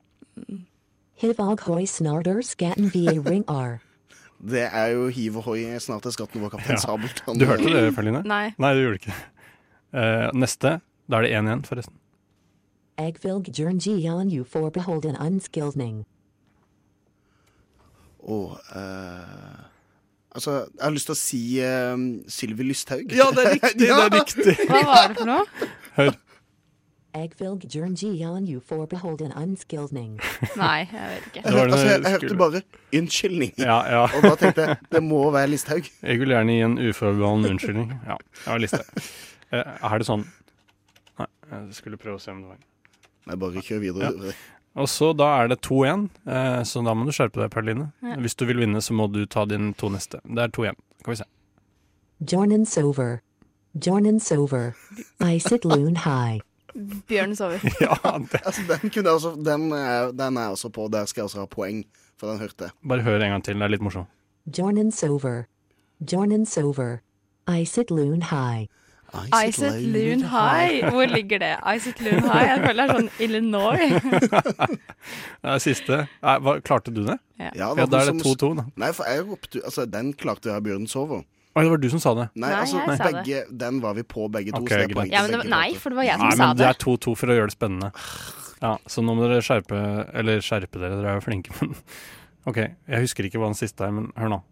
Hivag 1.17 1.61
hoi 1.67 1.85
snarder 1.89 2.43
skatten 2.45 2.91
VA 2.93 3.17
ring 3.25 3.45
R. 3.49 3.81
Det 4.47 4.65
er 4.69 4.93
jo 4.95 5.07
hiv 5.11 5.39
og 5.41 5.47
hoi 5.51 5.61
snart 5.83 6.07
er 6.07 6.15
skatten 6.15 6.43
vår, 6.45 6.53
Kaptein 6.55 6.77
Ja. 6.77 6.83
Sabeltann. 6.83 7.39
Du 7.41 7.47
hørte 7.49 7.71
det, 7.73 7.95
Pauline? 7.97 8.23
Nei. 8.27 8.55
Nei, 8.63 8.75
du 8.77 8.83
gjorde 8.85 8.99
det 8.99 9.05
ikke. 9.05 9.17
Eh, 9.97 10.27
neste. 10.39 10.77
Da 11.11 11.19
er 11.19 11.27
det 11.27 11.33
én 11.35 11.49
igjen, 11.49 11.65
forresten. 11.67 11.97
For 14.51 14.71
unskillning. 15.27 16.05
Og 18.27 18.59
eh, 18.75 19.65
Altså, 20.37 20.51
jeg 20.53 20.85
har 20.85 20.93
lyst 20.93 21.09
til 21.09 21.15
å 21.15 21.17
si 21.17 21.39
uh, 21.65 21.97
Sylvi 22.29 22.67
Lysthaug. 22.69 23.13
Ja, 23.17 23.31
det 23.33 23.41
er 23.41 23.55
riktig, 23.55 23.79
det 23.81 23.89
er 23.89 24.11
riktig. 24.13 24.55
Hva 24.69 24.83
var 24.85 25.07
det 25.09 25.17
for 25.17 25.31
noe? 25.31 25.69
Hør. 25.97 26.11
Egvilg 27.17 27.65
jerngi 27.73 28.11
on 28.29 28.47
you 28.49 28.61
for 28.61 28.87
beholden 28.91 29.33
unskillning. 29.33 30.19
Nei, 30.61 30.85
jeg 30.85 31.11
vet 31.13 31.29
ikke. 31.31 31.43
Jeg, 31.45 31.55
altså, 31.63 31.79
jeg, 31.87 32.03
jeg 32.03 32.13
hørte 32.17 32.39
bare 32.43 32.63
'unnskyldning', 32.93 33.55
Ja, 33.59 33.79
ja. 33.91 34.03
og 34.17 34.27
da 34.27 34.35
tenkte 34.41 34.67
jeg 34.67 34.77
det 34.93 35.03
må 35.03 35.23
være 35.35 35.51
Listhaug. 35.55 35.89
Jeg 36.03 36.21
vil 36.21 36.35
gjerne 36.35 36.53
gi 36.53 36.65
en 36.67 36.79
uforbeholden 36.79 37.51
unnskyldning. 37.57 37.95
Ja, 38.07 38.17
jeg 38.45 38.53
har 38.53 38.59
liste. 38.63 38.83
Eh, 39.53 39.65
er 39.91 39.99
det 40.03 40.07
sånn 40.09 40.27
Nei, 41.17 41.27
jeg 41.51 41.75
skulle 41.79 41.97
prøve 41.97 42.19
å 42.19 42.23
se 42.23 42.33
om 42.35 42.43
det 42.43 42.49
var 42.51 42.59
Nei, 43.27 43.37
bare 43.41 43.63
kjør 43.65 43.81
videre. 43.83 44.11
Ja. 44.29 44.33
Og 44.77 44.89
så 44.93 45.13
da 45.17 45.29
er 45.41 45.49
det 45.49 45.61
to 45.65 45.81
igjen, 45.87 46.11
eh, 46.29 46.61
så 46.69 46.83
da 46.85 46.93
må 46.95 47.07
du 47.09 47.13
skjerpe 47.17 47.41
deg, 47.41 47.49
Perline. 47.51 47.89
Ja. 48.05 48.19
Hvis 48.21 48.37
du 48.37 48.45
vil 48.47 48.61
vinne, 48.61 48.83
så 48.85 48.95
må 48.95 49.09
du 49.11 49.25
ta 49.27 49.47
dine 49.49 49.73
to 49.81 49.89
neste. 49.91 50.21
Det 50.29 50.43
er 50.45 50.53
to 50.53 50.67
igjen. 50.67 50.77
Skal 51.01 51.15
vi 51.15 51.17
se. 51.23 51.27
Jornan's 52.21 52.77
over. 52.79 53.23
Jornan's 53.75 54.31
over. 54.33 54.75
I 55.21 55.39
sit 55.39 55.65
loon 55.65 55.97
high. 56.05 56.41
Bjørn 57.09 57.37
sover. 57.37 57.63
ja, 57.85 57.97
altså, 58.45 58.63
den, 58.69 58.91
kunne 58.91 59.05
jeg 59.05 59.15
også, 59.15 59.35
den, 59.47 59.73
er, 59.73 60.13
den 60.13 60.37
er 60.37 60.49
jeg 60.49 60.57
også 60.59 60.69
på. 60.69 60.89
Der 60.93 61.05
skal 61.05 61.23
jeg 61.23 61.31
også 61.31 61.45
ha 61.45 61.51
poeng, 61.51 61.85
for 62.21 62.31
den 62.31 62.39
hørte 62.43 62.69
jeg. 62.69 62.77
Bare 62.89 63.03
hør 63.03 63.21
en 63.21 63.37
gang 63.37 63.45
til, 63.45 63.59
det 63.59 63.69
er 63.69 63.75
litt 63.77 63.85
morsomt. 63.85 64.13
Jornan's 64.47 65.03
over. 65.09 65.47
Jornan's 66.01 66.57
over. 66.63 66.99
I 67.49 67.65
sit 67.65 67.91
loon 67.91 68.23
high. 68.23 68.67
Iset 69.15 69.83
Loon 69.83 70.21
High. 70.21 70.91
Hvor 70.91 71.07
ligger 71.07 71.39
det? 71.39 71.57
Iset 71.77 72.01
Loon 72.01 72.23
High? 72.23 72.49
Jeg 72.49 72.63
føler 72.67 72.83
det 72.83 72.95
er 72.95 72.99
sånn 72.99 73.11
Illinois. 73.23 73.95
Det 75.47 75.53
er 75.53 75.63
siste. 75.63 75.99
Nei, 76.25 76.35
hva, 76.43 76.57
klarte 76.67 76.91
du 76.91 77.05
det? 77.07 77.17
Ja. 77.39 77.53
Ja, 77.55 77.69
da 77.87 78.01
er 78.01 78.11
det 78.11 78.25
2-2, 78.25 78.49
da. 78.59 78.65
Nei, 78.83 78.91
for 78.97 79.07
jeg 79.07 79.23
ropte 79.29 79.61
Altså, 79.63 79.85
den 79.87 80.11
klarte 80.19 80.51
jeg 80.51 80.65
Bjørn 80.67 80.89
Sover. 80.91 81.23
Oi, 81.57 81.63
det 81.65 81.71
var 81.73 81.81
du 81.81 81.87
som 81.89 82.01
sa 82.03 82.11
det. 82.19 82.27
Nei, 82.37 82.51
Nei, 82.51 82.57
altså, 82.61 82.77
jeg 82.83 82.99
sa 83.01 83.05
det. 83.09 83.13
begge, 83.25 83.39
den 83.65 83.79
var 83.81 83.95
vi 83.97 84.03
på 84.05 84.27
begge 84.33 84.53
to. 84.53 84.61
Okay, 84.61 84.83
så 84.83 84.89
det 84.93 84.97
er 85.01 85.13
Ja, 85.15 85.23
men 85.25 85.31
det 85.33 85.39
var, 85.41 85.49
nei, 85.55 85.69
for 85.81 85.95
det 85.95 85.97
var 85.97 86.05
jeg 86.11 86.19
Nei, 86.21 86.31
som 86.31 86.37
sa 86.43 86.49
men 86.51 86.57
det 86.61 86.67
det. 86.67 86.73
er 86.75 86.83
2-2 86.85 87.15
for 87.17 87.33
å 87.33 87.37
gjøre 87.39 87.49
det 87.51 87.57
spennende. 87.57 87.91
Ja, 88.61 88.75
Så 88.89 89.05
nå 89.05 89.15
må 89.17 89.25
dere 89.29 89.43
skjerpe 89.45 89.79
Eller 90.17 90.41
skjerpe 90.45 90.81
dere, 90.81 90.97
dere 91.01 91.15
er 91.15 91.19
jo 91.21 91.25
flinke, 91.25 91.53
men 91.61 91.75
OK. 92.49 92.61
Jeg 92.61 93.01
husker 93.07 93.25
ikke 93.29 93.41
hva 93.41 93.49
den 93.51 93.59
siste 93.59 93.85
er, 93.89 93.91
men 93.97 94.11
hør 94.21 94.35
nå. 94.37 94.43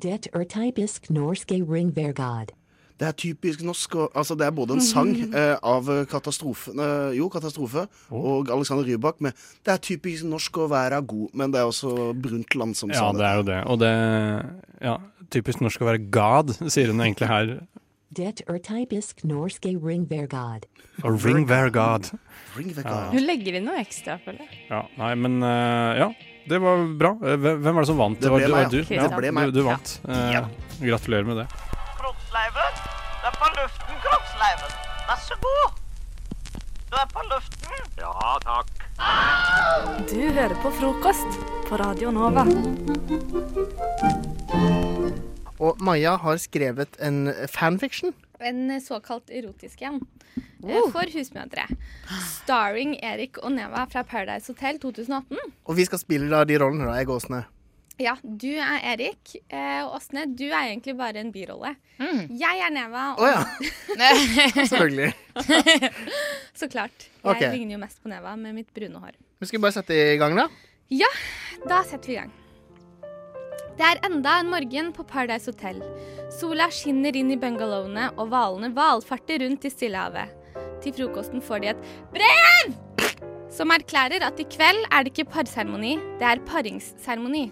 Det 0.00 0.14
er 0.32 0.44
typisk 0.48 1.10
norske 1.12 1.58
ring 1.68 1.90
vergod. 1.94 2.54
Det 3.00 3.08
er 3.08 3.16
typisk 3.16 3.62
norsk. 3.64 3.94
Og, 3.96 4.10
altså 4.14 4.36
det 4.36 4.44
er 4.46 4.54
både 4.54 4.76
en 4.76 4.84
sang 4.84 5.10
eh, 5.32 5.54
av 5.56 5.88
katastrofe, 6.10 6.74
eh, 6.76 7.16
jo, 7.16 7.30
katastrofe 7.32 7.86
og 8.12 8.50
Alexander 8.52 8.84
Rybak 8.84 9.22
med 9.24 9.36
Det 9.64 9.72
er 9.72 9.80
typisk 9.84 10.28
norsk 10.28 10.60
å 10.60 10.68
være 10.70 11.00
god, 11.08 11.30
men 11.32 11.54
det 11.54 11.62
er 11.62 11.70
også 11.70 12.12
Brundtland 12.20 12.76
som 12.76 12.92
Ja, 12.92 13.06
sa 13.06 13.12
det 13.16 13.26
er 13.30 13.40
jo 13.40 13.46
det. 13.48 13.60
Og 13.72 13.80
det 13.80 13.94
Ja, 14.84 14.98
typisk 15.32 15.64
norsk 15.64 15.80
å 15.80 15.88
være 15.88 16.04
god, 16.12 16.52
sier 16.68 16.92
hun 16.92 17.00
egentlig 17.00 17.30
her. 17.30 17.54
Det 18.10 18.26
er 18.26 18.60
typisk 18.66 19.22
norsk 19.24 19.64
ringvergad. 19.70 20.66
Og 21.04 21.24
ring 21.24 21.46
være 21.46 21.70
god. 21.70 22.10
Ja. 22.10 22.96
Hun 23.14 23.22
legger 23.22 23.60
inn 23.60 23.68
noe 23.68 23.78
ekstra, 23.80 24.18
føler 24.24 24.42
jeg. 24.48 24.64
Ja, 24.68 24.82
nei, 24.98 25.14
men 25.14 25.38
uh, 25.46 25.94
ja. 25.94 26.10
Det 26.50 26.58
var 26.58 26.82
bra. 26.98 27.14
Eh, 27.22 27.36
Hvem 27.38 27.70
var 27.70 27.84
det 27.84 27.88
som 27.92 28.00
vant? 28.00 28.18
Det 28.18 28.32
ble 28.32 28.48
var, 28.48 28.56
meg, 28.56 28.64
var 28.64 28.72
du. 28.74 28.94
ja. 28.96 29.08
Det. 29.14 29.52
Du, 29.52 29.60
du 29.60 29.66
vant. 29.68 29.98
Ja. 30.08 30.46
Eh, 30.48 30.88
gratulerer 30.90 31.28
med 31.28 31.44
det. 31.44 31.69
Kroppsleiven, 32.40 32.76
du 33.20 33.26
er 33.28 33.34
på 33.36 33.48
luften, 33.52 33.96
kroppsleiven. 34.00 34.70
Vær 35.08 35.18
så 35.20 35.36
god. 35.42 35.74
Du 36.88 36.94
er 36.96 37.10
på 37.12 37.24
luften. 37.28 37.82
Ja, 38.00 38.30
takk. 38.40 38.70
Du 40.08 40.22
hører 40.38 40.54
på 40.62 40.72
frokost 40.78 41.36
på 41.68 41.76
Radio 41.82 42.10
Nova. 42.16 42.46
Og 45.60 45.84
Maja 45.84 46.14
har 46.24 46.40
skrevet 46.40 46.96
en 47.04 47.28
fanfiction. 47.52 48.14
En 48.40 48.72
såkalt 48.80 49.28
erotisk 49.28 49.82
en. 49.84 50.00
eh, 50.64 50.80
For 50.96 51.12
husmødre. 51.12 51.68
Starring 52.24 52.96
Erik 53.04 53.36
og 53.44 53.52
Neva 53.52 53.84
fra 53.92 54.02
Paradise 54.02 54.48
Hotel 54.54 54.80
2018. 54.80 55.36
Og 55.66 55.76
vi 55.76 55.84
skal 55.84 55.98
spille 56.00 56.32
da 56.32 56.44
de 56.48 56.56
rollene, 56.56 56.88
da, 56.88 56.96
jeg 57.02 57.08
og 57.12 57.20
Åsne. 57.20 57.44
Ja, 58.00 58.14
du 58.24 58.48
er 58.56 58.80
Erik, 58.94 59.34
eh, 59.52 59.82
og 59.84 59.98
Åsne, 59.98 60.22
du 60.32 60.46
er 60.46 60.70
egentlig 60.70 60.94
bare 60.96 61.20
en 61.20 61.28
birolle. 61.34 61.74
Jeg 62.00 62.62
er 62.64 62.72
Neva. 62.72 63.10
Å 63.20 63.28
ja. 63.28 63.42
Selvfølgelig. 64.70 65.10
Så 66.62 66.70
klart. 66.72 67.10
Jeg 67.20 67.28
okay. 67.28 67.50
ligner 67.52 67.76
jo 67.76 67.80
mest 67.82 68.00
på 68.00 68.08
Neva 68.08 68.32
med 68.40 68.56
mitt 68.56 68.72
brune 68.72 69.02
hår. 69.02 69.18
Vi 69.44 69.50
skal 69.50 69.60
bare 69.60 69.76
sette 69.76 69.92
i 69.92 70.16
gang, 70.20 70.38
da. 70.38 70.48
Ja, 70.88 71.10
da 71.68 71.82
setter 71.84 72.08
vi 72.08 72.16
i 72.16 72.20
gang. 72.22 72.32
Det 73.76 73.84
er 73.84 74.00
enda 74.08 74.38
en 74.40 74.50
morgen 74.52 74.90
på 74.96 75.04
Paradise 75.08 75.52
Hotel. 75.52 75.84
Sola 76.40 76.70
skinner 76.72 77.16
inn 77.20 77.34
i 77.34 77.38
bungalowene, 77.40 78.10
og 78.16 78.32
hvalene 78.32 78.72
valfarter 78.76 79.44
rundt 79.44 79.68
i 79.68 79.76
Stillehavet. 79.76 80.32
Til 80.80 80.96
frokosten 80.96 81.44
får 81.44 81.66
de 81.66 81.74
et 81.74 81.88
brev! 82.16 82.76
Som 83.52 83.72
erklærer 83.74 84.24
at 84.24 84.40
i 84.40 84.48
kveld 84.48 84.86
er 84.88 85.04
det 85.04 85.12
ikke 85.12 85.32
parseremoni, 85.36 85.98
det 86.20 86.32
er 86.32 86.46
paringsseremoni. 86.48 87.50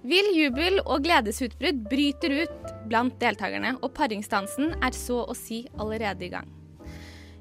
Vill 0.00 0.30
jubel 0.32 0.78
og 0.86 1.02
gledesutbrudd 1.04 1.82
bryter 1.90 2.32
ut 2.40 2.70
blant 2.88 3.18
deltakerne, 3.20 3.74
og 3.84 3.92
paringsdansen 3.96 4.72
er 4.80 4.96
så 4.96 5.26
å 5.28 5.36
si 5.36 5.66
allerede 5.76 6.24
i 6.24 6.32
gang. 6.32 6.48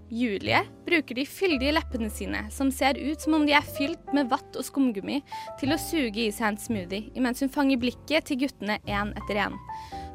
Julie 0.09 0.59
bruker 0.87 1.15
de 1.15 1.23
fyldige 1.29 1.71
leppene 1.77 2.09
sine, 2.11 2.41
som 2.51 2.71
ser 2.73 2.97
ut 2.97 3.21
som 3.21 3.37
om 3.37 3.45
de 3.47 3.53
er 3.55 3.71
fylt 3.77 4.11
med 4.11 4.27
vatt 4.31 4.57
og 4.57 4.65
skumgummi, 4.65 5.21
til 5.61 5.71
å 5.71 5.79
suge 5.79 6.25
i 6.25 6.33
seg 6.35 6.49
en 6.49 6.59
smoothie, 6.59 7.13
imens 7.15 7.45
hun 7.45 7.53
fanger 7.53 7.79
blikket 7.79 8.27
til 8.27 8.41
guttene 8.43 8.79
én 8.89 9.13
etter 9.21 9.39
én. 9.45 9.55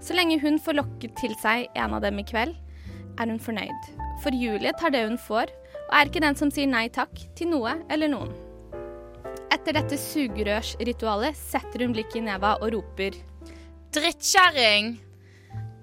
Så 0.05 0.19
lenge 0.19 0.41
hun 0.43 0.61
får 0.61 0.83
lokket 0.83 1.17
til 1.23 1.33
seg 1.41 1.71
en 1.79 1.97
av 1.97 2.05
dem 2.05 2.21
i 2.21 2.27
kveld, 2.29 2.59
er 3.17 3.31
hun 3.31 3.41
fornøyd. 3.41 3.93
For 4.21 4.37
Julie 4.37 4.75
tar 4.77 4.93
det 4.93 5.07
hun 5.07 5.17
får, 5.17 5.49
og 5.87 5.95
er 5.97 6.11
ikke 6.11 6.27
den 6.27 6.37
som 6.37 6.53
sier 6.53 6.69
nei 6.69 6.91
takk 6.93 7.15
til 7.39 7.55
noe 7.55 7.79
eller 7.89 8.11
noen. 8.13 8.35
Etter 9.55 9.77
dette 9.77 9.97
sugerørsritualet 10.01 11.37
setter 11.39 11.85
hun 11.85 11.93
blikket 11.95 12.19
i 12.19 12.25
neva 12.27 12.57
og 12.59 12.73
roper 12.75 13.15
Drittkjerring! 13.95 14.97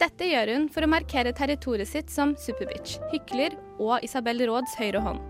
Dette 0.01 0.27
gjør 0.27 0.49
hun 0.55 0.65
for 0.73 0.83
å 0.83 0.89
markere 0.91 1.31
territoriet 1.37 1.87
sitt 1.87 2.11
som 2.11 2.33
superbitch, 2.41 2.97
hykler 3.13 3.55
og 3.77 4.03
Isabel 4.03 4.41
Råds 4.49 4.73
høyre 4.79 5.03
hånd. 5.05 5.21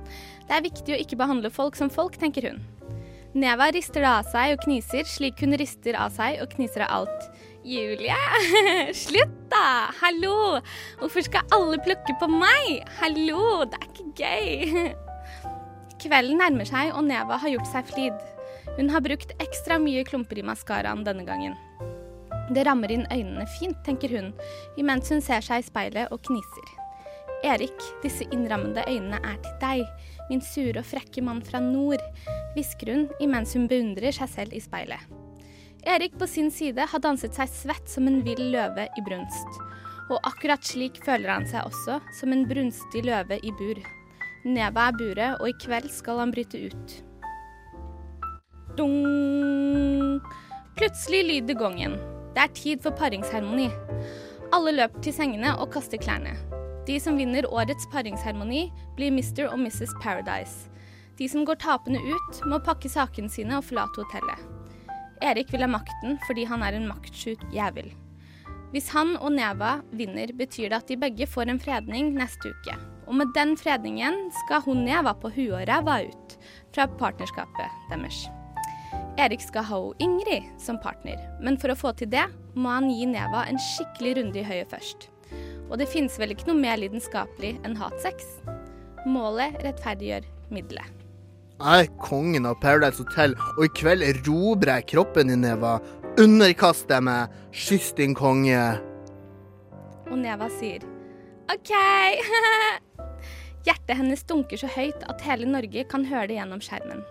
Det 0.47 0.55
er 0.57 0.65
viktig 0.65 0.95
å 0.95 0.99
ikke 1.03 1.19
behandle 1.19 1.51
folk 1.53 1.77
som 1.77 1.91
folk, 1.93 2.17
tenker 2.17 2.47
hun. 2.49 2.63
Neva 3.37 3.69
rister 3.75 4.01
det 4.01 4.09
av 4.09 4.31
seg 4.31 4.55
og 4.55 4.65
kniser 4.65 5.05
slik 5.07 5.43
hun 5.43 5.53
rister 5.59 5.99
av 5.99 6.15
seg 6.15 6.41
og 6.41 6.55
kniser 6.55 6.87
av 6.87 7.03
alt. 7.03 7.29
Julie, 7.67 8.17
slutt 9.03 9.37
da! 9.53 9.91
Hallo! 10.01 10.57
Hvorfor 11.03 11.29
skal 11.29 11.53
alle 11.53 11.77
plukke 11.85 12.17
på 12.17 12.31
meg? 12.31 12.81
Hallo, 13.03 13.67
det 13.69 13.83
er 13.83 13.89
ikke 13.91 14.11
gøy. 14.25 14.91
Kvelden 16.01 16.39
nærmer 16.41 16.65
seg, 16.65 16.93
og 16.97 17.05
Neva 17.05 17.37
har 17.37 17.53
gjort 17.53 17.69
seg 17.69 17.89
flid. 17.91 18.21
Hun 18.77 18.89
har 18.89 19.03
brukt 19.05 19.35
ekstra 19.43 19.77
mye 19.81 20.03
klumper 20.07 20.39
i 20.41 20.45
maskaraen 20.45 21.03
denne 21.05 21.27
gangen. 21.27 21.53
Det 22.51 22.65
rammer 22.67 22.91
inn 22.91 23.05
øynene 23.13 23.45
fint, 23.59 23.77
tenker 23.85 24.11
hun, 24.17 24.31
imens 24.81 25.11
hun 25.13 25.21
ser 25.23 25.43
seg 25.45 25.61
i 25.61 25.67
speilet 25.67 26.11
og 26.11 26.23
kniser. 26.27 26.73
Erik, 27.47 27.85
disse 28.03 28.25
innrammede 28.33 28.83
øynene 28.89 29.21
er 29.21 29.37
til 29.41 29.55
deg, 29.61 29.85
min 30.29 30.43
sure 30.45 30.81
og 30.81 30.89
frekke 30.89 31.23
mann 31.25 31.41
fra 31.45 31.61
nord, 31.63 32.01
hvisker 32.55 32.91
hun 32.93 33.07
imens 33.23 33.55
hun 33.57 33.69
beundrer 33.71 34.13
seg 34.15 34.29
selv 34.29 34.57
i 34.57 34.61
speilet. 34.61 35.01
Erik 35.89 36.17
på 36.19 36.27
sin 36.29 36.51
side 36.53 36.85
har 36.91 37.01
danset 37.01 37.37
seg 37.37 37.49
svett 37.49 37.87
som 37.89 38.09
en 38.09 38.21
vill 38.25 38.43
løve 38.53 38.85
i 38.85 39.05
brunst. 39.05 39.63
Og 40.11 40.19
akkurat 40.27 40.65
slik 40.65 40.99
føler 41.05 41.31
han 41.31 41.47
seg 41.49 41.65
også, 41.65 42.01
som 42.19 42.33
en 42.35 42.45
brunstig 42.49 43.05
løve 43.07 43.39
i 43.41 43.53
bur. 43.57 43.81
Neva 44.41 44.87
er 44.89 44.95
buret, 44.97 45.37
og 45.37 45.49
i 45.51 45.57
kveld 45.61 45.89
skal 45.93 46.17
han 46.23 46.31
bryte 46.33 46.57
ut. 46.65 46.93
Dung! 48.77 50.21
Plutselig 50.79 51.21
lyder 51.27 51.57
gongen. 51.59 51.97
Det 52.33 52.41
er 52.41 52.55
tid 52.57 52.81
for 52.81 52.95
paringsseremoni. 52.97 53.67
Alle 54.55 54.73
løper 54.73 55.03
til 55.05 55.13
sengene 55.13 55.53
og 55.59 55.69
kaster 55.75 56.01
klærne. 56.01 56.33
De 56.87 56.97
som 56.99 57.19
vinner 57.19 57.45
årets 57.53 57.85
paringsseremoni, 57.93 58.63
blir 58.97 59.13
Mr. 59.13 59.45
og 59.51 59.59
Mrs. 59.61 59.93
Paradise. 60.01 60.71
De 61.19 61.27
som 61.29 61.45
går 61.45 61.59
tapende 61.61 62.01
ut, 62.01 62.39
må 62.49 62.57
pakke 62.65 62.89
sakene 62.89 63.29
sine 63.29 63.59
og 63.59 63.67
forlate 63.67 64.01
hotellet. 64.01 64.47
Erik 65.21 65.51
vil 65.53 65.61
ha 65.61 65.69
makten 65.69 66.17
fordi 66.25 66.47
han 66.49 66.65
er 66.65 66.79
en 66.79 66.87
maktsjuk 66.89 67.43
jævel. 67.53 67.91
Hvis 68.71 68.89
han 68.95 69.13
og 69.19 69.35
Neva 69.35 69.81
vinner, 69.93 70.33
betyr 70.33 70.71
det 70.71 70.79
at 70.79 70.89
de 70.89 70.97
begge 70.97 71.29
får 71.29 71.51
en 71.51 71.61
fredning 71.61 72.15
neste 72.17 72.55
uke. 72.55 72.79
Og 73.07 73.15
med 73.19 73.33
den 73.35 73.55
fredningen 73.59 74.29
skal 74.43 74.63
hun 74.65 74.85
Neva 74.85 75.13
på 75.17 75.31
huet 75.33 75.55
og 75.63 75.65
ræva 75.69 76.01
ut 76.07 76.37
fra 76.75 76.87
partnerskapet 76.99 77.89
deres. 77.91 78.25
Erik 79.19 79.43
skal 79.43 79.65
ha 79.67 79.79
Ingrid 80.03 80.47
som 80.61 80.79
partner, 80.79 81.19
men 81.43 81.57
for 81.59 81.73
å 81.73 81.77
få 81.77 81.91
til 81.99 82.09
det 82.11 82.25
må 82.55 82.71
han 82.71 82.89
gi 82.91 83.07
Neva 83.09 83.43
en 83.47 83.59
skikkelig 83.59 84.15
runde 84.19 84.41
i 84.41 84.47
høyet 84.47 84.71
først. 84.71 85.09
Og 85.71 85.77
det 85.79 85.89
finnes 85.91 86.17
vel 86.19 86.33
ikke 86.33 86.49
noe 86.49 86.59
mer 86.59 86.79
lidenskapelig 86.79 87.53
enn 87.65 87.77
hatsex? 87.79 88.25
Målet 89.07 89.55
rettferdiggjør 89.63 90.27
middelet. 90.51 90.87
Jeg 91.61 91.85
er 91.85 91.91
kongen 92.01 92.47
av 92.49 92.57
Paradise 92.63 93.03
Hotel, 93.03 93.35
og 93.57 93.67
i 93.67 93.73
kveld 93.77 94.03
erobrer 94.05 94.79
jeg 94.79 94.87
kroppen 94.95 95.29
din, 95.29 95.43
Neva. 95.45 95.77
Underkast 96.19 96.87
deg 96.89 97.05
meg. 97.05 97.35
Kyss 97.53 97.91
din 97.99 98.15
konge. 98.17 98.63
Og 100.09 100.17
Neva 100.19 100.49
sier 100.57 100.83
OK. 101.51 101.71
Hjertet 103.67 103.97
hennes 103.99 104.23
dunker 104.25 104.57
så 104.57 104.69
høyt 104.71 105.03
at 105.11 105.21
hele 105.25 105.45
Norge 105.49 105.85
kan 105.91 106.05
høre 106.09 106.31
det 106.31 106.39
gjennom 106.39 106.63
skjermen. 106.63 107.03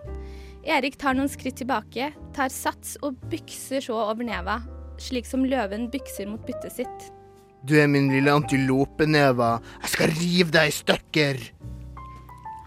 Erik 0.67 0.97
tar 1.01 1.15
noen 1.17 1.31
skritt 1.31 1.57
tilbake, 1.61 2.11
tar 2.35 2.51
sats 2.53 2.97
og 3.01 3.17
bykser 3.31 3.81
så 3.81 3.95
over 3.97 4.25
Neva, 4.27 4.59
slik 5.01 5.25
som 5.25 5.47
løven 5.47 5.87
bykser 5.93 6.29
mot 6.29 6.43
byttet 6.45 6.75
sitt. 6.81 7.07
Du 7.65 7.75
er 7.77 7.89
min 7.89 8.09
lille 8.09 8.33
antilope, 8.33 9.05
Neva. 9.05 9.59
Jeg 9.83 9.93
skal 9.95 10.13
rive 10.17 10.53
deg 10.53 10.69
i 10.69 10.75
stykker. 10.75 11.41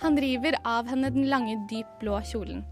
Han 0.04 0.18
river 0.20 0.56
av 0.68 0.90
henne 0.90 1.08
den 1.14 1.28
lange, 1.30 1.56
dyp 1.70 1.88
blå 2.02 2.18
kjolen. 2.28 2.62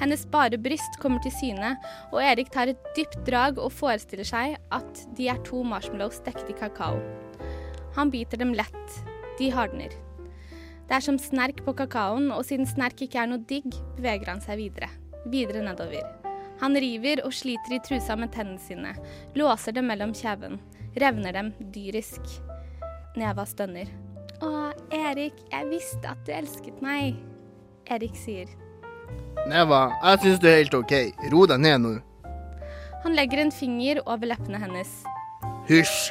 Hennes 0.00 0.24
bare 0.32 0.58
bryst 0.58 0.98
kommer 1.02 1.22
til 1.22 1.34
syne, 1.36 1.76
og 2.10 2.20
Erik 2.24 2.50
tar 2.52 2.72
et 2.72 2.90
dypt 2.96 3.20
drag 3.28 3.60
og 3.62 3.72
forestiller 3.72 4.26
seg 4.26 4.56
at 4.74 5.02
de 5.16 5.28
er 5.30 5.40
to 5.46 5.62
marshmallows 5.64 6.22
dekket 6.26 6.50
i 6.50 6.58
kakao. 6.60 6.98
Han 7.96 8.10
biter 8.12 8.40
dem 8.40 8.56
lett. 8.56 8.96
De 9.38 9.52
hardner. 9.54 9.94
Det 10.90 10.96
er 10.96 11.04
som 11.06 11.18
snerk 11.22 11.60
på 11.62 11.70
kakaoen, 11.78 12.32
og 12.34 12.42
siden 12.48 12.66
snerk 12.66 12.98
ikke 13.04 13.20
er 13.22 13.28
noe 13.30 13.38
digg, 13.46 13.68
beveger 13.94 14.26
han 14.26 14.40
seg 14.42 14.58
videre. 14.58 14.88
Videre 15.30 15.62
nedover. 15.62 16.02
Han 16.58 16.74
river 16.82 17.22
og 17.22 17.30
sliter 17.30 17.76
i 17.76 17.78
trusa 17.86 18.16
med 18.18 18.32
tennene 18.34 18.58
sine, 18.58 18.96
låser 19.38 19.76
dem 19.76 19.86
mellom 19.86 20.10
kjeven, 20.18 20.58
revner 20.98 21.38
dem 21.38 21.52
dyrisk. 21.76 22.26
Neva 23.14 23.46
stønner. 23.46 23.86
Å, 24.42 24.72
Erik, 24.90 25.38
jeg 25.52 25.70
visste 25.70 26.10
at 26.10 26.26
du 26.26 26.34
elsket 26.34 26.82
meg. 26.82 27.22
Erik 27.86 28.18
sier. 28.18 28.50
Neva, 29.46 29.92
jeg 30.02 30.24
syns 30.24 30.42
du 30.42 30.50
er 30.50 30.58
helt 30.64 30.74
OK. 30.74 30.96
Ro 31.30 31.46
deg 31.46 31.62
ned 31.62 31.84
nå. 31.86 31.96
Han 33.06 33.14
legger 33.14 33.44
en 33.44 33.54
finger 33.54 34.02
over 34.10 34.34
leppene 34.34 34.58
hennes. 34.58 35.04
Hysj. 35.70 36.10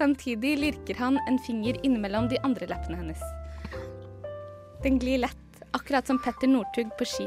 Samtidig 0.00 0.54
lirker 0.56 0.96
han 0.96 1.18
en 1.28 1.36
finger 1.44 1.76
innimellom 1.84 2.30
de 2.30 2.38
andre 2.46 2.70
leppene 2.70 2.96
hennes. 2.96 3.20
Den 4.80 4.96
glir 4.98 5.20
lett, 5.20 5.58
akkurat 5.76 6.06
som 6.08 6.16
Petter 6.24 6.48
Northug 6.48 6.94
på 6.96 7.04
ski. 7.04 7.26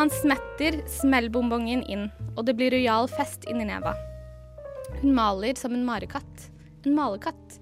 Han 0.00 0.10
smetter 0.10 0.80
smellbonbongen 0.90 1.84
inn, 1.86 2.08
og 2.34 2.48
det 2.48 2.56
blir 2.58 2.74
rojal 2.74 3.06
fest 3.12 3.46
inni 3.46 3.68
neva. 3.68 3.94
Hun 4.98 5.14
maler 5.14 5.54
som 5.54 5.76
en 5.76 5.86
marekatt. 5.86 6.50
en 6.84 6.94
malekatt. 6.96 7.60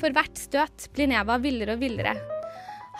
For 0.00 0.14
hvert 0.14 0.38
støt 0.38 0.88
blir 0.94 1.10
Neva 1.10 1.36
villere 1.42 1.74
og 1.74 1.82
villere. 1.82 2.14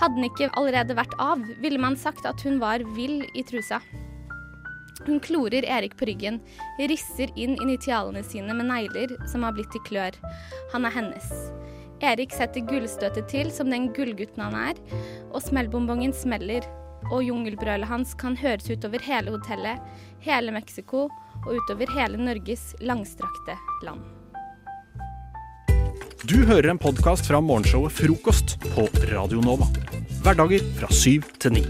Hadde 0.00 0.18
den 0.18 0.26
ikke 0.28 0.50
allerede 0.58 0.96
vært 0.98 1.14
av, 1.22 1.40
ville 1.62 1.80
man 1.80 1.96
sagt 1.96 2.26
at 2.26 2.42
hun 2.44 2.58
var 2.60 2.84
vill 2.96 3.22
i 3.32 3.42
trusa. 3.42 3.80
Hun 5.06 5.20
klorer 5.20 5.64
Erik 5.66 5.96
på 5.98 6.06
ryggen, 6.06 6.38
risser 6.78 7.32
inn 7.34 7.56
initialene 7.62 8.22
sine 8.22 8.54
med 8.54 8.68
negler 8.70 9.16
som 9.30 9.42
har 9.42 9.56
blitt 9.56 9.72
til 9.74 9.82
klør. 9.88 10.18
Han 10.74 10.86
er 10.86 10.94
hennes. 10.94 11.32
Erik 12.02 12.34
setter 12.34 12.64
gullstøtet 12.66 13.28
til 13.30 13.50
som 13.54 13.70
den 13.70 13.90
gullgutten 13.94 14.42
han 14.42 14.56
er, 14.58 14.78
og 15.30 15.42
smellbonbongen 15.42 16.14
smeller. 16.14 16.66
Og 17.10 17.24
jungelbrølet 17.26 17.90
hans 17.90 18.14
kan 18.18 18.36
høres 18.38 18.70
utover 18.70 19.02
hele 19.02 19.34
hotellet, 19.34 19.82
hele 20.22 20.54
Mexico 20.54 21.08
og 21.42 21.54
utover 21.58 21.90
hele 21.98 22.18
Norges 22.18 22.72
langstrakte 22.80 23.58
land. 23.82 24.02
Du 26.22 26.36
hører 26.46 26.70
en 26.70 26.78
podkast 26.78 27.26
fra 27.26 27.40
morgenshowet 27.42 27.96
Frokost 27.98 28.54
på 28.76 28.86
Radio 29.10 29.42
Nova. 29.42 29.66
Hverdager 30.22 30.62
fra 30.78 30.90
syv 30.94 31.26
til 31.42 31.58
ni. 31.58 31.64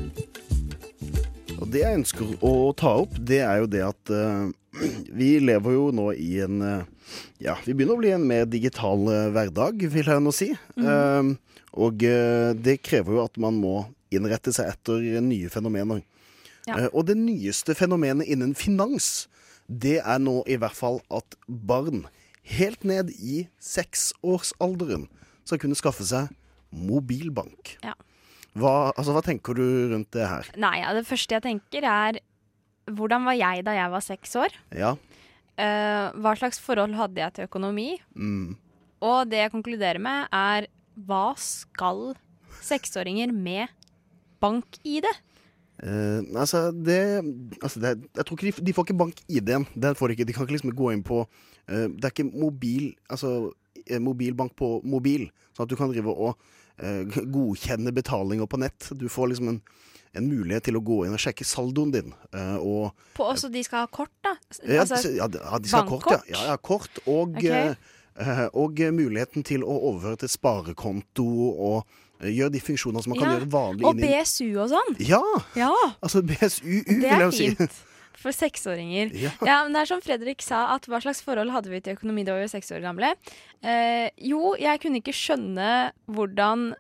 Og 1.63 1.71
det 1.71 1.85
jeg 1.85 1.99
ønsker 2.01 2.35
å 2.43 2.53
ta 2.75 2.97
opp, 3.05 3.15
det 3.23 3.39
er 3.47 3.63
jo 3.63 3.71
det 3.71 3.83
at 3.87 4.11
uh, 4.11 4.51
vi 5.21 5.37
lever 5.43 5.77
jo 5.77 5.87
nå 5.95 6.11
i 6.19 6.35
en 6.43 6.59
uh, 6.59 6.89
Ja, 7.43 7.55
vi 7.63 7.75
begynner 7.77 7.95
å 7.95 8.03
bli 8.03 8.13
en 8.17 8.27
mer 8.27 8.49
digital 8.51 9.05
uh, 9.07 9.31
hverdag, 9.35 9.85
vil 9.93 10.11
jeg 10.11 10.23
nå 10.25 10.33
si. 10.35 10.53
Eh, 10.81 11.33
og 11.73 12.05
det 12.61 12.75
krever 12.85 13.17
jo 13.17 13.23
at 13.25 13.39
man 13.41 13.57
må 13.57 13.87
innrette 14.13 14.53
seg 14.53 14.69
etter 14.75 15.21
nye 15.25 15.49
fenomener. 15.53 16.03
Ja. 16.69 16.87
Og 16.93 17.07
det 17.09 17.17
nyeste 17.17 17.73
fenomenet 17.77 18.29
innen 18.29 18.53
finans, 18.57 19.27
det 19.67 19.99
er 20.03 20.21
nå 20.21 20.43
i 20.45 20.59
hvert 20.61 20.77
fall 20.77 21.01
at 21.13 21.37
barn 21.49 22.05
helt 22.55 22.85
ned 22.85 23.13
i 23.17 23.47
seksårsalderen 23.65 25.09
skal 25.49 25.63
kunne 25.65 25.79
skaffe 25.79 26.05
seg 26.07 26.29
mobilbank. 26.73 27.77
Ja. 27.85 27.97
Hva, 28.59 28.93
altså, 28.93 29.15
hva 29.17 29.23
tenker 29.25 29.57
du 29.57 29.65
rundt 29.93 30.11
det 30.13 30.27
her? 30.29 30.51
Nei, 30.61 30.77
ja, 30.83 30.93
det 30.97 31.07
første 31.09 31.39
jeg 31.39 31.45
tenker 31.47 31.87
er 31.89 32.21
Hvordan 32.93 33.25
var 33.25 33.37
jeg 33.39 33.63
da 33.65 33.77
jeg 33.77 33.93
var 33.93 34.03
seks 34.03 34.33
år? 34.37 34.55
Ja. 34.75 34.97
Uh, 35.55 36.09
hva 36.19 36.33
slags 36.35 36.59
forhold 36.61 36.97
hadde 36.99 37.21
jeg 37.23 37.37
til 37.37 37.47
økonomi? 37.47 37.93
Mm. 38.19 38.57
Og 39.07 39.31
det 39.31 39.39
jeg 39.39 39.53
konkluderer 39.53 40.03
med, 40.03 40.27
er 40.35 40.67
hva 41.07 41.37
skal 41.39 42.17
seksåringer 42.59 43.31
med 43.31 43.71
bank-ID? 44.43 45.07
Uh, 45.79 46.27
altså, 46.35 46.73
det, 46.75 47.23
altså 47.63 47.81
det 47.81 47.95
Jeg 48.19 48.27
tror 48.27 48.37
ikke 48.37 48.51
de, 48.51 48.67
de 48.67 48.75
får 48.75 48.89
ikke 48.89 49.01
bank-ID-en. 49.05 49.69
Den 49.87 49.99
får 49.99 50.11
de 50.11 50.19
ikke. 50.19 50.27
De 50.27 50.35
kan 50.35 50.49
ikke 50.49 50.59
liksom 50.59 50.75
gå 50.83 50.91
inn 50.91 51.07
på 51.07 51.23
uh, 51.23 51.87
Det 51.87 52.03
er 52.03 52.13
ikke 52.13 52.29
mobil 52.35 52.91
Altså 53.07 53.53
eh, 53.87 54.01
mobilbank 54.03 54.55
på 54.59 54.77
mobil, 54.89 55.29
sånn 55.55 55.67
at 55.67 55.73
du 55.73 55.79
kan 55.79 55.91
drive 55.93 56.13
og 56.13 56.35
eh, 56.35 56.51
godkjenne 57.37 57.93
betalinger 57.95 58.47
på 58.51 58.59
nett. 58.63 58.91
Du 58.99 59.09
får 59.09 59.29
liksom 59.33 59.49
en, 59.53 59.61
en 60.19 60.29
mulighet 60.29 60.65
til 60.69 60.77
å 60.77 60.83
gå 60.85 60.99
inn 61.07 61.15
og 61.17 61.23
sjekke 61.23 61.47
saldoen 61.47 61.93
din. 61.95 62.13
eh, 62.35 62.57
og 62.59 62.93
På 63.17 63.31
også 63.33 63.51
de 63.53 63.63
skal 63.65 63.87
ha 63.87 63.91
kort, 63.93 64.13
da? 64.25 64.35
Altså, 64.83 65.15
ja, 65.17 65.27
de- 65.31 65.43
ja, 65.45 65.59
de 65.59 65.69
skal 65.73 65.87
ha 65.87 65.99
kort, 65.99 66.29
ja. 66.31 66.47
ja. 66.53 66.57
Kort 66.61 67.03
og, 67.07 67.37
okay. 67.39 67.73
eh, 67.73 67.75
eh, 68.21 68.47
og 68.53 68.81
eh, 68.81 68.93
muligheten 68.93 69.45
til 69.47 69.65
å 69.65 69.77
overføre 69.93 70.21
til 70.25 70.33
sparekonto 70.35 71.29
og 71.53 71.79
eh, 72.21 72.29
gjøre 72.35 72.53
de 72.57 72.61
funksjoner 72.61 73.03
som 73.07 73.15
man 73.15 73.23
kan 73.23 73.33
gjøre 73.37 73.51
vanlig 73.53 73.87
Og 73.89 73.97
BSU 74.03 74.51
og 74.63 74.69
sånn. 74.75 74.93
Ja! 75.01 75.23
Ja. 75.59 75.73
Altså 76.03 76.23
BSUU, 76.23 76.83
Det 76.87 76.99
vil 76.99 77.09
er 77.09 77.25
jeg 77.25 77.31
jo 77.31 77.33
si. 77.39 77.49
fint. 77.57 77.81
For 78.21 78.35
seksåringer. 78.35 79.13
Ja. 79.17 79.31
Ja. 79.47 79.57
men 79.65 79.75
det 79.77 79.83
er 79.83 79.91
som 79.91 80.03
Fredrik 80.05 80.43
sa, 80.45 80.65
at 80.75 80.87
hva 80.91 81.01
slags 81.03 81.23
forhold 81.25 81.53
hadde 81.55 81.73
vi 81.73 81.81
til 81.81 81.97
økonomi 81.97 82.25
da 82.27 82.37
vi 82.37 82.45
var 82.45 82.53
seks 82.53 82.73
år 82.75 82.83
gamle? 82.85 83.15
Eh, 83.65 84.09
jo, 84.29 84.55
jeg 84.61 84.81
kunne 84.83 85.01
ikke 85.03 85.15
skjønne 85.17 85.69
hvordan 86.13 86.73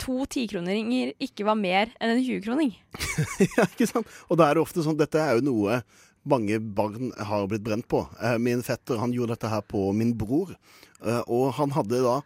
to 0.00 0.24
tikroninger 0.32 1.12
ikke 1.20 1.44
var 1.44 1.58
mer 1.60 1.90
enn 2.00 2.14
en 2.14 2.22
20-kroning. 2.24 2.70
ja, 3.58 3.66
ikke 3.68 3.88
sant? 3.90 4.08
Og 4.32 4.38
da 4.40 4.48
er 4.48 4.56
det 4.56 4.62
ofte 4.64 4.84
sånn 4.84 4.96
Dette 4.98 5.20
er 5.20 5.36
jo 5.38 5.44
noe 5.50 5.82
mange 6.28 6.58
barn 6.60 7.10
har 7.16 7.46
blitt 7.48 7.64
brent 7.64 7.86
på. 7.88 8.02
Eh, 8.20 8.36
Min 8.40 8.64
fetter 8.64 9.00
han 9.00 9.12
gjorde 9.16 9.36
dette 9.36 9.50
her 9.52 9.62
på 9.64 9.90
min 9.96 10.14
bror, 10.20 10.54
eh, 11.04 11.22
og 11.26 11.54
han 11.60 11.72
hadde 11.76 12.02
da 12.04 12.18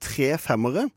tre 0.00 0.34
femmere, 0.40 0.88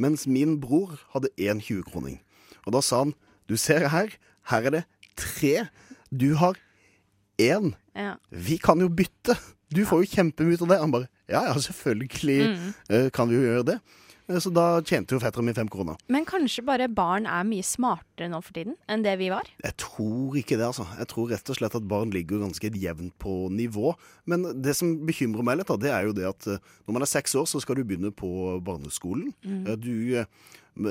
mens 0.00 0.26
min 0.28 0.58
bror 0.60 0.98
hadde 1.12 1.32
én 1.40 1.60
20-kroning. 1.60 2.18
Og 2.66 2.76
da 2.76 2.80
sa 2.84 3.02
han 3.04 3.14
du 3.50 3.56
ser 3.60 3.88
her, 3.92 4.12
her 4.48 4.68
er 4.68 4.76
det 4.76 4.84
tre. 5.20 5.66
Du 6.12 6.34
har 6.36 6.54
én. 7.40 7.72
Ja. 7.96 8.14
Vi 8.30 8.58
kan 8.60 8.80
jo 8.80 8.88
bytte. 8.88 9.36
Du 9.72 9.84
får 9.88 10.02
jo 10.04 10.10
kjempemye 10.12 10.54
ut 10.58 10.62
av 10.62 10.68
det. 10.68 10.78
Han 10.82 10.92
bare 10.92 11.08
ja 11.32 11.44
ja, 11.48 11.54
selvfølgelig 11.56 12.08
Mm. 12.52 12.72
eh, 12.90 13.10
kan 13.10 13.28
vi 13.30 13.36
jo 13.38 13.42
gjøre 13.46 13.64
det. 13.70 13.78
Eh, 14.32 14.38
Så 14.40 14.50
da 14.54 14.80
tjente 14.80 15.12
jo 15.14 15.20
fetteren 15.22 15.44
min 15.44 15.54
fem 15.56 15.68
kroner. 15.68 15.98
Men 16.08 16.24
kanskje 16.28 16.64
bare 16.64 16.88
barn 16.88 17.26
er 17.26 17.44
mye 17.44 17.62
smartere 17.66 18.30
nå 18.32 18.40
for 18.42 18.52
tiden 18.56 18.76
enn 18.88 19.04
det 19.04 19.18
vi 19.20 19.28
var? 19.32 19.48
Jeg 19.62 19.76
tror 19.82 20.36
ikke 20.40 20.56
det, 20.58 20.66
altså. 20.70 20.86
Jeg 20.98 21.08
tror 21.12 21.28
rett 21.34 21.52
og 21.52 21.58
slett 21.60 21.76
at 21.78 21.88
barn 21.88 22.10
ligger 22.14 22.42
ganske 22.42 22.72
jevnt 22.72 23.14
på 23.22 23.36
nivå. 23.52 23.94
Men 24.26 24.48
det 24.62 24.74
som 24.78 24.94
bekymrer 25.06 25.44
meg 25.44 25.58
litt, 25.60 25.68
da, 25.68 25.76
det 25.76 25.92
er 25.92 26.08
jo 26.08 26.16
det 26.16 26.26
at 26.30 26.46
eh, 26.56 26.58
når 26.86 26.98
man 26.98 27.02
er 27.06 27.12
seks 27.12 27.34
år, 27.38 27.46
så 27.50 27.60
skal 27.62 27.76
du 27.78 27.84
begynne 27.84 28.10
på 28.14 28.32
barneskolen. 28.64 29.32
Mm. 29.44 29.66
Eh, 29.66 29.76
Du, 29.82 30.24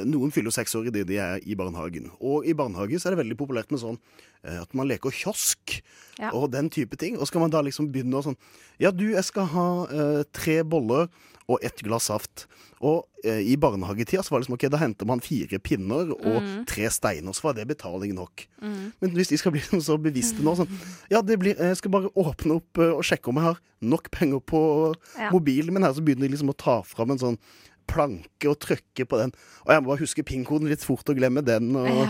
noen 0.05 0.29
fyller 0.29 0.53
seks 0.53 0.75
år 0.77 0.91
idet 0.91 1.07
de 1.09 1.15
er 1.17 1.39
i 1.41 1.55
barnehagen. 1.57 2.11
Og 2.21 2.45
i 2.45 2.53
barnehage 2.53 2.99
så 3.01 3.09
er 3.09 3.15
det 3.15 3.23
veldig 3.23 3.37
populært 3.39 3.71
med 3.73 3.81
sånn 3.81 3.97
at 4.45 4.71
man 4.77 4.87
leker 4.89 5.09
kiosk 5.13 5.81
Ja. 6.19 6.29
og 6.37 6.51
den 6.53 6.69
type 6.69 6.97
ting. 6.97 7.17
Og 7.17 7.25
skal 7.29 7.41
man 7.41 7.49
da 7.53 7.61
liksom 7.65 7.87
begynne 7.91 8.13
å 8.19 8.21
sånn 8.25 8.37
Ja, 8.81 8.91
du, 8.91 9.07
jeg 9.13 9.23
skal 9.25 9.45
ha 9.53 9.65
eh, 9.89 10.23
tre 10.33 10.61
boller 10.63 11.09
og 11.49 11.59
ett 11.65 11.81
glass 11.81 12.09
saft. 12.11 12.45
Og 12.81 13.05
eh, 13.23 13.43
i 13.45 13.55
barnehagetida 13.61 14.23
så 14.25 14.31
var 14.33 14.39
det 14.41 14.47
liksom 14.47 14.55
ok, 14.57 14.63
da 14.73 14.77
henter 14.81 15.05
man 15.05 15.19
fire 15.21 15.59
pinner 15.61 16.09
og 16.15 16.41
Mm. 16.41 16.65
tre 16.65 16.89
steiner, 16.89 17.31
så 17.37 17.43
var 17.43 17.53
det 17.53 17.67
betaling 17.69 18.15
nok. 18.17 18.47
Mm. 18.61 18.91
Men 19.01 19.11
hvis 19.13 19.29
de 19.29 19.37
skal 19.37 19.51
bli 19.53 19.61
så 19.85 19.99
bevisste 20.01 20.41
nå 20.41 20.55
sånn 20.57 20.69
Ja, 21.11 21.21
det 21.21 21.37
blir, 21.39 21.53
jeg 21.55 21.77
skal 21.77 21.91
bare 21.91 22.09
åpne 22.17 22.55
opp 22.57 22.77
eh, 22.81 22.89
og 22.97 23.03
sjekke 23.05 23.29
om 23.29 23.35
jeg 23.37 23.43
har 23.51 23.59
nok 23.81 24.09
penger 24.11 24.39
på 24.41 24.95
Ja. 25.19 25.29
mobilen 25.29 25.73
min 25.73 25.83
her, 25.83 25.93
så 25.93 26.01
begynner 26.01 26.25
de 26.27 26.33
liksom 26.33 26.49
å 26.49 26.57
ta 26.57 26.81
fram 26.81 27.11
en 27.11 27.19
sånn 27.21 27.37
planke 27.91 28.47
og 28.47 28.57
trykke 28.61 29.03
på 29.09 29.17
den. 29.19 29.31
Og 29.65 29.71
jeg 29.73 29.81
må 29.83 29.89
bare 29.91 29.99
huske 30.01 30.23
PIN-koden 30.23 30.69
litt 30.69 30.83
fort 30.85 31.09
og 31.11 31.17
glemme 31.17 31.41
den. 31.43 31.75
Og 31.75 31.85
Ja. 31.87 32.05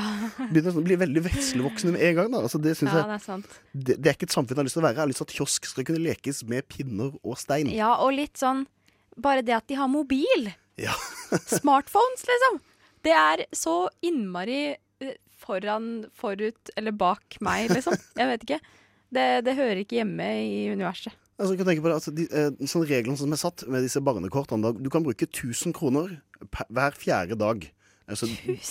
begynner 0.52 0.72
sånn 0.76 0.84
å 0.84 0.88
bli 0.88 0.96
veldig 1.00 1.24
veslevoksne 1.26 1.92
med 1.96 2.02
en 2.02 2.16
gang. 2.16 2.32
da 2.32 2.38
altså, 2.44 2.62
Det 2.62 2.76
Ja, 2.82 2.88
jeg 2.88 3.04
det 3.04 3.16
er 3.16 3.18
sant. 3.26 3.46
det, 3.74 3.96
det 4.02 4.08
er 4.08 4.14
ikke 4.14 4.30
et 4.30 4.36
samfunn 4.36 4.56
jeg 4.56 4.58
har 4.58 4.64
lyst 4.70 4.74
til 4.78 4.84
å 4.84 4.86
være. 4.86 4.96
Jeg 4.96 5.04
har 5.04 5.08
lyst 5.08 5.18
til 5.24 5.28
at 5.28 5.36
kiosk 5.40 5.66
skal 5.66 5.84
kunne 5.84 6.04
lekes 6.06 6.44
med 6.48 6.68
pinner 6.70 7.12
og 7.24 7.38
stein. 7.38 7.68
Ja, 7.72 7.96
og 8.00 8.14
litt 8.14 8.38
sånn 8.38 8.68
Bare 9.20 9.42
det 9.44 9.52
at 9.54 9.68
de 9.68 9.76
har 9.76 9.88
mobil. 9.92 10.54
Ja. 10.80 10.94
Smartphones, 11.60 12.28
liksom. 12.28 12.62
Det 13.02 13.16
er 13.18 13.46
så 13.56 13.90
innmari 14.06 14.76
eh, 14.76 15.18
foran, 15.42 16.06
forut 16.16 16.72
eller 16.78 16.96
bak 16.96 17.40
meg, 17.42 17.72
liksom. 17.74 17.98
Jeg 18.20 18.30
vet 18.34 18.48
ikke. 18.48 18.62
Det, 19.12 19.28
det 19.44 19.58
hører 19.58 19.82
ikke 19.82 20.00
hjemme 20.00 20.30
i 20.46 20.64
universet. 20.72 21.16
Altså, 21.42 21.56
jeg 21.56 21.60
kan 21.64 21.72
tenke 21.72 21.84
på 21.84 21.90
det, 21.90 21.98
altså, 21.98 22.12
de, 22.14 22.26
eh, 22.30 22.68
sånn 22.70 22.86
Reglene 22.86 23.18
som 23.18 23.34
er 23.34 23.40
satt 23.42 23.64
med 23.72 23.82
disse 23.84 24.02
barnekortene, 24.06 24.62
da, 24.62 24.72
du 24.78 24.90
kan 24.94 25.04
bruke 25.06 25.26
1000 25.26 25.74
kroner 25.74 26.20
per, 26.54 26.68
hver 26.70 26.98
fjerde 26.98 27.38
dag. 27.40 27.66
Altså, 28.12 28.28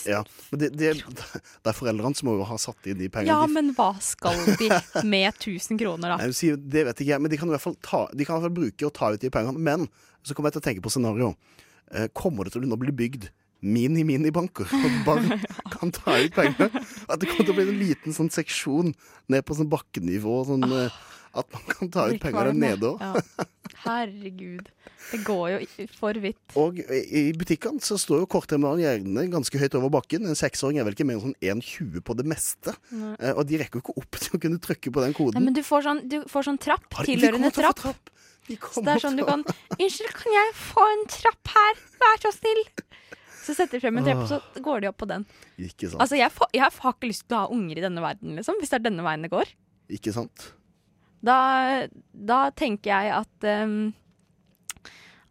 ja, 0.07 0.21
men 0.53 0.61
det, 0.61 0.69
det, 0.79 0.93
det 1.65 1.73
er 1.73 1.77
foreldrene 1.77 2.15
som 2.19 2.29
må 2.29 2.37
jo 2.39 2.47
ha 2.47 2.59
satt 2.61 2.87
inn 2.91 3.01
de 3.01 3.09
pengene. 3.11 3.33
Ja, 3.33 3.49
men 3.51 3.73
hva 3.75 3.91
skal 4.05 4.39
de 4.61 4.69
med 5.09 5.33
1000 5.33 5.81
kroner, 5.81 6.15
da? 6.15 6.21
Nei, 6.21 6.53
det 6.71 6.85
vet 6.91 7.03
ikke 7.03 7.11
jeg, 7.15 7.25
men 7.25 7.33
de 7.33 7.41
kan 7.41 7.51
i 7.51 7.57
hvert 7.57 7.65
fall, 7.65 7.79
ta, 7.83 8.05
de 8.13 8.27
kan 8.27 8.37
i 8.37 8.39
hvert 8.39 8.49
fall 8.51 8.59
bruke 8.61 8.87
og 8.87 8.95
ta 8.97 9.11
ut 9.15 9.25
de 9.25 9.33
pengene. 9.35 9.65
Men 9.71 9.89
så 10.23 10.37
kommer 10.37 10.51
jeg 10.51 10.59
til 10.59 10.63
å 10.63 10.69
tenke 10.69 10.85
på 10.85 10.93
scenario. 10.93 11.33
Eh, 11.91 12.09
kommer 12.15 12.47
det 12.47 12.55
til 12.55 12.67
å 12.67 12.81
bli 12.81 12.95
bygd 12.95 13.29
mini-minibanker? 13.61 14.71
At 14.71 14.99
barn 15.09 15.31
kan 15.75 15.93
ta 15.95 16.19
ut 16.21 16.35
penger? 16.37 16.71
At 17.09 17.21
det 17.21 17.31
kommer 17.31 17.47
til 17.47 17.55
å 17.55 17.59
bli 17.59 17.69
en 17.69 17.81
liten 17.83 18.17
sånn 18.17 18.31
seksjon 18.33 18.95
ned 19.31 19.47
på 19.47 19.57
sånn 19.59 19.71
bakkenivå? 19.73 20.41
Sånn, 20.49 20.67
eh, 20.71 21.01
at 21.41 21.47
man 21.55 21.67
kan 21.71 21.91
ta 21.95 22.09
ut 22.11 22.23
penger 22.23 22.51
der 22.51 22.57
nede 22.59 22.95
òg. 22.95 23.03
ja. 23.03 23.47
Herregud. 23.81 24.67
Det 25.11 25.21
går 25.25 25.45
jo 25.55 25.85
for 25.97 26.19
vidt. 26.21 26.37
Og 26.61 26.81
i 26.85 27.23
butikkene 27.39 27.81
så 27.81 27.97
står 27.99 28.25
jo 28.25 28.29
kortterminalen 28.31 28.83
gjerne 28.83 29.23
ganske 29.33 29.61
høyt 29.63 29.77
over 29.79 29.93
bakken. 29.95 30.27
En 30.29 30.37
seksåring 30.37 30.81
er 30.81 30.85
vel 30.85 30.97
ikke 30.97 31.07
mer 31.09 31.17
enn 31.17 31.31
sånn 31.31 31.39
1,20 31.63 32.05
på 32.05 32.17
det 32.19 32.27
meste. 32.29 32.75
Nei. 32.93 33.15
Eh, 33.17 33.33
og 33.33 33.47
de 33.49 33.61
rekker 33.63 33.81
jo 33.81 33.85
ikke 33.87 33.97
opp 34.03 34.19
til 34.21 34.37
å 34.37 34.43
kunne 34.43 34.61
trykke 34.61 34.93
på 34.93 35.05
den 35.07 35.17
koden. 35.17 35.39
Nei, 35.39 35.47
men 35.49 35.57
du 35.57 35.63
får 35.65 35.87
sånn, 35.87 36.03
du 36.13 36.19
får 36.29 36.51
sånn 36.51 36.61
trapp. 36.61 36.85
Tilhørende 37.09 37.53
få 37.57 37.71
trapp. 37.71 38.13
Så 38.51 38.83
det 38.85 38.97
er 38.97 39.03
sånn 39.03 39.19
du 39.19 39.25
kan 39.29 39.45
Unnskyld, 39.77 40.15
kan 40.17 40.35
jeg 40.35 40.55
få 40.59 40.85
en 40.95 41.05
trapp 41.13 41.53
her? 41.55 41.83
Vær 42.01 42.23
så 42.25 42.33
snill. 42.35 42.63
Så 43.41 43.57
setter 43.57 43.79
de 43.79 43.83
frem 43.83 43.99
en 44.01 44.07
trapp, 44.07 44.23
og 44.25 44.31
så 44.31 44.63
går 44.63 44.85
de 44.85 44.91
opp 44.91 44.99
på 45.01 45.09
den. 45.11 45.25
Ikke 45.57 45.89
sant? 45.89 46.01
Altså, 46.03 46.19
jeg, 46.19 46.33
får, 46.35 46.51
jeg 46.55 46.65
har 46.67 46.95
ikke 46.95 47.11
lyst 47.11 47.27
til 47.27 47.39
å 47.39 47.45
ha 47.45 47.55
unger 47.55 47.81
i 47.81 47.85
denne 47.85 48.05
verden, 48.05 48.35
liksom. 48.39 48.59
Hvis 48.61 48.73
det 48.73 48.81
er 48.81 48.87
denne 48.91 49.07
veien 49.07 49.25
det 49.25 49.33
går. 49.33 49.53
Ikke 49.97 50.15
sant? 50.15 50.51
Da, 51.25 51.39
da 52.13 52.41
tenker 52.57 52.95
jeg 52.95 53.13
at 53.13 53.49
um, 53.69 53.91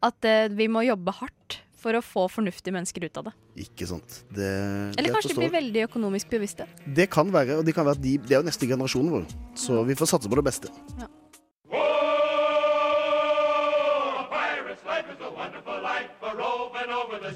At 0.06 0.28
uh, 0.28 0.46
vi 0.54 0.68
må 0.70 0.84
jobbe 0.86 1.16
hardt 1.18 1.58
for 1.80 1.96
å 1.96 2.02
få 2.04 2.26
fornuftige 2.32 2.76
mennesker 2.76 3.06
ut 3.08 3.18
av 3.22 3.30
det. 3.30 3.34
Ikke 3.64 3.88
sant. 3.88 4.20
Det, 4.36 4.50
Eller 4.50 5.08
det 5.08 5.14
kanskje 5.16 5.32
de 5.32 5.40
blir 5.40 5.54
veldig 5.54 5.86
økonomisk 5.88 6.32
bevisste. 6.34 6.68
Det 6.84 7.08
kan 7.12 7.32
være, 7.32 7.62
og 7.62 7.68
det 7.68 7.76
kan 7.78 7.88
være 7.88 8.00
at 8.00 8.04
de, 8.04 8.18
det 8.26 8.36
er 8.36 8.42
jo 8.42 8.50
neste 8.50 8.68
generasjonen 8.68 9.14
vår. 9.16 9.30
Så 9.60 9.80
vi 9.88 9.96
får 10.00 10.12
satse 10.12 10.32
på 10.32 10.40
det 10.40 10.46
beste. 10.50 10.72
Ja. 11.00 11.08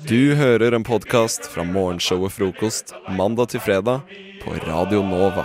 Du 0.01 0.33
hører 0.33 0.73
en 0.73 0.83
podkast 0.83 1.45
fra 1.53 1.61
morgenshowet 1.67 2.33
Frokost 2.33 2.93
mandag 3.13 3.51
til 3.53 3.61
fredag 3.61 4.01
på 4.41 4.55
Radio 4.65 5.03
Nova. 5.05 5.43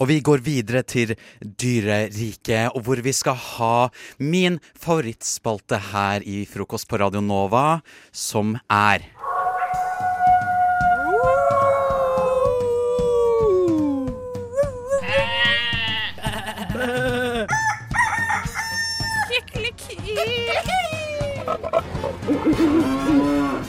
Og 0.00 0.08
vi 0.08 0.16
går 0.24 0.40
videre 0.44 0.80
til 0.88 1.12
dyreriket, 1.40 2.72
og 2.72 2.86
hvor 2.86 3.00
vi 3.04 3.12
skal 3.16 3.36
ha 3.36 3.88
min 4.16 4.56
favorittspalte 4.80 5.80
her 5.92 6.24
i 6.24 6.44
Frokost 6.48 6.88
på 6.88 7.00
Radio 7.04 7.20
Nova, 7.20 7.82
som 8.12 8.56
er 8.72 9.04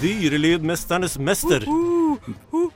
Dyrelydmesternes 0.02 1.18
mester. 1.18 1.64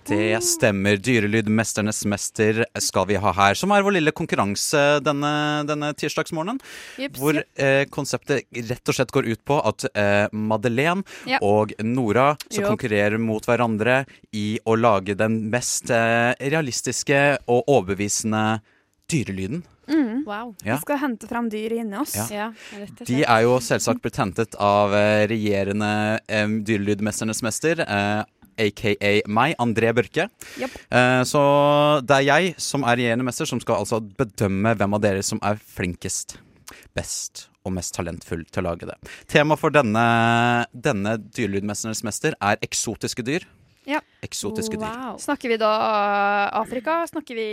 Det 0.08 0.44
stemmer. 0.44 0.98
Dyrelydmesternes 0.98 2.00
mester 2.10 2.64
skal 2.82 3.06
vi 3.12 3.18
ha 3.22 3.34
her. 3.38 3.54
Som 3.60 3.74
er 3.76 3.84
vår 3.86 3.94
lille 4.00 4.14
konkurranse 4.16 4.82
denne, 5.06 5.32
denne 5.70 5.92
tirsdagsmorgenen. 6.02 6.58
Jips, 6.98 7.20
hvor 7.22 7.38
eh, 7.38 7.84
konseptet 7.94 8.48
rett 8.72 8.90
og 8.90 8.98
slett 8.98 9.14
går 9.14 9.30
ut 9.36 9.44
på 9.46 9.60
at 9.70 9.86
eh, 9.94 10.34
Madeleine 10.34 11.06
Ja. 11.30 11.38
og 11.46 11.76
Nora 11.86 12.32
som 12.48 12.64
Jo. 12.66 12.72
konkurrere 12.74 13.22
mot 13.22 13.46
hverandre 13.46 14.02
i 14.34 14.58
å 14.66 14.74
lage 14.80 15.14
den 15.20 15.44
mest 15.54 15.94
eh, 15.94 16.34
realistiske 16.42 17.22
og 17.46 17.70
overbevisende 17.70 18.62
dyrelyden. 19.12 19.62
Mm. 19.92 20.24
Wow. 20.26 20.54
Ja. 20.64 20.76
Vi 20.76 20.82
skal 20.86 21.02
hente 21.02 21.28
fram 21.30 21.50
dyr 21.52 21.76
inni 21.82 21.98
oss. 22.00 22.16
Ja. 22.32 22.52
De 23.00 23.22
er 23.22 23.46
jo 23.46 23.58
selvsagt 23.64 24.02
blitt 24.04 24.20
hentet 24.22 24.56
av 24.62 24.96
eh, 24.96 25.26
regjerende 25.32 25.92
um, 26.44 26.62
dyrelydmesternes 26.68 27.44
mester, 27.46 27.86
Uh, 27.92 28.24
aka 28.62 29.10
meg, 29.32 29.56
André 29.62 29.90
Børke. 29.96 30.28
Yep. 30.60 30.74
Uh, 30.92 31.22
så 31.28 31.42
det 32.06 32.20
er 32.20 32.26
jeg 32.28 32.52
som 32.62 32.86
er 32.86 33.00
regjerende 33.00 33.26
mester, 33.26 33.48
som 33.50 33.62
skal 33.64 33.82
altså 33.82 34.02
bedømme 34.02 34.76
hvem 34.78 34.98
av 34.98 35.02
dere 35.04 35.24
som 35.26 35.42
er 35.46 35.60
flinkest, 35.76 36.38
best 36.96 37.48
og 37.66 37.76
mest 37.76 37.96
talentfull 37.98 38.44
til 38.50 38.64
å 38.64 38.72
lage 38.72 38.90
det. 38.90 38.98
Tema 39.32 39.58
for 39.60 39.74
denne, 39.74 40.04
denne 40.74 41.18
dyrelydmesternes 41.24 42.04
mester 42.08 42.38
er 42.40 42.62
eksotiske 42.66 43.26
dyr. 43.28 43.48
Ja. 43.90 44.02
Eksotiske 44.22 44.78
dyr. 44.78 45.18
Snakker 45.20 45.50
vi 45.50 45.58
da 45.58 45.70
uh, 45.82 46.60
Afrika? 46.60 47.00
Snakker 47.10 47.38
vi 47.38 47.46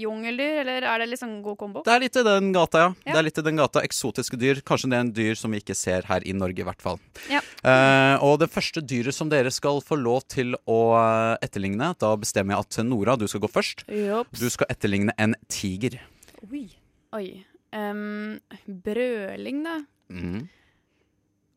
jungeldyr, 0.00 0.62
eller 0.62 0.86
er 0.88 1.02
det 1.02 1.10
liksom 1.10 1.42
god 1.44 1.58
kombo? 1.60 1.82
Det 1.84 1.92
er 1.92 2.00
litt 2.06 2.16
i 2.16 2.24
den 2.24 2.52
gata, 2.56 2.78
ja. 2.80 2.88
Ja. 3.04 3.12
Det 3.12 3.18
er 3.20 3.26
litt 3.26 3.40
i 3.42 3.44
den 3.44 3.60
gata. 3.60 3.82
Eksotiske 3.84 4.38
dyr. 4.40 4.62
Kanskje 4.64 4.88
det 4.92 4.96
er 4.96 5.04
en 5.04 5.12
dyr 5.16 5.36
som 5.38 5.52
vi 5.52 5.60
ikke 5.60 5.76
ser 5.76 6.08
her 6.08 6.24
i 6.24 6.32
Norge, 6.36 6.64
i 6.64 6.66
hvert 6.66 6.84
fall. 6.84 6.96
Ja. 7.28 7.42
Eh, 7.60 8.24
og 8.24 8.38
det 8.40 8.48
første 8.54 8.80
dyret 8.80 9.16
som 9.16 9.28
dere 9.32 9.52
skal 9.52 9.82
få 9.84 9.98
lov 10.00 10.24
til 10.32 10.56
å 10.64 10.80
eh, 10.96 11.36
etterligne, 11.44 11.92
da 12.00 12.14
bestemmer 12.20 12.56
jeg 12.56 12.64
at 12.64 12.80
Nora, 12.88 13.18
du 13.20 13.26
skal 13.28 13.44
gå 13.44 13.52
først. 13.52 13.84
Jops. 13.92 14.40
Du 14.40 14.48
skal 14.52 14.72
etterligne 14.72 15.12
en 15.20 15.36
tiger. 15.52 16.00
Oi. 16.48 16.66
Oi. 17.14 17.28
Um, 17.74 18.40
brøling, 18.64 19.60
da. 19.66 19.78
Mm. 20.08 20.48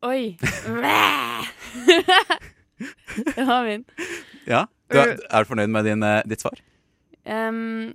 Oi. 0.04 0.36
det 3.36 3.44
var 3.48 3.66
min. 3.66 3.84
Ja, 4.48 4.66
du 4.90 4.98
er, 5.00 5.16
er 5.18 5.44
du 5.44 5.50
fornøyd 5.50 5.72
med 5.74 5.88
din, 5.88 6.02
eh, 6.06 6.22
ditt 6.28 6.44
svar? 6.44 6.60
Um, 7.28 7.90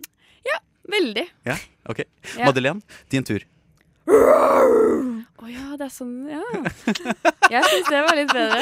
ja, 0.46 0.60
veldig. 0.92 1.26
Ja, 1.50 1.58
ok. 1.90 2.04
Ja. 2.38 2.46
Madeleine, 2.52 2.82
din 3.14 3.26
tur. 3.28 3.46
Å 5.44 5.48
ja, 5.52 5.74
det 5.80 5.86
er 5.88 5.92
sånn 5.92 6.28
Ja. 6.32 6.42
Jeg 7.52 7.64
syns 7.68 7.90
det 7.92 8.02
var 8.06 8.16
litt 8.16 8.32
bedre. 8.32 8.62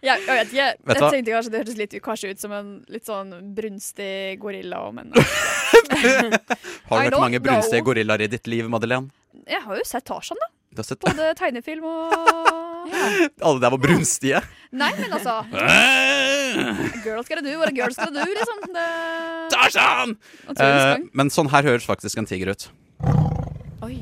Ja, 0.00 0.14
jeg 0.14 0.26
vet 0.28 0.52
ikke. 0.52 0.68
Vet 0.88 0.94
jeg 0.94 1.02
hva? 1.02 1.10
tenkte 1.12 1.34
kanskje 1.34 1.52
det 1.52 1.60
hørtes 1.60 1.78
litt, 1.80 1.96
kanskje 2.04 2.30
ut 2.32 2.40
som 2.44 2.54
en 2.56 2.70
litt 2.92 3.08
sånn 3.08 3.32
brunstig 3.56 4.38
gorilla. 4.40 4.80
Men 4.94 5.12
Har 6.88 7.04
du 7.04 7.08
vært 7.10 7.18
mange 7.18 7.42
brunstige 7.44 7.84
gorillaer 7.84 8.24
i 8.24 8.30
ditt 8.32 8.48
liv, 8.48 8.68
Madeleine? 8.72 9.12
jeg 9.48 9.60
har 9.64 9.78
jo 9.78 9.84
sett 9.86 10.04
Tarzan, 10.08 10.40
da. 10.40 10.48
Du 10.78 10.82
har 10.84 10.86
sett 10.86 11.00
det? 11.02 11.10
Både 11.10 11.34
tegnefilm 11.34 11.86
og 11.90 12.12
Alle 13.48 13.58
der 13.58 13.72
var 13.74 13.80
brunstige. 13.82 14.40
Nei, 14.70 14.92
men 15.00 15.16
altså 15.16 15.40
Girls 17.02 17.26
gotta 17.26 17.42
do 17.42 17.56
what 17.58 17.72
a 17.72 17.74
girls 17.74 17.98
gotta 17.98 18.14
do, 18.14 18.28
liksom. 18.30 18.62
Det... 18.76 18.86
Tarzan! 19.56 20.14
Eh, 20.54 21.02
men 21.18 21.34
sånn 21.34 21.50
her 21.50 21.66
høres 21.66 21.88
faktisk 21.88 22.22
en 22.22 22.30
tiger 22.30 22.54
ut. 22.54 22.68
Oi. 23.82 23.98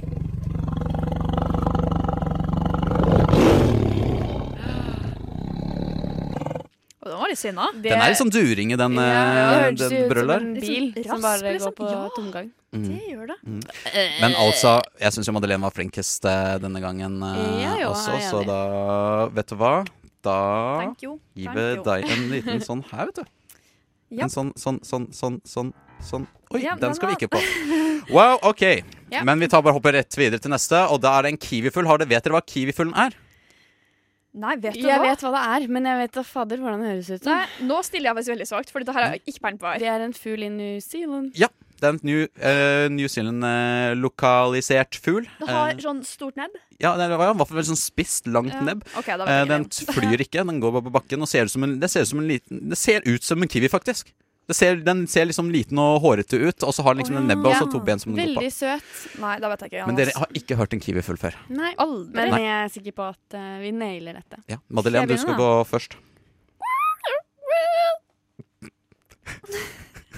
Og 7.07 7.13
den 7.13 7.21
var 7.23 7.31
litt 7.31 7.39
sinna. 7.39 7.67
Den 7.85 8.01
er 8.03 8.11
litt 8.11 8.19
sånn 8.19 8.33
during 8.35 8.73
i 8.75 8.77
den, 8.81 8.97
Ja, 8.99 9.03
eh, 9.07 9.37
det 9.39 9.61
hørtes 9.63 9.79
den 9.79 9.97
jo 9.97 10.07
ut 10.07 10.17
som 10.19 10.31
en 10.35 10.55
bil 10.59 10.87
som 11.07 11.21
bare 11.23 11.53
liksom. 11.55 11.71
går 11.71 11.77
på 11.79 11.91
Ja. 11.93 12.09
tomgang. 12.17 12.49
Mm. 12.75 12.89
Det 12.89 13.03
gjør 13.13 13.27
det. 13.31 13.37
Mm. 13.47 13.61
Men 14.21 14.35
altså, 14.35 14.73
jeg 15.01 15.13
syns 15.15 15.27
jo 15.31 15.33
Madeleine 15.37 15.63
var 15.63 15.71
flinkest 15.71 16.25
eh, 16.27 16.59
denne 16.59 16.81
gangen 16.83 17.23
eh, 17.23 17.63
Ja, 17.63 17.77
jo, 17.81 17.93
også, 17.95 18.19
så 18.27 18.43
da 18.45 19.29
Vet 19.33 19.47
du 19.47 19.55
hva? 19.57 19.87
Da 20.27 20.93
gir 20.99 21.17
vi 21.55 21.67
deg 21.87 22.11
en 22.11 22.27
liten 22.33 22.61
sånn 22.61 22.83
her, 22.91 23.07
vet 23.07 23.23
du. 23.23 23.25
Ja. 24.11 24.25
En 24.27 24.31
sånn, 24.31 24.51
sånn, 24.59 24.81
sånn, 24.83 25.07
sånn, 25.15 25.41
sånn, 25.47 25.73
sånn. 26.03 26.27
Oi, 26.53 26.61
Ja, 26.63 26.75
den 26.75 26.89
den 26.91 26.95
skal 26.99 27.11
vi 27.15 27.15
ikke 27.21 27.31
på. 27.39 27.41
Wow, 28.11 28.39
OK. 28.43 28.83
Ja. 29.07 29.23
Men 29.23 29.39
vi 29.39 29.47
tar 29.47 29.63
bare 29.63 29.73
hopper 29.73 29.93
rett 29.95 30.11
videre 30.19 30.41
til 30.43 30.51
neste, 30.51 30.75
og 30.91 30.99
da 31.01 31.13
er 31.21 31.23
det 31.23 31.31
en 31.31 31.39
kiwifugl. 31.39 31.87
Vet 32.11 32.25
dere 32.25 32.35
hva 32.35 32.43
kiwifuglen 32.43 32.93
er? 32.99 33.15
Nei, 34.37 34.55
vet 34.61 34.75
du 34.77 34.83
Jeg 34.85 35.01
hva? 35.01 35.07
vet 35.09 35.23
hva 35.25 35.31
det 35.33 35.43
er, 35.65 35.69
men 35.73 35.87
jeg 35.89 35.97
vet 36.03 36.13
da 36.19 36.23
fader 36.29 36.59
hvordan 36.61 36.83
det 36.85 36.91
høres 36.93 37.09
ut. 37.17 37.25
Nei, 37.25 37.45
nå 37.65 37.79
stiller 37.87 38.11
jeg 38.11 38.17
meg 38.19 38.27
veldig 38.29 38.47
svakt, 38.51 38.73
for 38.75 38.85
dette 38.85 38.93
her 38.93 39.07
er 39.15 39.21
ikke 39.25 39.41
peiling 39.41 39.61
på. 39.63 39.71
her. 39.71 39.79
Det 39.81 39.89
er 39.89 40.05
en 40.05 40.13
fugl 40.13 40.43
i 40.45 40.51
New 40.53 40.75
Zealand. 40.85 41.31
Ja, 41.41 41.49
det 41.81 41.89
er 41.89 41.95
en 41.95 42.01
New, 42.05 42.21
uh, 42.45 42.89
New 42.93 43.09
Zealand-lokalisert 43.09 44.99
fugl. 45.03 45.25
Det 45.41 45.49
har 45.49 45.73
uh, 45.73 45.81
sånn 45.83 46.03
stort 46.07 46.37
nebb. 46.41 46.55
Ja, 46.83 46.93
det 47.01 47.09
var 47.17 47.31
i 47.31 47.33
hvert 47.33 47.49
fall 47.49 47.59
veldig 47.59 47.71
sånn 47.73 47.81
spisst, 47.81 48.29
langt 48.29 48.53
Ja. 48.53 48.61
nebb. 48.69 48.85
Okay, 49.01 49.17
Eh, 49.17 49.45
den 49.49 49.65
flyr 49.73 50.21
ikke, 50.21 50.45
den 50.45 50.61
går 50.61 50.73
bare 50.77 50.87
på 50.91 50.93
bakken 51.01 51.23
og 51.25 51.29
ser 51.29 51.45
ut 51.49 51.51
som 51.51 51.65
en, 51.65 51.79
det 51.81 51.91
ser 51.91 52.03
ut 52.05 52.09
som 52.13 52.19
en 52.21 52.29
liten 52.29 52.69
Det 52.69 52.77
ser 52.79 53.01
ut 53.07 53.23
som 53.25 53.41
en 53.43 53.49
kiwi, 53.49 53.69
faktisk. 53.73 54.13
Det 54.47 54.55
ser, 54.55 54.77
den 54.87 55.01
ser 55.11 55.27
liksom 55.27 55.49
liten 55.51 55.79
og 55.83 55.97
hårete 56.05 56.39
ut, 56.39 56.63
og 56.63 56.71
så 56.75 56.85
har 56.87 56.95
den 56.95 57.03
liksom 57.03 57.17
en 57.19 57.25
nebbet 57.27 57.49
og 57.51 57.57
så 57.59 57.67
to 57.73 57.81
ben 57.83 57.99
som 57.99 58.13
den 58.15 58.21
går 58.21 58.37
på. 58.37 58.43
Veldig 58.45 58.53
søt. 58.55 58.91
Nei, 59.19 59.33
da 59.43 59.49
vet 59.51 59.65
jeg 59.65 59.73
ikke. 59.73 59.87
Men 59.89 59.99
dere 59.99 60.15
har 60.15 60.37
ikke 60.39 60.59
hørt 60.61 60.77
en 60.77 60.83
kiwifugl 60.85 61.19
før? 61.19 61.39
Nei, 61.51 61.73
Aldri. 61.83 62.13
men 62.15 62.31
Nei. 62.31 62.39
jeg 62.45 62.55
er 62.61 62.71
sikker 62.77 62.95
på 63.01 63.09
at 63.11 63.37
uh, 63.41 63.57
vi 63.65 63.73
nailer 63.75 64.21
dette. 64.21 64.39
Ja, 64.53 64.61
Madeleine, 64.71 65.11
du 65.11 65.19
skal 65.19 65.35
da? 65.35 65.41
gå 65.43 65.51
først. 65.73 65.99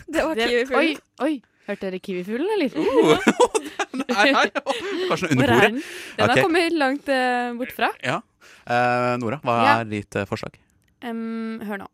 Det 0.08 0.24
var 0.24 0.34
kiwifuglen. 0.36 0.78
Oi, 0.78 1.24
oi. 1.24 1.34
Hørte 1.68 1.88
dere 1.88 1.98
kiwifuglen, 2.00 2.48
eller? 2.56 2.70
Nei, 4.08 4.30
nei. 4.32 4.46
Kanskje 5.08 5.28
under 5.32 5.42
Hvor 5.42 5.48
er 5.48 5.52
bordet. 5.52 5.64
den? 5.64 5.76
Den 5.80 6.24
okay. 6.24 6.28
har 6.28 6.40
kommet 6.44 6.76
langt 6.76 7.10
uh, 7.12 7.48
bort 7.58 7.72
fra. 7.76 7.90
Ja. 8.04 8.20
Uh, 8.68 9.16
Nora, 9.20 9.40
hva 9.44 9.56
Ja. 9.64 9.74
er 9.80 9.88
ditt 9.88 10.16
forslag? 10.28 10.56
Um, 11.04 11.60
hør 11.64 11.84
nå. 11.84 11.88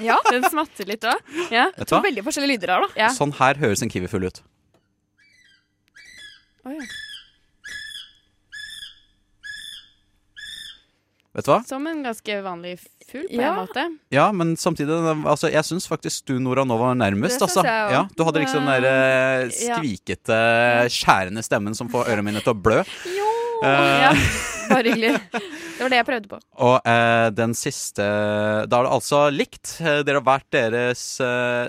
Ja. 0.00 0.16
Den 0.32 0.44
smatter 0.48 0.88
litt 0.88 1.04
òg. 1.04 1.18
Ja. 1.52 1.68
To 1.76 1.96
hva? 1.98 2.02
Veldig 2.06 2.24
forskjellige 2.26 2.54
lyder 2.56 2.74
her, 2.74 2.86
da. 2.86 2.88
Ja. 3.06 3.08
Sånn 3.16 3.32
her 3.40 3.58
høres 3.60 3.82
en 3.84 3.92
kiwifugl 3.92 4.26
ut. 4.30 4.42
Oh, 6.64 6.72
ja. 6.76 6.84
Vet 11.30 11.46
du 11.46 11.50
hva? 11.52 11.60
Som 11.68 11.84
en 11.86 12.00
ganske 12.02 12.38
vanlig 12.42 12.72
fugl, 13.06 13.28
på 13.30 13.38
Ja. 13.38 13.52
en 13.52 13.60
måte. 13.62 13.84
Ja, 14.10 14.24
men 14.34 14.56
samtidig 14.58 14.90
altså, 15.24 15.48
Jeg 15.52 15.62
syns 15.64 15.86
faktisk 15.86 16.26
du, 16.26 16.40
Nora, 16.42 16.64
nå 16.66 16.76
var 16.78 16.94
nærmest. 16.98 17.40
Altså. 17.40 17.62
Ja, 17.64 18.08
du 18.16 18.24
hadde 18.26 18.40
liksom 18.42 18.66
den 18.66 18.82
der 18.82 18.88
eh, 19.46 19.50
Ja. 19.68 19.78
skvikete, 19.78 20.90
skjærende 20.90 21.42
stemmen 21.46 21.74
som 21.76 21.88
får 21.88 22.08
ørene 22.10 22.24
mine 22.24 22.40
til 22.42 22.52
å 22.52 22.60
blø. 22.60 22.82
Jo! 23.06 23.28
Eh. 23.62 23.96
Ja, 24.04 24.12
bare 24.70 24.92
hyggelig. 24.94 25.12
Det 25.32 25.82
var 25.84 25.92
det 25.92 25.98
jeg 26.00 26.08
prøvde 26.08 26.28
på. 26.30 26.38
Og 26.64 26.76
eh, 26.88 27.26
den 27.36 27.52
siste 27.58 28.04
Da 28.68 28.80
er 28.80 28.86
det 28.88 28.94
altså 28.94 29.26
likt. 29.32 29.76
Eh, 29.80 30.00
Dere 30.06 30.20
har 30.20 30.26
hvert 30.28 30.48
deres 30.54 31.04
eh, 31.24 31.68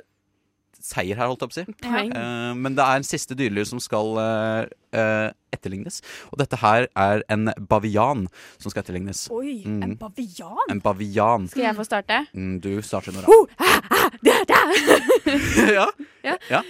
seier 0.81 1.15
her, 1.19 1.29
holdt 1.29 1.43
jeg 1.45 1.51
på 1.51 1.55
å 1.55 1.59
si. 1.59 1.75
Poeng. 1.85 2.09
Eh, 2.17 2.53
men 2.57 2.75
det 2.75 2.83
er 2.83 2.99
en 2.99 3.05
siste 3.07 3.35
dyrelyd 3.37 3.69
som 3.69 3.79
skal 3.83 4.15
eh, 4.19 4.63
eh, 4.97 5.27
etterlignes. 5.55 5.99
Og 6.31 6.39
dette 6.41 6.57
her 6.61 6.87
er 6.97 7.21
en 7.31 7.51
bavian 7.69 8.25
som 8.57 8.71
skal 8.73 8.81
etterlignes. 8.83 9.27
Oi, 9.31 9.59
Mm. 9.67 9.81
en 9.85 9.95
bavian? 9.99 10.63
En 10.73 10.81
bavian. 10.83 11.47
Skal 11.51 11.67
jeg 11.67 11.75
få 11.77 11.85
starte? 11.87 12.21
Mm, 12.33 12.55
du 12.63 12.71
starter, 12.81 13.13
Nora. 13.15 13.27
Oh, 13.29 13.47
ah, 13.59 13.79
ah, 13.91 14.09
da, 14.25 14.39
da. 14.49 14.61
ja. 15.77 15.87
Ja. 16.49 16.61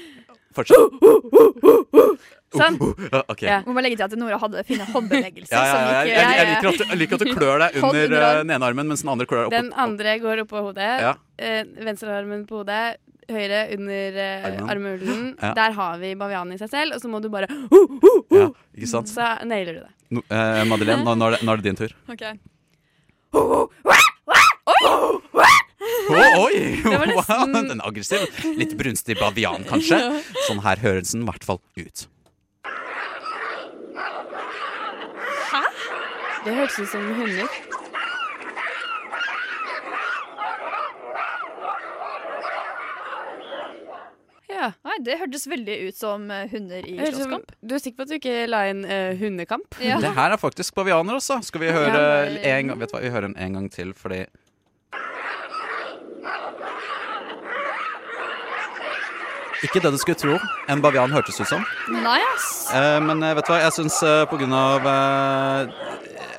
Fortsett. 0.55 2.31
Sånn. 2.51 2.75
Uh, 2.81 3.21
okay. 3.31 3.47
Ja. 3.47 3.59
Må 3.63 3.71
bare 3.77 3.85
legge 3.85 3.97
til 3.99 4.07
at 4.09 4.15
Nora 4.19 4.37
hadde 4.41 4.63
fine 4.67 4.87
håndbevegelser. 4.91 5.55
Ja, 5.55 5.61
ja, 5.67 6.01
jeg, 6.03 6.11
jeg, 6.11 6.33
jeg, 6.35 6.47
liker 6.49 6.67
at 6.71 6.81
du, 6.81 6.83
jeg 6.89 6.99
liker 6.99 7.15
at 7.15 7.23
du 7.23 7.31
klør 7.31 7.61
deg 7.63 7.77
under 7.79 8.01
under 8.01 8.25
eh, 8.25 8.33
den 8.41 8.51
ene 8.55 8.67
armen, 8.67 8.89
mens 8.91 9.03
den 9.05 9.11
andre 9.13 9.27
klør 9.29 9.45
deg 9.45 9.47
opp. 9.47 9.55
Den 9.55 9.71
andre 9.79 10.17
går 10.19 10.43
oppå 10.43 10.65
hodet. 10.65 10.91
Ja. 11.05 11.13
Eh, 11.39 11.61
Venstrearmen 11.87 12.43
på 12.49 12.61
hodet. 12.61 12.99
høyre 13.31 13.61
under 13.77 14.19
eh, 14.25 14.59
armhulen. 14.67 15.23
Ja. 15.39 15.53
Der 15.55 15.71
har 15.77 15.97
vi 16.01 16.11
bavianen 16.19 16.57
i 16.57 16.59
seg 16.59 16.69
selv, 16.73 16.97
og 16.97 17.03
så 17.03 17.07
må 17.11 17.21
du 17.23 17.29
bare 17.31 17.47
uh, 17.47 17.55
uh, 17.71 17.87
uh, 18.03 18.35
Ja, 18.35 18.47
ikke 18.75 18.91
sant? 18.91 19.07
Så 19.11 19.23
nailer 19.47 19.79
du 19.79 19.83
det. 19.85 19.93
No, 20.11 20.19
eh, 20.27 20.63
Madeleine, 20.67 21.05
nå, 21.07 21.15
nå, 21.15 21.29
er 21.29 21.37
det, 21.37 21.45
nå 21.47 21.53
er 21.53 21.61
det 21.61 21.69
din 21.69 21.79
tur. 21.79 21.95
OK. 22.11 22.23
Å, 25.81 26.23
oi! 26.45 26.57
Wow, 27.17 27.45
den 27.53 27.79
er 27.79 27.85
aggressiv. 27.87 28.27
Litt 28.59 28.75
brunstig 28.79 29.17
bavian, 29.19 29.65
kanskje. 29.67 29.97
Sånn 30.47 30.61
her 30.65 30.81
høres 30.83 31.13
den 31.15 31.25
i 31.25 31.29
hvert 31.29 31.45
fall 31.47 31.61
ut. 31.79 32.05
Hæ? 35.51 35.63
Det 36.45 36.55
hørtes 36.59 36.79
ut 36.83 36.91
som 36.93 37.07
hunder. 37.17 37.49
Ja. 44.51 44.67
Nei, 44.85 44.97
det 45.05 45.15
hørtes 45.21 45.45
veldig 45.49 45.75
ut 45.87 45.97
som 45.97 46.25
eh, 46.33 46.43
hunder 46.51 46.85
i 46.85 46.97
slåsskamp. 46.99 47.53
Du 47.63 47.73
er 47.77 47.81
sikker 47.81 48.01
på 48.01 48.05
at 48.05 48.11
du 48.11 48.17
ikke 48.19 48.33
la 48.49 48.59
inn 48.69 48.83
uh, 48.85 49.13
hundekamp? 49.17 49.77
Det 49.79 50.11
her 50.17 50.35
er 50.35 50.37
faktisk 50.41 50.75
bavianer 50.77 51.17
også. 51.17 51.39
Skal 51.47 51.63
vi 51.63 51.71
høre 51.73 51.87
Ja, 51.95 52.09
men- 52.27 52.43
en 52.51 52.71
gang, 52.73 52.81
vet 52.83 52.91
du 52.91 52.97
hva, 52.97 53.01
vi 53.05 53.13
hører 53.15 53.29
en, 53.31 53.37
en 53.39 53.57
gang 53.57 53.69
til, 53.73 53.93
fordi 53.97 54.25
Ikke 59.61 59.81
det 59.83 59.91
du 59.93 59.97
skulle 60.01 60.17
tro 60.17 60.37
en 60.71 60.81
bavian 60.81 61.11
hørtes 61.13 61.37
ut 61.41 61.47
som. 61.49 61.65
Nei, 61.93 62.17
ass. 62.33 62.47
Eh, 62.73 62.97
men 63.05 63.21
eh, 63.23 63.35
vet 63.37 63.45
du 63.45 63.51
hva, 63.53 63.59
jeg 63.61 63.75
syns 63.77 63.99
eh, 64.07 64.23
på 64.31 64.39
grunn 64.41 64.55
av 64.57 64.87
eh, 64.89 65.73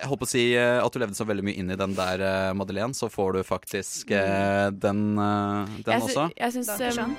Jeg 0.02 0.08
holdt 0.10 0.22
på 0.24 0.26
å 0.26 0.30
si 0.32 0.42
eh, 0.58 0.78
at 0.82 0.90
du 0.90 0.98
levde 0.98 1.14
så 1.18 1.26
veldig 1.28 1.44
mye 1.46 1.60
inn 1.60 1.70
i 1.70 1.76
den 1.78 1.94
der, 1.94 2.24
eh, 2.26 2.48
Madeleine, 2.58 2.96
så 2.98 3.06
får 3.12 3.36
du 3.38 3.44
faktisk 3.46 4.10
eh, 4.10 4.70
den, 4.74 5.04
den 5.14 5.92
Jeg 5.94 6.02
også. 6.08 6.24
Jeg 6.34 6.56
syns 6.56 6.98
um, 6.98 7.14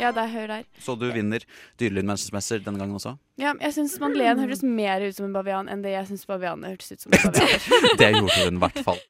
Ja, 0.00 0.08
der, 0.16 0.30
hør 0.32 0.48
der. 0.54 0.62
Så 0.80 0.96
du 0.96 1.04
vinner 1.12 1.44
Dyrelydmester 1.80 2.62
denne 2.64 2.80
gangen 2.80 2.96
også. 2.96 3.12
Ja, 3.36 3.52
jeg 3.60 3.74
syns 3.76 3.98
Madeleine 4.00 4.40
hørtes 4.40 4.64
mer 4.64 5.04
ut 5.04 5.18
som 5.18 5.28
en 5.28 5.36
bavian 5.36 5.68
enn 5.68 5.84
det 5.84 5.92
jeg 5.98 6.08
syns 6.14 6.24
bavianene 6.30 6.72
hørtes 6.72 6.96
ut 6.96 7.04
som 7.04 7.12
en 7.12 7.26
bavian. 7.28 7.92
Det 8.00 8.08
gjorde 8.16 8.38
hun 8.46 8.56
i 8.56 8.64
hvert 8.64 8.80
fall. 8.88 9.02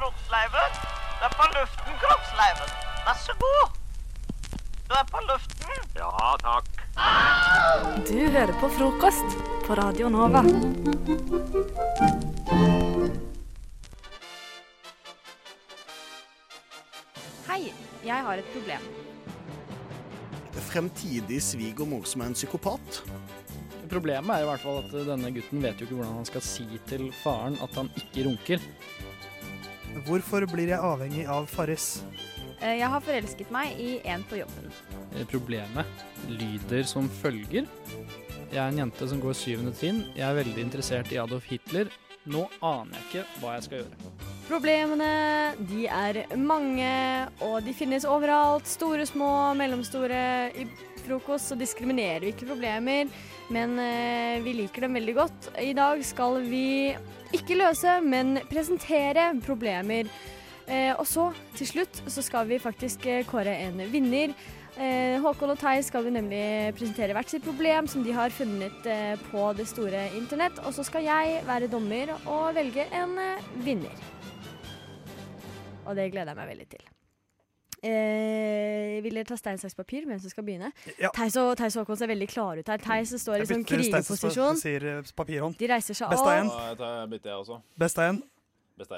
Kroppsleiven. 0.00 0.80
Det 1.20 1.28
er 1.28 1.36
på 1.36 1.50
luften, 1.52 2.00
kroppsleiven. 2.00 2.74
Vær 3.04 3.20
så 3.26 3.36
god. 3.44 3.79
Du 4.90 4.94
er 4.98 5.04
på 5.06 5.20
luften. 5.22 5.82
Ja, 5.94 6.36
takk. 6.42 6.66
Du 8.08 8.16
hører 8.34 8.50
på 8.58 8.66
frokost 8.74 9.36
på 9.62 9.74
Radio 9.78 10.08
Nova. 10.10 10.40
Hei, 17.46 17.70
jeg 18.02 18.26
har 18.26 18.42
et 18.42 18.50
problem. 18.50 18.88
Fremtidig 20.72 21.38
svigermor 21.38 22.02
som 22.10 22.24
er 22.24 22.32
en 22.32 22.34
psykopat. 22.40 22.98
Problemet 23.94 24.34
er 24.34 24.42
i 24.42 24.48
hvert 24.50 24.64
fall 24.64 24.82
at 24.82 24.96
denne 25.12 25.30
gutten 25.38 25.62
vet 25.62 25.78
jo 25.78 25.86
ikke 25.86 26.00
hvordan 26.00 26.18
han 26.18 26.28
skal 26.32 26.46
si 26.48 26.66
til 26.90 27.06
faren 27.22 27.60
at 27.62 27.78
han 27.78 27.94
ikke 27.94 28.26
runker. 28.26 28.66
Hvorfor 30.10 30.50
blir 30.50 30.74
jeg 30.74 30.82
avhengig 30.82 31.28
av 31.30 31.46
Farris? 31.46 32.00
Eh, 32.60 32.76
Jeg 32.80 32.88
har 32.92 33.00
forelsket 33.04 33.50
meg 33.54 33.78
i 33.80 34.00
en 34.04 34.22
på 34.28 34.40
jobben. 34.40 34.70
Eh, 35.16 35.24
Problemet 35.30 35.86
lyder 36.28 36.84
som 36.88 37.08
følger. 37.08 37.66
Jeg 38.50 38.58
er 38.58 38.68
en 38.72 38.78
jente 38.82 39.08
som 39.08 39.20
går 39.22 39.36
syvende 39.38 39.72
trinn. 39.78 40.04
Jeg 40.16 40.26
er 40.26 40.38
veldig 40.42 40.58
interessert 40.64 41.12
i 41.14 41.20
Adolf 41.22 41.44
Hitler. 41.50 41.90
Nå 42.30 42.48
aner 42.60 42.98
jeg 42.98 43.06
ikke 43.06 43.40
hva 43.40 43.54
jeg 43.56 43.64
skal 43.64 43.78
gjøre. 43.80 44.10
Problemene, 44.50 45.10
de 45.70 45.84
er 45.86 46.18
mange, 46.36 46.90
og 47.46 47.62
de 47.64 47.72
finnes 47.72 48.04
overalt. 48.04 48.66
Store, 48.68 49.06
små, 49.08 49.54
mellomstore. 49.56 50.18
I 50.58 50.66
frokost 51.04 51.48
så 51.52 51.56
diskriminerer 51.58 52.26
vi 52.26 52.32
ikke 52.34 52.50
problemer, 52.50 53.08
men 53.54 53.78
eh, 53.80 54.42
vi 54.44 54.52
liker 54.58 54.84
dem 54.84 54.98
veldig 54.98 55.14
godt. 55.16 55.48
I 55.62 55.72
dag 55.78 56.02
skal 56.04 56.42
vi 56.50 56.92
ikke 57.32 57.56
løse, 57.56 58.00
men 58.04 58.36
presentere 58.50 59.30
problemer. 59.46 60.10
Eh, 60.70 60.92
og 60.94 61.06
så, 61.08 61.30
til 61.58 61.66
slutt, 61.66 62.02
så 62.06 62.22
skal 62.22 62.46
vi 62.50 62.60
faktisk 62.62 63.06
eh, 63.10 63.24
kåre 63.26 63.56
en 63.66 63.80
vinner. 63.90 64.34
Eh, 64.78 65.16
Håkon 65.20 65.50
og 65.50 65.58
Theis 65.58 65.88
skal 65.90 66.04
vi 66.06 66.12
nemlig 66.14 66.42
presentere 66.78 67.16
hvert 67.16 67.32
sitt 67.32 67.42
problem 67.42 67.88
som 67.90 68.04
de 68.06 68.14
har 68.14 68.30
funnet 68.30 68.86
eh, 68.86 69.16
på 69.32 69.48
det 69.58 69.66
store 69.68 70.06
internett. 70.16 70.62
Og 70.62 70.76
så 70.76 70.86
skal 70.86 71.08
jeg 71.08 71.42
være 71.48 71.70
dommer 71.72 72.14
og 72.22 72.54
velge 72.54 72.86
en 72.94 73.18
eh, 73.18 73.50
vinner. 73.66 74.06
Og 75.88 75.98
det 75.98 76.10
gleder 76.14 76.30
jeg 76.30 76.38
meg 76.38 76.50
veldig 76.54 76.70
til. 76.76 76.88
Eh, 77.80 78.98
vil 79.02 79.14
dere 79.16 79.26
ta 79.26 79.36
stein, 79.40 79.58
saks, 79.58 79.74
papir? 79.74 80.04
Hvem 80.06 80.18
som 80.22 80.30
skal 80.30 80.44
begynne? 80.46 80.70
Ja. 81.00 81.10
Theis 81.16 81.34
og, 81.40 81.56
Theis 81.58 81.74
og 81.74 81.82
Håkon 81.82 81.98
ser 81.98 82.12
veldig 82.12 82.28
klare 82.30 82.62
ut 82.62 82.70
her. 82.70 82.82
Theis 82.84 83.14
står 83.18 83.42
i 83.42 83.48
sånn 83.50 83.64
krigerposisjon. 83.66 84.60
De 85.58 85.70
reiser 85.74 85.98
seg 85.98 86.06
opp. 86.06 86.14
Best 86.14 86.28
av 86.30 87.08
en. 87.08 87.16
Best 87.80 87.98
av 87.98 88.12
en. 88.12 88.22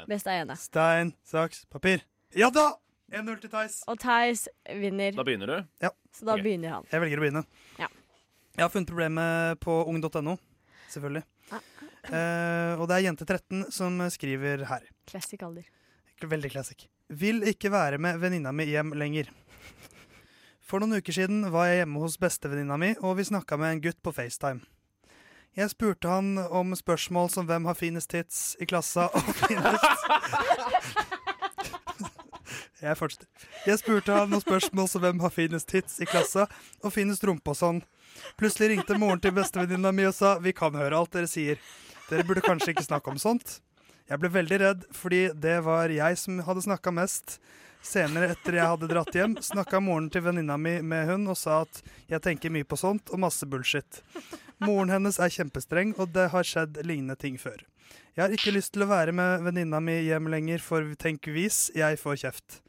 Best 0.09 0.29
av 0.31 0.37
ene. 0.37 0.57
Stein, 0.57 1.13
saks, 1.27 1.65
papir. 1.73 2.05
Ja 2.39 2.51
da! 2.55 2.69
1-0 3.13 3.41
til 3.43 3.51
Theis. 3.53 3.81
Og 3.91 3.99
Theis 4.01 4.47
vinner. 4.65 5.13
Da 5.17 5.25
begynner 5.27 5.51
du? 5.51 5.57
Ja. 5.85 5.91
Så 6.17 6.25
da 6.29 6.37
begynner 6.41 6.79
han. 6.79 6.87
Jeg 6.89 7.03
velger 7.03 7.21
å 7.21 7.25
begynne. 7.27 7.43
Ja. 7.81 7.91
Jeg 8.57 8.65
har 8.65 8.73
funnet 8.73 8.89
problemet 8.89 9.61
på 9.65 9.75
ung.no, 9.89 10.37
selvfølgelig. 10.93 11.25
Eh, 11.53 12.81
og 12.81 12.89
det 12.91 12.97
er 12.97 13.05
jente 13.07 13.27
13 13.29 13.67
som 13.75 14.01
skriver 14.13 14.65
her. 14.71 14.89
Classic 15.09 15.43
alder. 15.45 15.69
Veldig 16.23 16.51
classic. 16.53 16.87
Vil 17.09 17.43
ikke 17.51 17.71
være 17.73 17.99
med 18.03 18.21
venninna 18.23 18.53
mi 18.55 18.69
hjem 18.71 18.95
lenger. 18.97 19.31
For 20.63 20.81
noen 20.81 21.03
uker 21.03 21.13
siden 21.17 21.45
var 21.53 21.69
jeg 21.69 21.83
hjemme 21.83 22.01
hos 22.01 22.17
bestevenninna 22.23 22.79
mi, 22.81 22.95
og 23.05 23.19
vi 23.19 23.27
snakka 23.29 23.59
med 23.61 23.75
en 23.77 23.83
gutt 23.85 24.01
på 24.05 24.15
FaceTime. 24.15 24.63
Jeg 25.53 25.69
spurte 25.69 26.09
han 26.09 26.39
om 26.49 26.73
spørsmål 26.73 27.27
som 27.29 27.45
hvem 27.45 27.67
har 27.69 27.77
finest 27.77 28.09
tits 28.09 28.55
i 28.57 28.65
klassa 28.65 29.11
og 29.13 29.27
finest 29.43 29.85
Jeg 32.83 32.97
fortsetter. 32.99 33.29
Jeg 33.69 33.79
spurte 33.83 34.15
han 34.17 34.33
om 34.33 34.41
spørsmål 34.41 34.89
som 34.89 35.05
hvem 35.05 35.21
har 35.23 35.35
finest 35.35 35.69
tits 35.69 36.01
i 36.01 36.09
klassa 36.09 36.47
og 36.81 36.95
finest 36.95 37.27
rumpe 37.29 37.53
og 37.53 37.59
sånn. 37.59 37.83
Plutselig 38.41 38.73
ringte 38.73 38.97
moren 38.99 39.21
til 39.23 39.35
bestevenninna 39.37 39.93
mi 39.95 40.09
og 40.09 40.17
sa 40.17 40.39
vi 40.43 40.55
kan 40.57 40.75
høre 40.75 40.99
alt 40.99 41.13
dere 41.13 41.29
sier. 41.31 41.61
Dere 42.09 42.25
burde 42.27 42.43
kanskje 42.45 42.73
ikke 42.73 42.89
snakke 42.89 43.13
om 43.13 43.21
sånt. 43.21 43.61
Jeg 44.09 44.19
ble 44.19 44.33
veldig 44.33 44.59
redd, 44.65 44.89
fordi 44.97 45.29
det 45.39 45.61
var 45.69 45.93
jeg 45.93 46.19
som 46.19 46.41
hadde 46.49 46.65
snakka 46.65 46.91
mest. 46.97 47.39
Senere, 47.83 48.33
etter 48.35 48.57
jeg 48.57 48.73
hadde 48.73 48.89
dratt 48.91 49.15
hjem, 49.15 49.37
snakka 49.43 49.81
moren 49.83 50.09
til 50.13 50.25
venninna 50.25 50.57
mi 50.59 50.79
med 50.87 51.07
hun 51.09 51.29
og 51.33 51.39
sa 51.39 51.63
at 51.65 51.81
jeg 52.11 52.23
tenker 52.25 52.53
mye 52.55 52.67
på 52.67 52.79
sånt 52.79 53.11
og 53.13 53.23
masse 53.25 53.47
bullshit. 53.47 54.03
Moren 54.63 54.93
hennes 54.93 55.19
er 55.23 55.33
kjempestreng, 55.33 55.95
og 56.01 56.13
det 56.15 56.29
har 56.33 56.47
skjedd 56.47 56.83
lignende 56.87 57.17
ting 57.19 57.39
før. 57.41 57.63
Jeg 58.17 58.23
har 58.25 58.35
ikke 58.35 58.53
lyst 58.55 58.75
til 58.75 58.85
å 58.85 58.91
være 58.91 59.13
med 59.17 59.43
venninna 59.47 59.81
mi 59.83 59.97
hjem 60.07 60.29
lenger, 60.33 60.61
for 60.65 60.87
tenk 61.01 61.27
vis, 61.33 61.71
jeg 61.77 61.99
får 62.01 62.21
kjeft. 62.25 62.61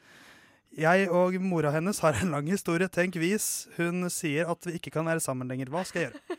Jeg 0.73 1.09
og 1.13 1.35
mora 1.43 1.69
hennes 1.75 1.99
har 2.01 2.17
en 2.17 2.33
lang 2.33 2.47
historie, 2.49 2.89
tenk 2.89 3.15
vis. 3.21 3.67
Hun 3.77 4.09
sier 4.09 4.49
at 4.49 4.65
vi 4.65 4.79
ikke 4.79 4.93
kan 4.95 5.05
være 5.05 5.21
sammen 5.21 5.47
lenger. 5.51 5.69
Hva 5.69 5.83
skal 5.85 6.01
jeg 6.01 6.09
gjøre? 6.09 6.21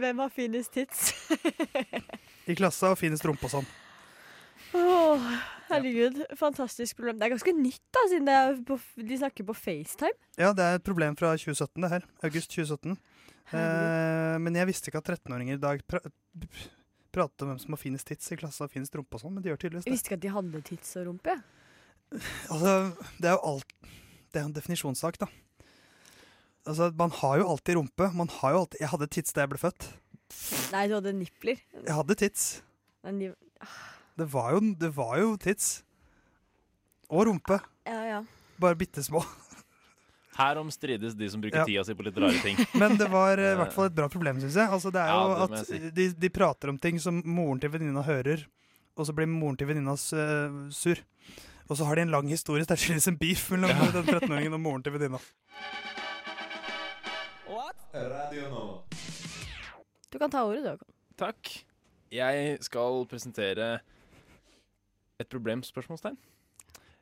Hvem 0.00 0.18
har 0.24 0.30
finest 0.34 0.74
tits? 0.74 1.12
I 2.50 2.56
klassa 2.58 2.90
og 2.92 2.98
finest 3.00 3.24
rumpe 3.28 3.46
og 3.46 3.52
sånn. 3.58 3.68
Åh, 4.76 5.26
herregud, 5.70 6.22
fantastisk 6.38 6.98
problem. 6.98 7.18
Det 7.18 7.26
er 7.28 7.34
ganske 7.34 7.54
nytt, 7.56 7.82
da, 7.96 8.04
siden 8.10 8.28
det 8.28 8.38
på, 8.68 8.78
de 9.08 9.18
snakker 9.20 9.46
på 9.48 9.56
FaceTime. 9.56 10.16
Ja, 10.38 10.52
det 10.56 10.64
er 10.66 10.80
et 10.80 10.86
problem 10.86 11.16
fra 11.18 11.32
2017, 11.38 11.80
det 11.84 11.92
her. 11.94 12.06
August 12.28 12.52
2017. 12.54 12.96
Eh, 13.54 14.36
men 14.42 14.58
jeg 14.58 14.68
visste 14.68 14.90
ikke 14.90 15.00
at 15.02 15.12
13-åringer 15.14 15.58
i 15.58 15.62
dag 15.62 15.84
pra 15.86 16.02
prater 17.16 17.46
om 17.46 17.52
hvem 17.54 17.60
som 17.62 17.72
har 17.72 17.80
finest 17.80 18.10
tits 18.10 18.28
i 18.34 18.36
klassen 18.36 18.66
og 18.66 18.72
finest 18.74 18.92
rumpe 18.98 19.16
og 19.16 19.22
sånn, 19.22 19.32
men 19.32 19.44
de 19.44 19.48
gjør 19.48 19.60
tydeligvis 19.62 19.86
det. 19.86 19.88
Jeg 19.88 19.96
visste 19.96 20.10
ikke 20.10 20.18
at 20.18 20.24
de 20.26 20.32
hadde 20.34 20.60
tits 20.68 20.90
og 21.00 21.06
rumpe. 21.08 21.36
Altså, 22.52 22.72
det 23.16 23.30
er 23.30 23.34
jo 23.34 23.40
alt 23.50 23.72
Det 23.86 24.38
er 24.38 24.44
jo 24.44 24.50
en 24.50 24.56
definisjonssak, 24.58 25.16
da. 25.22 25.28
Altså, 26.66 26.90
man 26.98 27.14
har 27.22 27.40
jo 27.40 27.48
alltid 27.54 27.78
rumpe. 27.78 28.10
Man 28.14 28.28
har 28.36 28.52
jo 28.52 28.60
alltid 28.64 28.82
Jeg 28.82 28.90
hadde 28.92 29.08
tits 29.16 29.32
da 29.32 29.46
jeg 29.46 29.52
ble 29.54 29.62
født. 29.62 29.88
Nei, 30.74 30.84
du 30.90 30.96
hadde 30.98 31.14
nipler. 31.16 31.62
Jeg 31.78 31.94
hadde 31.96 32.18
tits. 32.20 32.46
Men 33.06 33.22
de 33.22 33.32
Det 34.16 34.26
var 34.32 34.52
jo, 34.56 34.60
det 34.80 34.90
var 34.96 35.18
jo 35.20 35.34
tits. 35.40 35.82
Og 37.12 37.26
rumpe. 37.28 37.58
Ja, 37.86 37.98
ja. 38.08 38.20
Bare 38.58 38.74
bitte 38.80 39.02
små. 39.04 39.20
Herom 40.36 40.68
strides 40.72 41.14
de 41.16 41.28
som 41.32 41.40
bruker 41.40 41.62
Ja. 41.62 41.64
tida 41.68 41.84
si 41.84 41.94
på 41.96 42.04
litt 42.04 42.16
rare 42.20 42.36
ting. 42.42 42.56
Men 42.80 42.96
det 43.00 43.08
var 43.12 43.38
eh, 43.40 43.52
i 43.54 43.58
hvert 43.60 43.72
fall 43.72 43.86
et 43.90 43.94
bra 43.96 44.08
problem, 44.12 44.40
syns 44.42 44.56
jeg. 44.58 44.68
Altså, 44.68 44.90
det 44.92 45.00
er 45.00 45.12
Ja, 45.12 45.20
jo 45.22 45.46
det 45.52 45.60
at 45.60 45.66
si. 45.68 45.78
de, 45.96 46.08
de 46.12 46.28
prater 46.32 46.72
om 46.72 46.78
ting 46.78 46.98
som 47.00 47.22
moren 47.24 47.60
til 47.62 47.72
venninna 47.72 48.02
hører, 48.04 48.44
og 48.96 49.06
så 49.08 49.14
blir 49.16 49.28
moren 49.28 49.56
til 49.60 49.68
venninna 49.70 49.92
uh, 49.96 50.58
sur. 50.72 51.00
Og 51.68 51.76
så 51.76 51.84
har 51.88 51.96
de 51.96 52.04
en 52.06 52.12
lang 52.12 52.28
historie, 52.28 52.64
så 52.64 52.72
det 52.72 52.76
er 52.78 52.82
tydeligvis 52.84 53.08
en 53.12 53.16
beef 53.20 53.46
mellom 53.52 53.70
Ja. 53.72 53.88
den 53.96 54.04
13-åringen 54.12 54.54
og 54.56 54.60
moren 54.60 54.82
til 54.84 54.92
venninna. 54.96 55.20
Radio 57.96 58.48
nå. 58.52 58.64
Du 60.12 60.18
kan 60.20 60.30
ta 60.30 60.42
ordet, 60.44 60.64
du. 60.76 60.84
Takk. 61.16 61.48
Jeg 62.12 62.58
skal 62.64 63.06
presentere 63.08 63.78
et 65.20 65.28
problem? 65.32 65.62
spørsmålstegn. 65.66 66.16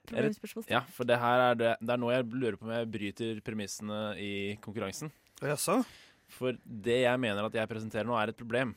problemspørsmål. 0.09 0.65
Ja, 0.69 0.83
for 0.93 1.09
det 1.09 1.17
her 1.19 1.41
er 1.51 1.55
det 1.55 1.77
Det 1.81 1.91
er 1.95 2.01
nå 2.01 2.11
jeg 2.13 2.27
lurer 2.29 2.57
på 2.61 2.67
om 2.69 2.73
jeg 2.75 2.91
bryter 2.93 3.41
premissene 3.45 4.17
i 4.21 4.57
konkurransen. 4.63 5.13
Jaså? 5.43 5.83
For 6.29 6.57
det 6.65 7.03
jeg 7.05 7.21
mener 7.21 7.45
at 7.47 7.55
jeg 7.55 7.69
presenterer 7.69 8.09
nå, 8.09 8.17
er 8.19 8.33
et 8.33 8.37
problem. 8.37 8.75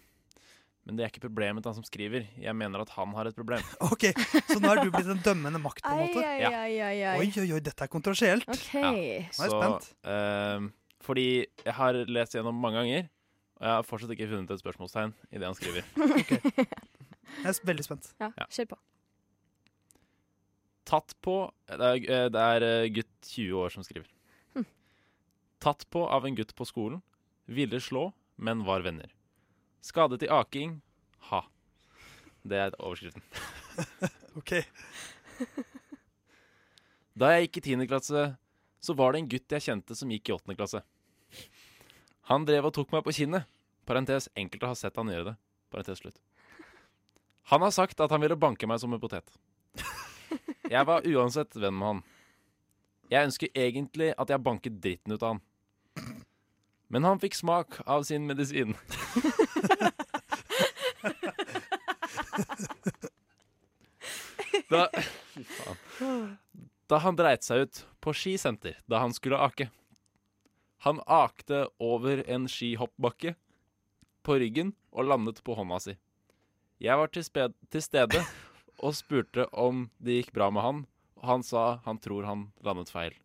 Men 0.88 0.96
det 0.96 1.04
er 1.04 1.12
ikke 1.12 1.26
problemet 1.28 1.64
til 1.64 1.74
han 1.74 1.76
som 1.76 1.84
skriver. 1.84 2.24
Jeg 2.40 2.56
mener 2.56 2.80
at 2.80 2.92
han 2.96 3.12
har 3.18 3.28
et 3.28 3.36
problem. 3.36 3.60
Ok, 3.92 4.08
Så 4.48 4.60
nå 4.64 4.72
er 4.72 4.86
du 4.86 4.92
blitt 4.94 5.10
en 5.12 5.20
dømmende 5.20 5.60
makt, 5.60 5.84
på 5.84 5.92
en 5.92 6.00
måte? 6.06 6.24
ai, 6.24 6.48
ai, 6.48 6.80
ai, 6.80 7.00
ai. 7.04 7.18
Oi, 7.20 7.28
oi, 7.44 7.48
oi, 7.58 7.60
dette 7.60 7.84
er 7.84 7.92
kontroversielt. 7.92 8.48
Okay. 8.48 8.80
Ja, 8.80 8.92
Nå 8.94 8.96
er 8.96 9.10
jeg 9.20 9.34
så, 9.36 9.50
spent. 9.52 9.90
Uh, 10.08 10.70
fordi 11.04 11.28
jeg 11.44 11.76
har 11.76 12.00
lest 12.08 12.38
gjennom 12.38 12.56
mange 12.56 12.80
ganger, 12.80 13.10
og 13.60 13.68
jeg 13.68 13.74
har 13.74 13.88
fortsatt 13.90 14.14
ikke 14.16 14.30
funnet 14.32 14.54
et 14.56 14.64
spørsmålstegn 14.64 15.14
i 15.32 15.42
det 15.42 15.50
han 15.50 15.58
skriver. 15.60 15.84
Jeg 17.28 17.52
er 17.52 17.58
veldig 17.68 17.84
spent. 17.84 18.06
Ja, 18.22 18.30
kjør 18.48 18.70
på. 18.72 18.78
Tatt 20.88 21.14
på 21.22 21.52
Det 21.68 21.84
er, 21.84 21.98
eh, 22.00 22.30
det 22.32 22.44
er 22.56 22.64
eh, 22.64 22.90
gutt 22.96 23.28
20 23.28 23.60
år 23.60 23.74
som 23.74 23.84
skriver. 23.84 24.08
Hm. 24.56 24.66
Tatt 25.60 25.84
på 25.92 26.06
av 26.08 26.26
en 26.26 26.36
gutt 26.36 26.56
på 26.56 26.68
skolen. 26.68 27.02
Ville 27.46 27.80
slå, 27.84 28.14
men 28.36 28.64
var 28.68 28.86
venner. 28.86 29.12
Skadet 29.84 30.24
i 30.24 30.32
aking. 30.32 30.82
Ha. 31.30 31.44
Det 32.48 32.58
er 32.58 32.78
overskriften. 32.80 33.24
OK. 34.40 34.62
Da 37.18 37.32
jeg 37.34 37.48
gikk 37.48 37.58
i 37.58 37.62
10. 37.74 37.88
klasse, 37.90 38.24
så 38.78 38.94
var 38.94 39.14
det 39.16 39.24
en 39.24 39.30
gutt 39.32 39.54
jeg 39.56 39.64
kjente 39.66 39.96
som 39.98 40.12
gikk 40.14 40.30
i 40.30 40.36
8. 40.36 40.54
klasse. 40.54 40.84
Han 42.30 42.46
drev 42.46 42.68
og 42.70 42.76
tok 42.76 42.94
meg 42.94 43.02
på 43.08 43.16
kinnet. 43.18 43.48
Parentes, 43.90 44.28
enkelte 44.38 44.70
har 44.70 44.78
sett 44.78 45.00
han 45.02 45.10
gjøre 45.10 45.32
det. 45.32 45.36
Parentes 45.74 46.04
slutt. 46.04 46.20
Han 47.50 47.64
har 47.66 47.74
sagt 47.74 48.04
at 48.04 48.14
han 48.14 48.22
ville 48.22 48.38
banke 48.38 48.70
meg 48.70 48.78
som 48.84 48.94
en 48.94 49.02
potet. 49.02 49.34
Jeg 50.68 50.88
var 50.88 51.06
uansett 51.08 51.56
venn 51.56 51.78
med 51.78 51.88
han. 51.88 52.02
Jeg 53.12 53.30
ønsker 53.30 53.54
egentlig 53.56 54.12
at 54.20 54.32
jeg 54.34 54.44
banket 54.44 54.82
dritten 54.84 55.16
ut 55.16 55.24
av 55.24 55.38
han. 55.38 55.44
Men 56.92 57.08
han 57.08 57.20
fikk 57.20 57.36
smak 57.36 57.80
av 57.86 58.04
sin 58.08 58.28
medisin. 58.28 58.76
Da, 64.68 64.90
da 66.92 66.98
han 67.00 67.16
dreit 67.16 67.46
seg 67.48 67.64
ut 67.64 67.82
på 68.04 68.12
skisenter 68.16 68.76
da 68.92 69.00
han 69.00 69.16
skulle 69.16 69.40
ake. 69.40 69.70
Han 70.84 71.00
akte 71.08 71.66
over 71.80 72.20
en 72.28 72.50
skihoppbakke 72.52 73.34
på 74.28 74.36
ryggen 74.44 74.74
og 74.92 75.08
landet 75.08 75.40
på 75.44 75.56
hånda 75.56 75.80
si. 75.84 75.96
Jeg 76.84 77.00
var 77.00 77.10
til, 77.10 77.26
til 77.72 77.82
stede 77.84 78.22
og 78.78 78.96
spurte 78.98 79.48
om 79.52 79.88
det 79.98 80.20
gikk 80.22 80.34
bra 80.36 80.50
med 80.54 80.66
han, 80.66 80.84
og 81.18 81.30
han 81.32 81.46
sa 81.46 81.80
han 81.86 82.00
tror 82.02 82.28
han 82.28 82.48
landet 82.66 82.92
feil. 82.94 83.16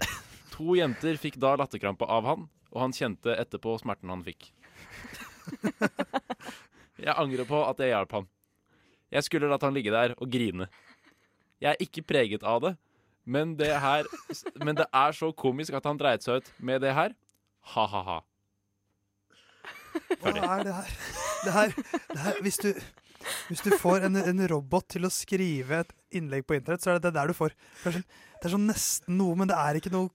To 0.54 0.74
jenter 0.78 1.18
fikk 1.20 1.38
da 1.40 1.54
latterkrampe 1.58 2.08
av 2.10 2.26
han, 2.28 2.48
og 2.70 2.82
han 2.84 2.94
kjente 2.94 3.34
etterpå 3.38 3.78
smerten 3.80 4.12
han 4.12 4.24
fikk. 4.26 4.50
Jeg 7.00 7.16
angrer 7.16 7.48
på 7.48 7.58
at 7.64 7.78
jeg 7.80 7.94
hjalp 7.94 8.10
han. 8.12 8.26
Jeg 9.10 9.24
skulle 9.24 9.48
latt 9.48 9.64
han 9.64 9.72
ligge 9.72 9.92
der 9.94 10.12
og 10.18 10.28
grine. 10.30 10.66
Jeg 11.60 11.72
er 11.72 11.82
ikke 11.82 12.04
preget 12.04 12.44
av 12.46 12.60
det, 12.60 12.74
men 13.24 13.54
det, 13.56 13.70
her, 13.80 14.08
men 14.60 14.76
det 14.76 14.86
er 14.92 15.16
så 15.16 15.30
komisk 15.32 15.74
at 15.76 15.88
han 15.88 15.98
dreit 16.00 16.24
seg 16.24 16.40
ut 16.40 16.50
med 16.60 16.84
det 16.84 16.92
her. 16.96 17.14
Ha-ha-ha. 17.72 18.20
Hva 20.20 20.30
er 20.30 20.64
det 20.64 20.74
her? 20.76 20.92
Det 21.40 21.52
her, 21.56 21.74
det 22.12 22.20
her 22.20 22.40
hvis, 22.44 22.60
du, 22.60 22.70
hvis 23.48 23.62
du 23.64 23.70
får 23.78 24.06
en, 24.08 24.16
en 24.20 24.42
robot 24.52 24.86
til 24.94 25.06
å 25.06 25.12
skrive 25.12 25.82
et 25.84 25.92
innlegg 26.16 26.46
på 26.48 26.56
internett, 26.56 26.82
så 26.82 26.92
er 26.92 26.98
det 26.98 27.10
det 27.10 27.16
der 27.18 27.30
du 27.30 27.36
får. 27.36 27.54
Det 27.82 27.90
er, 27.90 27.98
sånn, 27.98 28.06
det 28.40 28.48
er 28.48 28.54
sånn 28.54 28.70
nesten 28.70 29.20
noe, 29.20 29.36
men 29.38 29.50
det 29.50 29.58
er 29.60 29.80
ikke 29.80 29.92
noe 29.94 30.08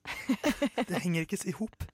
Det 0.90 1.04
henger 1.04 1.26
ikke 1.28 1.42
i 1.46 1.56
hop. 1.60 1.88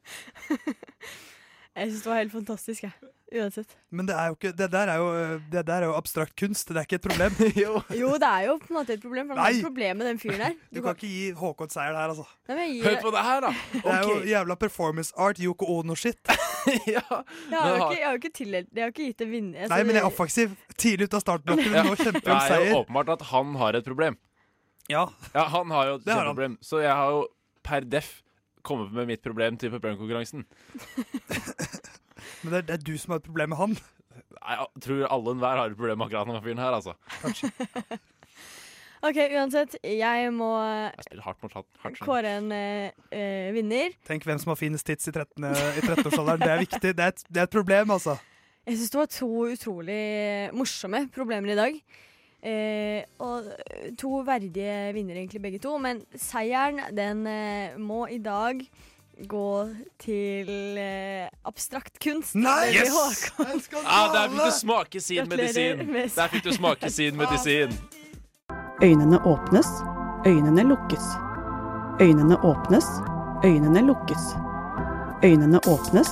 Jeg 1.72 1.92
syns 1.92 2.04
det 2.04 2.10
var 2.12 2.18
helt 2.20 2.34
fantastisk, 2.34 2.84
jeg. 2.84 3.12
Uansett. 3.32 3.78
Men 3.96 4.08
det, 4.10 4.16
er 4.20 4.28
jo 4.28 4.36
ikke, 4.36 4.50
det, 4.60 4.66
der 4.74 4.90
er 4.92 4.98
jo, 5.00 5.12
det 5.54 5.62
der 5.68 5.84
er 5.86 5.88
jo 5.88 5.94
abstrakt 5.96 6.34
kunst, 6.36 6.68
det 6.68 6.82
er 6.82 6.88
ikke 6.88 6.98
et 7.00 7.06
problem. 7.06 7.38
Jo, 8.02 8.10
det 8.20 8.28
er 8.28 8.48
jo 8.50 8.58
på 8.60 8.74
en 8.74 8.76
måte 8.76 8.98
et 8.98 9.04
problem, 9.04 9.30
for 9.30 9.40
det 9.40 9.46
er 9.46 9.60
et 9.60 9.64
problem 9.64 10.02
med 10.02 10.10
den 10.10 10.18
fyren 10.20 10.42
der. 10.44 10.58
Du 10.68 10.82
kan 10.84 10.98
ikke 10.98 11.08
gi 11.08 11.30
Håkon 11.40 11.72
seier 11.72 11.96
der, 11.96 12.12
altså. 12.12 12.26
Nei, 12.50 12.58
men 12.58 12.74
gir 12.74 12.90
Hør 12.90 12.98
på 13.06 13.14
det 13.16 13.22
her, 13.28 13.46
da! 13.46 13.52
Det 13.72 13.94
er 13.94 14.02
jo 14.10 14.18
jævla 14.34 14.58
performance 14.60 15.16
art, 15.16 15.40
Yoko 15.40 15.70
Ono-shit. 15.78 16.20
Jeg 16.92 17.02
har 17.08 17.24
jo 17.50 17.78
ikke, 17.88 17.96
jeg 17.98 18.06
har 18.06 18.12
jo 18.12 18.20
ikke 18.20 18.30
tildelt 18.38 18.68
Jeg 18.78 18.84
har 18.84 18.92
ikke 18.92 19.06
gitt 19.08 19.22
det 19.24 19.28
vinner. 19.32 19.64
altså, 19.64 19.72
Nei, 19.74 19.86
men 19.88 19.96
jeg 19.98 20.04
er 20.04 20.10
offensiv. 20.12 20.52
Tidlig 20.78 21.08
ut 21.08 21.16
av 21.18 21.24
startblokken, 21.24 21.72
men 21.74 21.88
nå 21.88 21.96
kjemper 21.98 22.28
Det 22.28 22.36
om 22.36 22.42
er 22.44 22.66
jo 22.68 22.76
åpenbart 22.84 23.10
at 23.16 23.24
han 23.32 23.56
har 23.64 23.78
et 23.80 23.88
problem. 23.88 24.18
Ja. 24.92 25.08
han 25.34 25.74
har 25.74 25.88
jo 25.90 25.96
et 25.98 26.06
Det 26.06 26.14
kjempeproblem. 26.14 26.60
Så 26.62 26.84
jeg 26.84 26.94
har 26.94 27.16
jo 27.16 27.24
per 27.66 27.88
def 27.90 28.12
kommet 28.68 28.94
med 28.96 29.10
mitt 29.10 29.24
problem 29.26 29.58
til 29.62 29.72
problemkonkurransen. 29.74 30.46
Men 32.42 32.54
det 32.54 32.58
er, 32.62 32.66
det 32.70 32.76
er 32.78 32.86
du 32.86 32.94
som 32.98 33.14
har 33.16 33.22
et 33.22 33.28
problem 33.28 33.54
med 33.54 33.60
han. 33.62 33.76
Jeg 34.42 34.68
tror 34.84 35.04
alle 35.06 35.30
og 35.30 35.36
enhver 35.36 35.60
har 35.62 35.70
et 35.70 35.78
problem 35.78 36.02
med 36.02 36.08
akkurat 36.08 36.30
denne 36.32 36.42
fyren 36.46 36.62
her, 36.62 36.78
altså. 36.80 36.96
OK, 39.02 39.18
uansett. 39.34 39.76
Jeg 39.82 40.34
må 40.34 40.50
Jeg 40.62 41.22
hardt 41.26 41.42
mot 41.42 41.54
hardt. 41.58 41.70
hardt 41.82 42.02
kåre 42.06 42.36
en 42.38 42.52
eh, 42.54 42.92
eh, 43.10 43.50
vinner. 43.56 43.96
Tenk 44.06 44.26
hvem 44.30 44.42
som 44.42 44.52
har 44.54 44.60
finest 44.60 44.86
tits 44.86 45.10
i 45.10 45.14
13 45.16 45.48
i 45.48 45.82
13-årsalderen. 45.88 46.44
Det 46.44 46.52
er 46.54 46.62
viktig. 46.62 46.92
Det 47.00 47.06
er, 47.08 47.16
et, 47.16 47.24
det 47.30 47.42
er 47.42 47.50
et 47.50 47.56
problem, 47.56 47.96
altså. 47.98 48.18
Jeg 48.70 48.78
syns 48.78 48.94
det 48.94 49.00
var 49.02 49.10
to 49.10 49.30
utrolig 49.56 50.02
morsomme 50.54 51.08
problemer 51.16 51.56
i 51.56 51.58
dag. 51.58 51.80
Eh, 52.42 53.04
og 53.22 53.52
to 54.02 54.24
verdige 54.26 54.94
vinnere, 54.96 55.22
egentlig, 55.22 55.42
begge 55.42 55.60
to. 55.62 55.78
Men 55.78 56.02
seieren, 56.18 56.82
den 56.98 57.28
eh, 57.30 57.78
må 57.78 58.08
i 58.10 58.18
dag 58.18 58.64
gå 59.30 59.70
til 60.02 60.78
eh, 60.82 61.30
abstrakt 61.46 62.00
kunst. 62.02 62.36
Nei! 62.36 62.74
Yes! 62.74 63.32
Ah, 63.86 64.10
der 64.14 64.30
fikk 64.30 64.42
du 64.42 64.52
smake 64.58 65.02
sin 65.02 65.30
medisin! 65.30 65.86
Der 66.16 66.32
fikk 66.34 66.48
du 66.50 66.54
smake 66.56 66.90
sin 66.90 67.18
medisin. 67.20 67.78
Øynene 68.82 69.22
åpnes, 69.30 69.70
øynene 70.26 70.66
lukkes. 70.66 71.14
Øynene 72.02 72.40
åpnes, 72.42 72.88
øynene 73.46 73.86
lukkes. 73.86 74.34
Øynene 75.24 75.62
åpnes. 75.70 76.10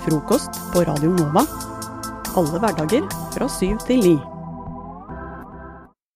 Frokost 0.00 0.56
på 0.72 0.80
Radio 0.88 1.12
Nova. 1.12 1.44
Alle 2.36 2.58
hverdager 2.58 3.04
fra 3.34 3.48
syv 3.52 3.78
til 3.84 4.00
ni. 4.00 4.29